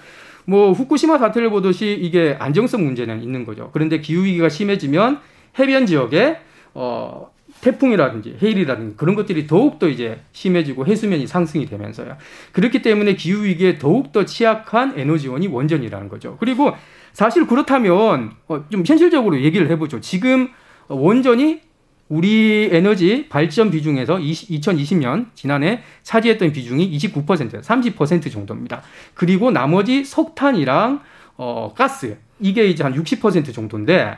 뭐 0.46 0.72
후쿠시마 0.72 1.18
사태를 1.18 1.50
보듯이 1.50 1.98
이게 2.00 2.36
안정성 2.40 2.84
문제는 2.84 3.22
있는 3.22 3.46
거죠. 3.46 3.70
그런데 3.74 4.00
기후 4.00 4.24
위기가 4.24 4.50
심해지면 4.50 5.20
해변 5.60 5.86
지역에 5.86 6.38
어 6.74 7.32
태풍이라든지 7.62 8.38
해일이라든지 8.42 8.96
그런 8.98 9.16
것들이 9.16 9.48
더욱더 9.48 9.88
이제 9.88 10.20
심해지고 10.32 10.86
해수면이 10.86 11.28
상승이 11.28 11.66
되면서요. 11.68 12.18
그렇기 12.52 12.82
때문에 12.82 13.16
기후 13.16 13.44
위기에 13.44 13.78
더욱더 13.78 14.26
취약한 14.26 14.94
에너지원이 14.98 15.48
원전이라는 15.48 16.10
거죠. 16.10 16.38
그리고 16.40 16.74
사실 17.14 17.48
그렇다면 17.48 18.32
어, 18.48 18.66
좀 18.70 18.84
현실적으로 18.86 19.40
얘기를 19.42 19.70
해보죠. 19.70 20.02
지금 20.02 20.50
원전이 20.88 21.62
우리 22.10 22.68
에너지 22.74 23.28
발전 23.30 23.72
비중에서 23.72 24.20
20, 24.20 24.50
2020년 24.50 25.28
지난해 25.34 25.82
차지했던 26.04 26.52
비중이 26.52 26.98
29% 26.98 27.62
30% 27.62 28.32
정도입니다. 28.32 28.82
그리고 29.14 29.50
나머지 29.50 30.04
석탄이랑 30.04 31.02
어, 31.38 31.74
가스 31.74 32.18
이게 32.42 32.66
이제 32.68 32.84
한 32.84 32.94
60% 32.94 33.54
정도인데 33.54 34.18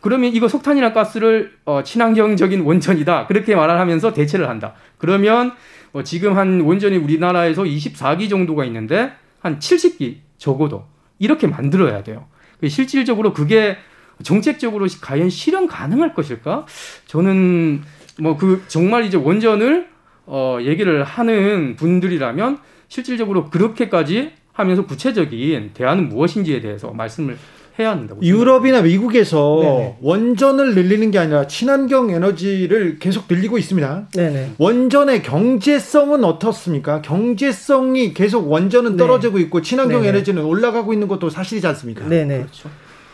그러면 0.00 0.32
이거 0.32 0.48
석탄이나 0.48 0.92
가스를 0.92 1.52
어, 1.64 1.82
친환경적인 1.82 2.62
원전이다 2.62 3.26
그렇게 3.26 3.54
말을 3.54 3.78
하면서 3.78 4.12
대체를 4.12 4.48
한다. 4.48 4.74
그러면 4.98 5.52
어, 5.92 6.02
지금 6.02 6.36
한 6.36 6.60
원전이 6.60 6.96
우리나라에서 6.96 7.62
24기 7.64 8.30
정도가 8.30 8.64
있는데 8.66 9.12
한 9.40 9.58
70기 9.58 10.18
적어도 10.38 10.86
이렇게 11.18 11.46
만들어야 11.46 12.02
돼요. 12.02 12.26
그 12.60 12.68
실질적으로 12.68 13.32
그게 13.32 13.76
정책적으로 14.22 14.86
과연 15.00 15.30
실현 15.30 15.66
가능할 15.66 16.14
것일까? 16.14 16.66
저는 17.06 17.82
뭐 18.18 18.36
그 18.36 18.62
정말 18.68 19.04
이제 19.04 19.16
원전을 19.16 19.88
어 20.26 20.58
얘기를 20.62 21.02
하는 21.04 21.76
분들이라면 21.76 22.58
실질적으로 22.88 23.50
그렇게까지 23.50 24.32
하면서 24.52 24.84
구체적인 24.84 25.70
대안은 25.74 26.08
무엇인지에 26.08 26.60
대해서 26.60 26.90
말씀을 26.90 27.38
해야 27.80 27.90
한다고. 27.90 28.22
유럽이나 28.22 28.82
미국에서 28.82 29.58
네네. 29.62 29.96
원전을 30.02 30.74
늘리는 30.74 31.10
게 31.10 31.18
아니라 31.18 31.46
친환경 31.46 32.10
에너지를 32.10 32.98
계속 32.98 33.24
늘리고 33.28 33.58
있습니다. 33.58 34.08
네네. 34.14 34.52
원전의 34.58 35.22
경제성은 35.22 36.24
어떻습니까? 36.24 37.02
경제성이 37.02 38.14
계속 38.14 38.50
원전은 38.50 38.92
네. 38.92 38.96
떨어지고 38.96 39.38
있고 39.38 39.62
친환경 39.62 40.02
네네. 40.02 40.16
에너지는 40.16 40.44
올라가고 40.44 40.92
있는 40.92 41.08
것도 41.08 41.30
사실이지 41.30 41.66
않습니까? 41.66 42.06
네네. 42.06 42.38
그렇죠. 42.38 42.68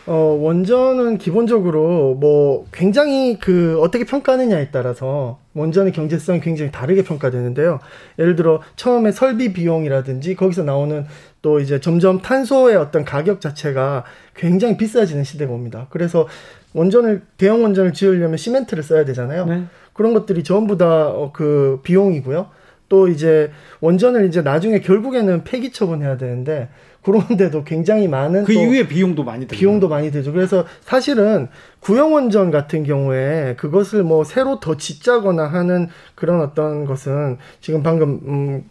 어, 0.07 0.37
원전은 0.39 1.17
기본적으로 1.17 2.15
뭐 2.15 2.65
굉장히 2.71 3.37
그 3.39 3.77
어떻게 3.81 4.05
평가하느냐에 4.05 4.69
따라서 4.71 5.39
원전의 5.53 5.91
경제성이 5.91 6.39
굉장히 6.39 6.71
다르게 6.71 7.03
평가되는데요. 7.03 7.79
예를 8.17 8.37
들어 8.37 8.61
처음에 8.77 9.11
설비 9.11 9.51
비용이라든지 9.51 10.35
거기서 10.35 10.63
나오는 10.63 11.05
또 11.41 11.59
이제 11.59 11.79
점점 11.79 12.21
탄소의 12.21 12.75
어떤 12.75 13.05
가격 13.05 13.41
자체가 13.41 14.03
굉장히 14.35 14.77
비싸지는 14.77 15.23
시대가 15.23 15.53
옵니다. 15.53 15.87
그래서 15.89 16.27
원전을 16.73 17.21
대형 17.37 17.63
원전을 17.63 17.93
지으려면 17.93 18.37
시멘트를 18.37 18.83
써야 18.83 19.05
되잖아요. 19.05 19.45
네. 19.45 19.63
그런 19.93 20.13
것들이 20.13 20.43
전부 20.43 20.77
다그 20.77 21.77
어, 21.77 21.81
비용이고요. 21.83 22.49
또 22.89 23.07
이제 23.07 23.51
원전을 23.81 24.25
이제 24.27 24.41
나중에 24.41 24.79
결국에는 24.79 25.43
폐기 25.43 25.71
처분해야 25.71 26.17
되는데 26.17 26.69
그런데도 27.03 27.63
굉장히 27.63 28.07
많은 28.07 28.43
그 28.43 28.53
이후에 28.53 28.87
비용도 28.87 29.23
많이 29.23 29.47
들죠. 29.47 29.57
비용도 29.59 29.87
많이 29.87 30.11
들죠. 30.11 30.33
그래서 30.33 30.65
사실은 30.81 31.47
구형 31.79 32.13
원전 32.13 32.51
같은 32.51 32.83
경우에 32.83 33.55
그것을 33.57 34.03
뭐 34.03 34.23
새로 34.23 34.59
더 34.59 34.75
짓자거나 34.75 35.47
하는 35.47 35.87
그런 36.15 36.41
어떤 36.41 36.85
것은 36.85 37.37
지금 37.61 37.81
방금 37.81 38.19
음 38.25 38.69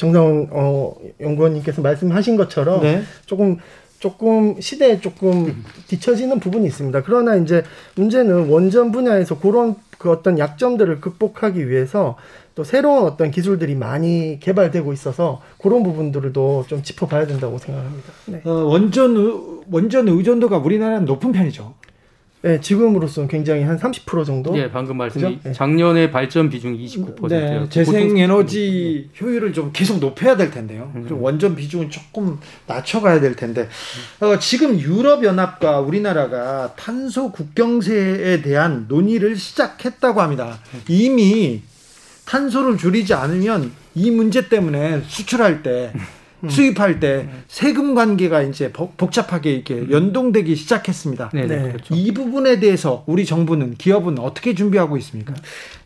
정상훈 0.00 0.48
어 0.50 0.94
연구원님께서 1.20 1.82
말씀하신 1.82 2.36
것처럼 2.36 2.80
네. 2.80 3.02
조금 3.26 3.58
조금 3.98 4.58
시대에 4.58 4.98
조금 4.98 5.62
뒤처지는 5.88 6.40
부분이 6.40 6.66
있습니다. 6.66 7.02
그러나 7.02 7.36
이제 7.36 7.62
문제는 7.96 8.48
원전 8.48 8.92
분야에서 8.92 9.38
그런 9.38 9.76
그 9.98 10.10
어떤 10.10 10.38
약점들을 10.38 11.02
극복하기 11.02 11.68
위해서 11.68 12.16
또 12.54 12.64
새로운 12.64 13.04
어떤 13.04 13.30
기술들이 13.30 13.74
많이 13.74 14.40
개발되고 14.40 14.90
있어서 14.94 15.42
그런 15.58 15.82
부분들도 15.82 16.64
좀 16.66 16.82
짚어봐야 16.82 17.26
된다고 17.26 17.58
생각합니다. 17.58 18.12
네. 18.24 18.40
어, 18.44 18.50
원전 18.50 19.60
원전 19.70 20.08
의존도가 20.08 20.56
우리나라는 20.56 21.04
높은 21.04 21.32
편이죠. 21.32 21.74
네, 22.42 22.58
지금으로서는 22.58 23.28
굉장히 23.28 23.62
한 23.62 23.78
30% 23.78 24.24
정도. 24.24 24.56
예, 24.56 24.70
방금 24.70 24.96
말씀 24.96 25.38
네. 25.42 25.52
작년에 25.52 26.10
발전 26.10 26.48
비중 26.48 26.76
29%예요. 26.76 27.60
네, 27.60 27.68
재생 27.68 28.16
에너지 28.16 29.10
효율을 29.20 29.52
좀 29.52 29.70
계속 29.74 29.98
높여야 29.98 30.36
될 30.36 30.50
텐데요. 30.50 30.90
음. 30.94 31.02
그리고 31.06 31.20
원전 31.20 31.54
비중은 31.54 31.90
조금 31.90 32.38
낮춰가야 32.66 33.20
될 33.20 33.36
텐데 33.36 33.68
어, 34.20 34.38
지금 34.38 34.78
유럽 34.80 35.22
연합과 35.22 35.80
우리나라가 35.80 36.74
탄소 36.76 37.30
국경세에 37.30 38.40
대한 38.40 38.86
논의를 38.88 39.36
시작했다고 39.36 40.22
합니다. 40.22 40.60
이미 40.88 41.60
탄소를 42.24 42.78
줄이지 42.78 43.12
않으면 43.12 43.72
이 43.94 44.10
문제 44.10 44.48
때문에 44.48 45.02
수출할 45.06 45.62
때 45.62 45.92
음. 45.94 46.00
수입할 46.48 47.00
때 47.00 47.28
음. 47.30 47.42
세금 47.48 47.94
관계가 47.94 48.42
이제 48.42 48.72
복잡하게 48.72 49.52
이렇게 49.52 49.74
음. 49.74 49.90
연동되기 49.90 50.56
시작했습니다. 50.56 51.30
네, 51.34 51.46
네. 51.46 51.72
그렇죠. 51.72 51.94
이 51.94 52.12
부분에 52.12 52.60
대해서 52.60 53.04
우리 53.06 53.24
정부는 53.24 53.74
기업은 53.76 54.18
어떻게 54.18 54.54
준비하고 54.54 54.96
있습니까? 54.98 55.34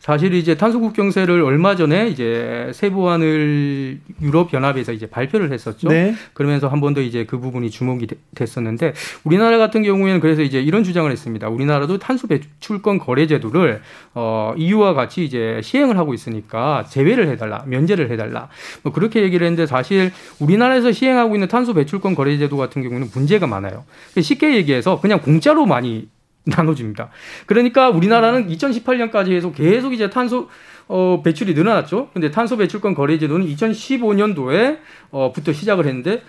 사실 0.05 0.35
이제 0.35 0.55
탄소국 0.55 0.93
경세를 0.93 1.41
얼마 1.41 1.77
전에 1.77 2.09
이제 2.09 2.71
세부안을 2.75 4.01
유럽 4.21 4.53
연합에서 4.53 4.93
이제 4.93 5.07
발표를 5.07 5.51
했었죠. 5.51 5.89
네. 5.89 6.15
그러면서 6.35 6.69
한 6.69 6.81
번 6.81 6.93
더 6.93 7.01
이제 7.01 7.25
그 7.25 7.39
부분이 7.41 7.71
주목이 7.71 8.07
됐었는데 8.35 8.93
우리나라 9.25 9.57
같은 9.57 9.83
경우에는 9.83 10.21
그래서 10.21 10.43
이제 10.43 10.61
이런 10.61 10.85
주장을 10.85 11.11
했습니다. 11.11 11.49
우리나라도 11.49 11.97
탄소 11.99 12.27
배출권 12.27 12.99
거래 12.99 13.27
제도를 13.27 13.81
어 14.13 14.53
EU와 14.59 14.93
같이 14.93 15.25
이제 15.25 15.61
시행을 15.63 15.97
하고 15.97 16.13
있으니까 16.13 16.85
제외를 16.91 17.29
해달라, 17.29 17.65
면제를 17.67 18.11
해달라. 18.11 18.51
뭐 18.83 18.93
그렇게 18.93 19.23
얘기를 19.23 19.47
했는데 19.47 19.67
사실 19.67 20.13
우리나라에서 20.39 20.93
시행하고 20.93 21.35
있는 21.35 21.49
탄소 21.49 21.73
배출권 21.73 22.15
거래 22.15 22.37
제도 22.37 22.59
같은 22.59 22.83
경우는 22.83 23.09
문제가 23.15 23.47
많아요. 23.47 23.85
쉽게 24.21 24.55
얘기해서 24.57 25.01
그냥 25.01 25.23
공짜로 25.23 25.65
많이 25.65 26.09
나눠줍니다. 26.47 27.11
그러니까 27.47 27.89
우리나라는 27.89 28.49
2018년까지 28.49 29.33
해서 29.33 29.53
계속 29.53 29.93
이제 29.93 30.11
탄소 30.11 30.49
어, 30.87 31.23
배출이 31.25 31.55
늘어났죠. 31.55 32.11
근데 32.13 32.31
탄소 32.31 32.57
배출권 32.59 32.95
거래 32.95 33.19
제도는 33.19 33.47
2015년도에 33.47 34.79
어, 35.11 35.33
부터 35.33 35.53
시작을 35.53 35.87
했는데 35.87 36.23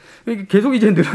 계속 0.47 0.75
이제 0.75 0.93
늘어 0.93 1.09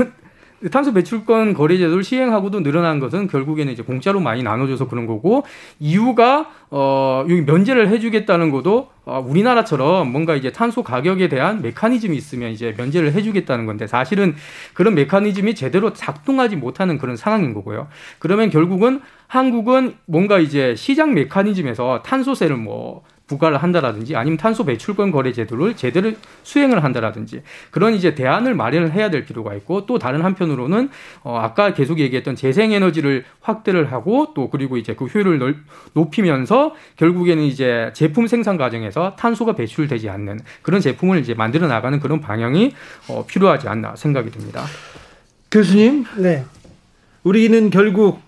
탄소 0.70 0.92
배출권 0.92 1.54
거래 1.54 1.78
제도를 1.78 2.04
시행하고도 2.04 2.62
늘어난 2.62 3.00
것은 3.00 3.28
결국에는 3.28 3.72
이제 3.72 3.82
공짜로 3.82 4.20
많이 4.20 4.42
나눠줘서 4.42 4.88
그런 4.88 5.06
거고 5.06 5.44
이유가 5.78 6.50
어 6.70 7.24
여기 7.28 7.40
면제를 7.40 7.88
해주겠다는 7.88 8.50
것도 8.50 8.88
어, 9.06 9.24
우리나라처럼 9.26 10.12
뭔가 10.12 10.36
이제 10.36 10.52
탄소 10.52 10.82
가격에 10.82 11.28
대한 11.28 11.62
메커니즘이 11.62 12.16
있으면 12.16 12.52
이제 12.52 12.74
면제를 12.76 13.12
해주겠다는 13.12 13.66
건데 13.66 13.86
사실은 13.86 14.34
그런 14.74 14.94
메커니즘이 14.94 15.54
제대로 15.54 15.92
작동하지 15.92 16.56
못하는 16.56 16.98
그런 16.98 17.16
상황인 17.16 17.54
거고요. 17.54 17.88
그러면 18.18 18.50
결국은 18.50 19.00
한국은 19.26 19.94
뭔가 20.06 20.38
이제 20.38 20.74
시장 20.76 21.14
메커니즘에서 21.14 22.02
탄소세를 22.04 22.56
뭐 22.56 23.02
부과를 23.31 23.59
한다라든지 23.59 24.16
아니면 24.16 24.37
탄소 24.37 24.64
배출권 24.64 25.12
거래 25.12 25.33
제도를 25.33 25.76
제대로 25.76 26.12
수행을 26.43 26.83
한다라든지 26.83 27.43
그런 27.70 27.95
이제 27.95 28.16
대안을 28.16 28.57
마련을 28.57 28.93
해야 28.93 29.09
될 29.09 29.24
필요가 29.24 29.55
있고 29.55 29.87
또 29.87 30.01
다른 30.01 30.22
한편으로는 30.22 30.91
어 31.22 31.39
아까 31.39 31.72
계속 31.72 32.01
얘기했던 32.01 32.35
재생 32.35 32.72
에너지를 32.72 33.24
확대를 33.41 33.93
하고 33.93 34.35
또 34.35 34.51
그리고 34.51 34.76
이제 34.76 34.95
그 34.95 35.05
효율을 35.05 35.39
넓, 35.39 35.57
높이면서 35.93 36.74
결국에는 36.97 37.45
이제 37.45 37.93
제품 37.95 38.26
생산 38.26 38.57
과정에서 38.57 39.14
탄소가 39.16 39.53
배출되지 39.53 40.11
않는 40.11 40.41
그런 40.62 40.81
제품을 40.81 41.20
이제 41.20 41.35
만들어 41.35 41.68
나가는 41.68 42.01
그런 42.01 42.20
방향이 42.20 42.74
어 43.09 43.24
필요하지 43.26 43.68
않나 43.68 43.95
생각이 43.95 44.31
듭니다. 44.31 44.64
교수님, 45.53 46.05
네. 46.18 46.45
우리는 47.22 47.70
결국 47.70 48.20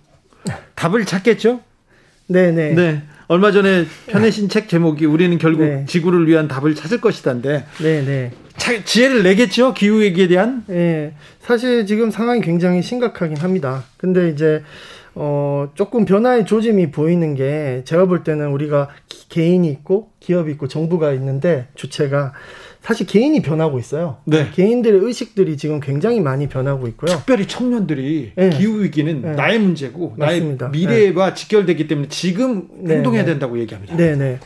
답을 0.77 1.05
찾겠죠? 1.05 1.61
네네. 2.29 2.75
네. 2.75 3.03
얼마 3.29 3.53
전에 3.53 3.87
편해신 4.09 4.49
책 4.49 4.68
제목이 4.68 5.07
우리는 5.07 5.37
결국 5.39 5.64
네. 5.64 5.85
지구를 5.87 6.27
위한 6.29 6.49
답을 6.49 6.75
찾을 6.75 7.01
것이다인데 7.01 7.64
네, 7.81 8.03
네. 8.03 8.31
지혜를 8.85 9.23
내겠죠 9.23 9.75
기후 9.75 10.01
위기에 10.01 10.29
대한. 10.29 10.64
네, 10.66 11.14
사실 11.41 11.87
지금 11.87 12.11
상황이 12.11 12.41
굉장히 12.41 12.83
심각하긴 12.83 13.39
합니다. 13.39 13.85
근데 13.97 14.29
이제 14.29 14.62
어 15.14 15.70
조금 15.75 16.05
변화의 16.05 16.47
조짐이 16.47 16.91
보이는 16.91 17.35
게 17.35 17.83
제가 17.85 18.07
볼 18.07 18.25
때는 18.25 18.49
우리가 18.49 18.89
개인이 19.29 19.68
있고 19.68 20.11
기업이 20.20 20.53
있고 20.53 20.68
정부가 20.68 21.12
있는데 21.12 21.68
주체가 21.75 22.33
사실 22.83 23.07
개인이 23.07 23.41
변하고 23.43 23.78
있어요. 23.78 24.16
네. 24.24 24.49
개인들의 24.53 25.01
의식들이 25.01 25.57
지금 25.57 25.78
굉장히 25.78 26.20
많이 26.20 26.49
변하고 26.49 26.89
있고요. 26.89 27.16
특별히 27.16 27.47
청년들이 27.47 28.33
네. 28.35 28.51
기후 28.51 28.83
위기는 28.83 29.22
네. 29.22 29.33
나의 29.33 29.61
문제고 29.61 30.14
맞습니다. 30.18 30.66
나의 30.68 30.72
미래와 30.72 31.28
네. 31.28 31.35
직결되기 31.35 31.87
때문에 31.87 32.09
지금 32.09 32.68
네, 32.80 32.97
행동해야 32.97 33.24
네. 33.24 33.30
된다고 33.30 33.59
얘기합니다. 33.61 33.97
네, 33.97 34.16
네. 34.16 34.41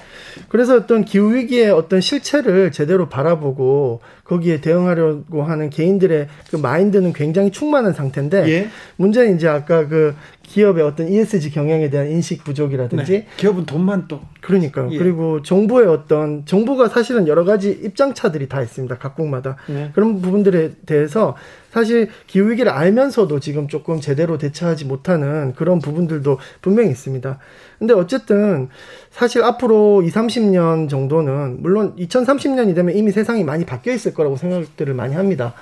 그래서 0.48 0.76
어떤 0.76 1.04
기후 1.04 1.34
위기의 1.34 1.70
어떤 1.70 2.00
실체를 2.00 2.72
제대로 2.72 3.08
바라보고 3.08 4.00
거기에 4.24 4.60
대응하려고 4.60 5.42
하는 5.42 5.70
개인들의 5.70 6.28
그 6.50 6.56
마인드는 6.56 7.12
굉장히 7.12 7.50
충만한 7.50 7.92
상태인데 7.92 8.48
예. 8.48 8.68
문제는 8.96 9.36
이제 9.36 9.48
아까 9.48 9.86
그 9.86 10.14
기업의 10.42 10.84
어떤 10.84 11.08
ESG 11.08 11.50
경영에 11.50 11.90
대한 11.90 12.08
인식 12.10 12.44
부족이라든지 12.44 13.12
네. 13.12 13.26
기업은 13.36 13.66
돈만 13.66 14.06
또 14.08 14.20
그러니까요. 14.40 14.92
예. 14.92 14.98
그리고 14.98 15.42
정부의 15.42 15.88
어떤 15.88 16.44
정부가 16.46 16.88
사실은 16.88 17.26
여러 17.28 17.44
가지 17.44 17.70
입장차들이 17.70 18.48
다 18.48 18.62
있습니다. 18.62 18.98
각국마다 18.98 19.56
네. 19.68 19.90
그런 19.94 20.20
부분들에 20.20 20.72
대해서 20.86 21.36
사실 21.70 22.08
기후 22.26 22.50
위기를 22.50 22.72
알면서도 22.72 23.38
지금 23.40 23.68
조금 23.68 24.00
제대로 24.00 24.38
대처하지 24.38 24.86
못하는 24.86 25.52
그런 25.54 25.80
부분들도 25.80 26.38
분명히 26.62 26.90
있습니다. 26.90 27.38
근데 27.78 27.92
어쨌든 27.92 28.68
사실 29.10 29.42
앞으로 29.42 30.02
2, 30.02 30.10
30년 30.26 30.88
정도는 30.88 31.62
물론 31.62 31.94
2030년이 31.96 32.74
되면 32.74 32.94
이미 32.94 33.12
세상이 33.12 33.44
많이 33.44 33.64
바뀌어 33.64 33.92
있을 33.92 34.14
거라고 34.14 34.36
생각들을 34.36 34.94
많이 34.94 35.14
합니다. 35.14 35.54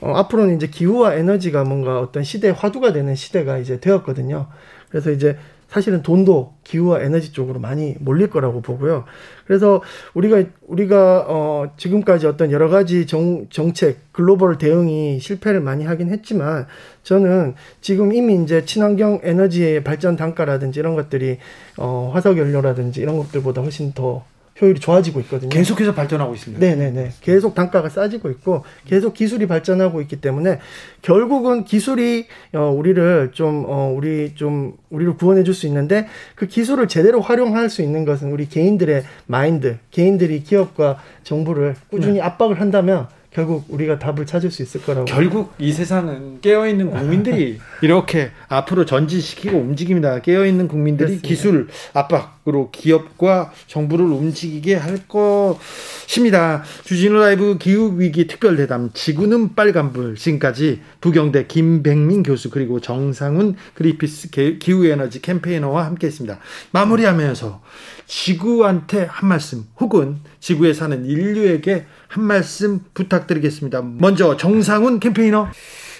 어, 0.00 0.12
앞으로는 0.14 0.56
이제 0.56 0.68
기후와 0.68 1.14
에너지가 1.14 1.64
뭔가 1.64 2.00
어떤 2.00 2.22
시대의 2.22 2.54
화두가 2.54 2.92
되는 2.92 3.14
시대가 3.14 3.58
이제 3.58 3.80
되었거든요. 3.80 4.46
그래서 4.90 5.10
이제 5.10 5.36
사실은 5.68 6.02
돈도 6.02 6.54
기후와 6.64 7.02
에너지 7.02 7.32
쪽으로 7.32 7.60
많이 7.60 7.94
몰릴 8.00 8.30
거라고 8.30 8.62
보고요. 8.62 9.04
그래서 9.46 9.82
우리가 10.14 10.44
우리가 10.66 11.26
어 11.28 11.70
지금까지 11.76 12.26
어떤 12.26 12.50
여러 12.52 12.68
가지 12.68 13.06
정 13.06 13.46
정책 13.50 13.98
글로벌 14.12 14.56
대응이 14.56 15.20
실패를 15.20 15.60
많이 15.60 15.84
하긴 15.84 16.08
했지만 16.08 16.66
저는 17.02 17.54
지금 17.82 18.14
이미 18.14 18.42
이제 18.42 18.64
친환경 18.64 19.20
에너지의 19.22 19.84
발전 19.84 20.16
단가라든지 20.16 20.80
이런 20.80 20.94
것들이 20.94 21.38
어 21.76 22.10
화석 22.14 22.38
연료라든지 22.38 23.00
이런 23.00 23.18
것들보다 23.18 23.60
훨씬 23.60 23.92
더 23.92 24.24
효율이 24.60 24.80
좋아지고 24.80 25.20
있거든요. 25.20 25.50
계속해서 25.50 25.94
발전하고 25.94 26.34
있습니다. 26.34 26.64
네네네. 26.64 27.12
계속 27.20 27.54
단가가 27.54 27.88
싸지고 27.88 28.30
있고 28.30 28.64
계속 28.86 29.14
기술이 29.14 29.46
발전하고 29.46 30.00
있기 30.02 30.20
때문에 30.20 30.58
결국은 31.02 31.64
기술이 31.64 32.26
어 32.54 32.70
우리를 32.70 33.30
좀 33.32 33.64
어 33.68 33.92
우리 33.94 34.34
좀 34.34 34.74
우리를 34.90 35.16
구원해 35.16 35.44
줄 35.44 35.54
수 35.54 35.66
있는데 35.66 36.06
그 36.34 36.46
기술을 36.46 36.88
제대로 36.88 37.20
활용할 37.20 37.68
수 37.70 37.82
있는 37.82 38.04
것은 38.04 38.30
우리 38.32 38.48
개인들의 38.48 39.04
마인드, 39.26 39.78
개인들이 39.90 40.42
기업과 40.42 40.98
정부를 41.24 41.74
꾸준히 41.90 42.14
네. 42.14 42.20
압박을 42.20 42.60
한다면 42.60 43.08
결국 43.30 43.66
우리가 43.68 43.98
답을 43.98 44.24
찾을 44.26 44.50
수 44.50 44.62
있을 44.62 44.82
거라고. 44.82 45.04
결국 45.04 45.52
이 45.58 45.72
세상은 45.72 46.40
깨어있는 46.40 46.90
국민들이 46.90 47.60
이렇게 47.82 48.30
앞으로 48.48 48.86
전진시키고 48.86 49.58
움직입니다. 49.58 50.20
깨어있는 50.22 50.66
국민들이 50.66 51.20
그렇습니다. 51.20 51.28
기술 51.28 51.68
압박으로 51.92 52.70
기업과 52.70 53.52
정부를 53.66 54.06
움직이게 54.06 54.74
할 54.74 55.00
것입니다. 55.06 56.62
주진우 56.84 57.18
라이브 57.18 57.58
기후위기 57.58 58.26
특별대담 58.26 58.90
지구는 58.94 59.54
빨간불 59.54 60.16
지금까지 60.16 60.80
부경대 61.02 61.46
김백민 61.46 62.22
교수 62.22 62.48
그리고 62.48 62.80
정상훈 62.80 63.56
그리피스 63.74 64.30
기후에너지 64.58 65.20
캠페이너와 65.20 65.84
함께했습니다. 65.84 66.38
마무리하면서 66.72 67.60
지구한테 68.06 69.04
한 69.04 69.28
말씀 69.28 69.66
혹은 69.78 70.16
지구에 70.40 70.72
사는 70.72 71.04
인류에게 71.04 71.86
한 72.08 72.24
말씀 72.24 72.80
부탁드리겠습니다. 72.94 73.82
먼저 73.98 74.36
정상훈 74.36 75.00
캠페이너. 75.00 75.48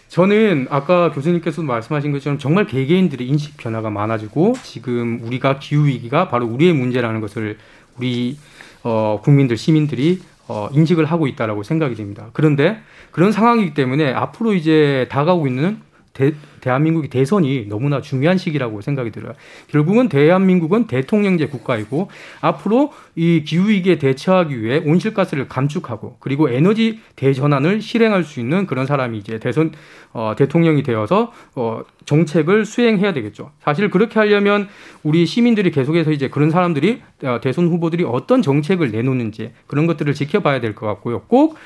저는 0.08 0.68
아까 0.70 1.12
교수님께서도 1.12 1.66
말씀하신 1.66 2.12
것처럼 2.12 2.38
정말 2.38 2.66
개개인들의 2.66 3.26
인식 3.26 3.56
변화가 3.58 3.90
많아지고 3.90 4.54
지금 4.62 5.20
우리가 5.22 5.58
기후 5.58 5.86
위기가 5.86 6.28
바로 6.28 6.46
우리의 6.46 6.72
문제라는 6.72 7.20
것을 7.20 7.58
우리 7.98 8.38
어, 8.82 9.20
국민들 9.22 9.56
시민들이 9.56 10.20
어, 10.46 10.68
인식을 10.72 11.04
하고 11.04 11.26
있다라고 11.26 11.62
생각이 11.62 11.94
됩니다. 11.94 12.30
그런데 12.32 12.78
그런 13.10 13.32
상황이기 13.32 13.74
때문에 13.74 14.12
앞으로 14.12 14.54
이제 14.54 15.06
다가오고 15.10 15.46
있는 15.46 15.80
대, 16.14 16.32
대한민국이 16.60 17.08
대선이 17.08 17.66
너무나 17.68 18.00
중요한 18.00 18.38
시기라고 18.38 18.80
생각이 18.80 19.10
들어요. 19.10 19.34
결국은 19.68 20.08
대한민국은 20.08 20.86
대통령제 20.86 21.46
국가이고 21.46 22.10
앞으로 22.40 22.92
이 23.18 23.42
기후 23.42 23.68
위기에 23.68 23.98
대처하기 23.98 24.62
위해 24.62 24.80
온실가스를 24.84 25.48
감축하고 25.48 26.18
그리고 26.20 26.48
에너지 26.48 27.00
대전환을 27.16 27.82
실행할 27.82 28.22
수 28.22 28.38
있는 28.38 28.64
그런 28.66 28.86
사람이 28.86 29.18
이제 29.18 29.40
대선 29.40 29.72
어, 30.12 30.34
대통령이 30.38 30.84
되어서 30.84 31.32
어, 31.56 31.82
정책을 32.04 32.64
수행해야 32.64 33.12
되겠죠. 33.12 33.50
사실 33.60 33.90
그렇게 33.90 34.20
하려면 34.20 34.68
우리 35.02 35.26
시민들이 35.26 35.72
계속해서 35.72 36.12
이제 36.12 36.28
그런 36.28 36.50
사람들이 36.50 37.02
어, 37.24 37.40
대선 37.42 37.66
후보들이 37.66 38.04
어떤 38.04 38.40
정책을 38.40 38.92
내놓는지 38.92 39.50
그런 39.66 39.88
것들을 39.88 40.14
지켜봐야 40.14 40.60
될 40.60 40.76
것 40.76 40.86
같고요. 40.86 41.22
꼭 41.22 41.56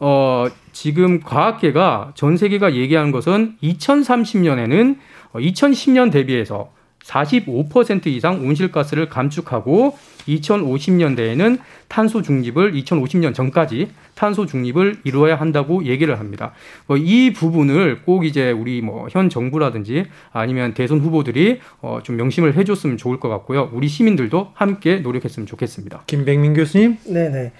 어, 0.00 0.46
지금 0.72 1.20
과학계가 1.20 2.12
전 2.14 2.38
세계가 2.38 2.74
얘기하는 2.74 3.12
것은 3.12 3.56
2030년에는 3.62 4.96
2010년 5.34 6.08
어, 6.08 6.10
대비해서 6.10 6.70
45% 7.04 8.06
이상 8.06 8.44
온실가스를 8.46 9.08
감축하고 9.08 9.96
2050년대에는 10.28 11.58
탄소 11.88 12.22
중립을 12.22 12.72
2050년 12.72 13.34
전까지 13.34 13.88
탄소 14.14 14.46
중립을 14.46 14.98
이루어야 15.04 15.36
한다고 15.36 15.84
얘기를 15.84 16.18
합니다. 16.18 16.52
뭐 16.86 16.96
이 16.96 17.32
부분을 17.32 18.02
꼭 18.02 18.24
이제 18.24 18.50
우리 18.52 18.80
뭐 18.80 19.08
현 19.10 19.28
정부라든지 19.28 20.04
아니면 20.32 20.74
대선 20.74 21.00
후보들이 21.00 21.60
어 21.80 22.00
좀 22.02 22.16
명심을 22.16 22.56
해줬으면 22.56 22.96
좋을 22.96 23.18
것 23.20 23.28
같고요. 23.28 23.70
우리 23.72 23.88
시민들도 23.88 24.52
함께 24.54 24.96
노력했으면 24.96 25.46
좋겠습니다. 25.46 26.04
김백민 26.06 26.54
교수님. 26.54 26.98
네네. 27.04 27.52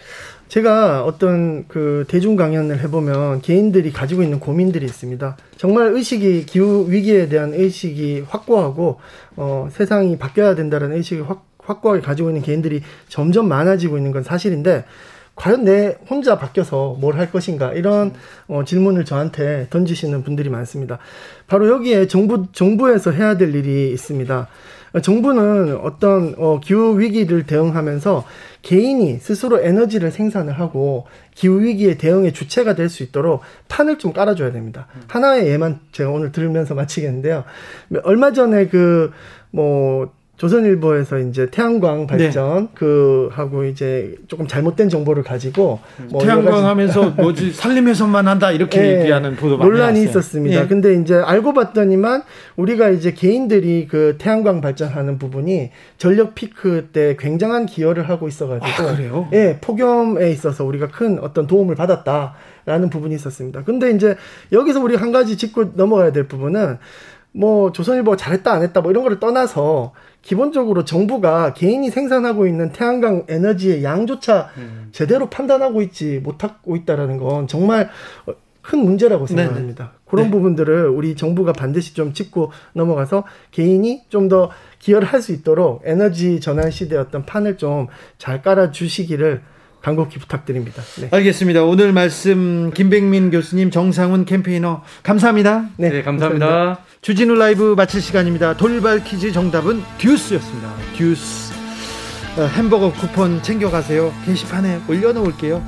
제가 0.53 1.05
어떤 1.05 1.67
그 1.67 2.05
대중 2.09 2.37
강연을 2.37 2.81
해보면 2.81 3.41
개인들이 3.41 3.91
가지고 3.91 4.23
있는 4.23 4.39
고민들이 4.39 4.85
있습니다. 4.85 5.39
정말 5.57 5.87
의식이 5.95 6.45
기후 6.45 6.85
위기에 6.91 7.31
대한 7.31 7.55
의식이 7.55 8.25
확고하고 8.29 9.01
어, 9.37 9.69
세상이 9.73 10.19
바뀌어야 10.19 10.55
된다는 10.55 10.93
의식이 10.93 11.23
확, 11.23 11.47
확고하게 11.57 12.03
가지고 12.03 12.29
있는 12.29 12.43
개인들이 12.43 12.83
점점 13.09 13.49
많아지고 13.49 13.97
있는 13.97 14.13
건 14.13 14.23
사실인데 14.25 14.85
과연 15.37 15.65
내 15.65 15.97
혼자 16.11 16.37
바뀌어서 16.37 16.99
뭘 17.01 17.17
할 17.17 17.31
것인가 17.31 17.73
이런 17.73 18.13
어, 18.47 18.63
질문을 18.63 19.07
저한테 19.07 19.69
던지시는 19.71 20.23
분들이 20.23 20.51
많습니다. 20.51 20.99
바로 21.47 21.67
여기에 21.71 22.09
정부 22.09 22.45
정부에서 22.53 23.11
해야 23.11 23.39
될 23.39 23.55
일이 23.55 23.91
있습니다. 23.93 24.49
정부는 25.01 25.79
어떤 25.79 26.35
어, 26.37 26.61
기후 26.61 26.99
위기를 26.99 27.47
대응하면서 27.47 28.25
개인이 28.61 29.19
스스로 29.19 29.61
에너지를 29.61 30.11
생산을 30.11 30.53
하고 30.53 31.07
기후 31.35 31.63
위기에 31.63 31.97
대응의 31.97 32.33
주체가 32.33 32.75
될 32.75 32.89
수 32.89 33.03
있도록 33.03 33.41
판을 33.69 33.99
좀 33.99 34.13
깔아줘야 34.13 34.53
됩니다. 34.53 34.87
하나의 35.09 35.49
예만 35.49 35.81
제가 35.93 36.11
오늘 36.11 36.31
들으면서 36.31 36.75
마치겠는데요. 36.75 37.45
얼마 38.05 38.33
전에 38.33 38.67
그뭐 38.69 40.13
조선일보에서 40.43 41.21
이제 41.21 41.47
태양광 41.53 42.01
네. 42.01 42.07
발전 42.09 42.65
네. 42.65 42.69
그 42.75 43.29
하고 43.31 43.65
이제 43.65 44.17
조금 44.27 44.49
잘못된 44.49 44.89
정보를 44.89 45.23
가지고 45.23 45.79
뭐 46.11 46.21
태양광 46.21 46.67
하면서 46.67 47.11
뭐지 47.17 47.53
산림훼손만 47.53 48.27
한다 48.27 48.51
이렇게 48.51 48.81
네. 48.81 49.01
얘기하는 49.01 49.37
보도 49.37 49.57
논란이 49.57 49.79
나왔어요. 49.79 50.05
있었습니다. 50.05 50.63
네. 50.63 50.67
근데 50.67 50.95
이제 50.95 51.15
알고 51.15 51.55
봤더니만 51.55 52.25
우리가 52.57 52.89
이제 52.89 53.13
개인들이 53.13 53.87
그 53.89 54.17
태양광 54.19 54.61
발전하는 54.61 55.17
부분이 55.17 55.71
전력 55.97 56.35
피크 56.35 56.89
때 56.93 57.15
굉장한 57.21 57.67
기여를 57.67 58.09
하고 58.09 58.27
있어가지고 58.27 58.67
아, 58.67 58.97
그래요? 58.97 59.29
예 59.33 59.59
폭염에 59.61 60.29
있어서 60.33 60.65
우리가 60.65 60.89
큰 60.89 61.21
어떤 61.21 61.47
도움을 61.47 61.77
받았다라는 61.77 62.91
부분이 62.91 63.15
있었습니다. 63.15 63.63
근데 63.63 63.93
이제 63.93 64.17
여기서 64.51 64.81
우리 64.81 64.97
한 64.97 65.13
가지 65.13 65.37
짚고 65.37 65.75
넘어가야 65.77 66.11
될 66.11 66.27
부분은 66.27 66.79
뭐 67.33 67.73
조선일보가 67.73 68.17
잘했다 68.17 68.53
안 68.53 68.63
했다 68.63 68.81
뭐 68.81 68.91
이런 68.91 69.03
거를 69.05 69.19
떠나서 69.19 69.93
기본적으로 70.23 70.85
정부가 70.85 71.53
개인이 71.53 71.89
생산하고 71.91 72.47
있는 72.47 72.73
태양광 72.73 73.25
에너지의 73.29 73.85
양조차 73.85 74.51
음. 74.57 74.89
제대로 74.93 75.29
판단하고 75.29 75.83
있지 75.83 76.21
못하고 76.23 76.77
있다라는 76.77 77.19
건 77.19 77.49
정말 77.49 77.91
큰 78.63 78.79
문제라고 78.79 79.27
생각합니다. 79.27 79.85
네네. 79.85 79.97
그런 80.07 80.27
네. 80.27 80.31
부분들을 80.31 80.89
우리 80.89 81.17
정부가 81.17 81.53
반드시 81.53 81.95
좀 81.95 82.13
짚고 82.13 82.53
넘어가서 82.75 83.25
개인이 83.51 84.03
좀 84.09 84.29
더 84.29 84.51
기여를 84.79 85.07
할 85.09 85.21
수 85.21 85.33
있도록 85.33 85.83
에너지 85.85 86.41
전환 86.41 86.71
어떤 86.99 87.27
판을 87.27 87.57
좀 87.57 87.89
잘 88.19 88.43
깔아 88.43 88.71
주시기를 88.71 89.43
간곡히 89.83 90.19
부탁드립니다. 90.19 90.83
네. 91.01 91.09
알겠습니다. 91.11 91.65
오늘 91.65 91.93
말씀 91.93 92.71
김백민 92.73 93.31
교수님, 93.31 93.71
정상훈 93.71 94.25
캠페이너 94.25 94.83
감사합니다. 95.03 95.69
네, 95.77 95.91
네 95.91 96.03
감사합니다. 96.03 96.47
감사합니다. 96.47 96.85
주진우 97.03 97.35
라이브 97.35 97.75
마칠 97.77 98.01
시간입니다. 98.01 98.57
돌발 98.57 99.03
퀴즈 99.03 99.33
정답은 99.33 99.83
듀스였습니다. 99.99 100.73
듀스. 100.97 101.53
어, 102.39 102.45
햄버거 102.57 102.93
쿠폰 102.93 103.43
챙겨가세요. 103.43 104.13
게시판에 104.25 104.81
올려놓을게요. 104.89 105.63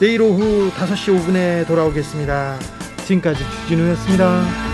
내일 0.00 0.22
오후 0.22 0.70
5시 0.70 1.20
5분에 1.20 1.66
돌아오겠습니다. 1.66 2.58
지금까지 3.04 3.44
주진우였습니다. 3.62 4.69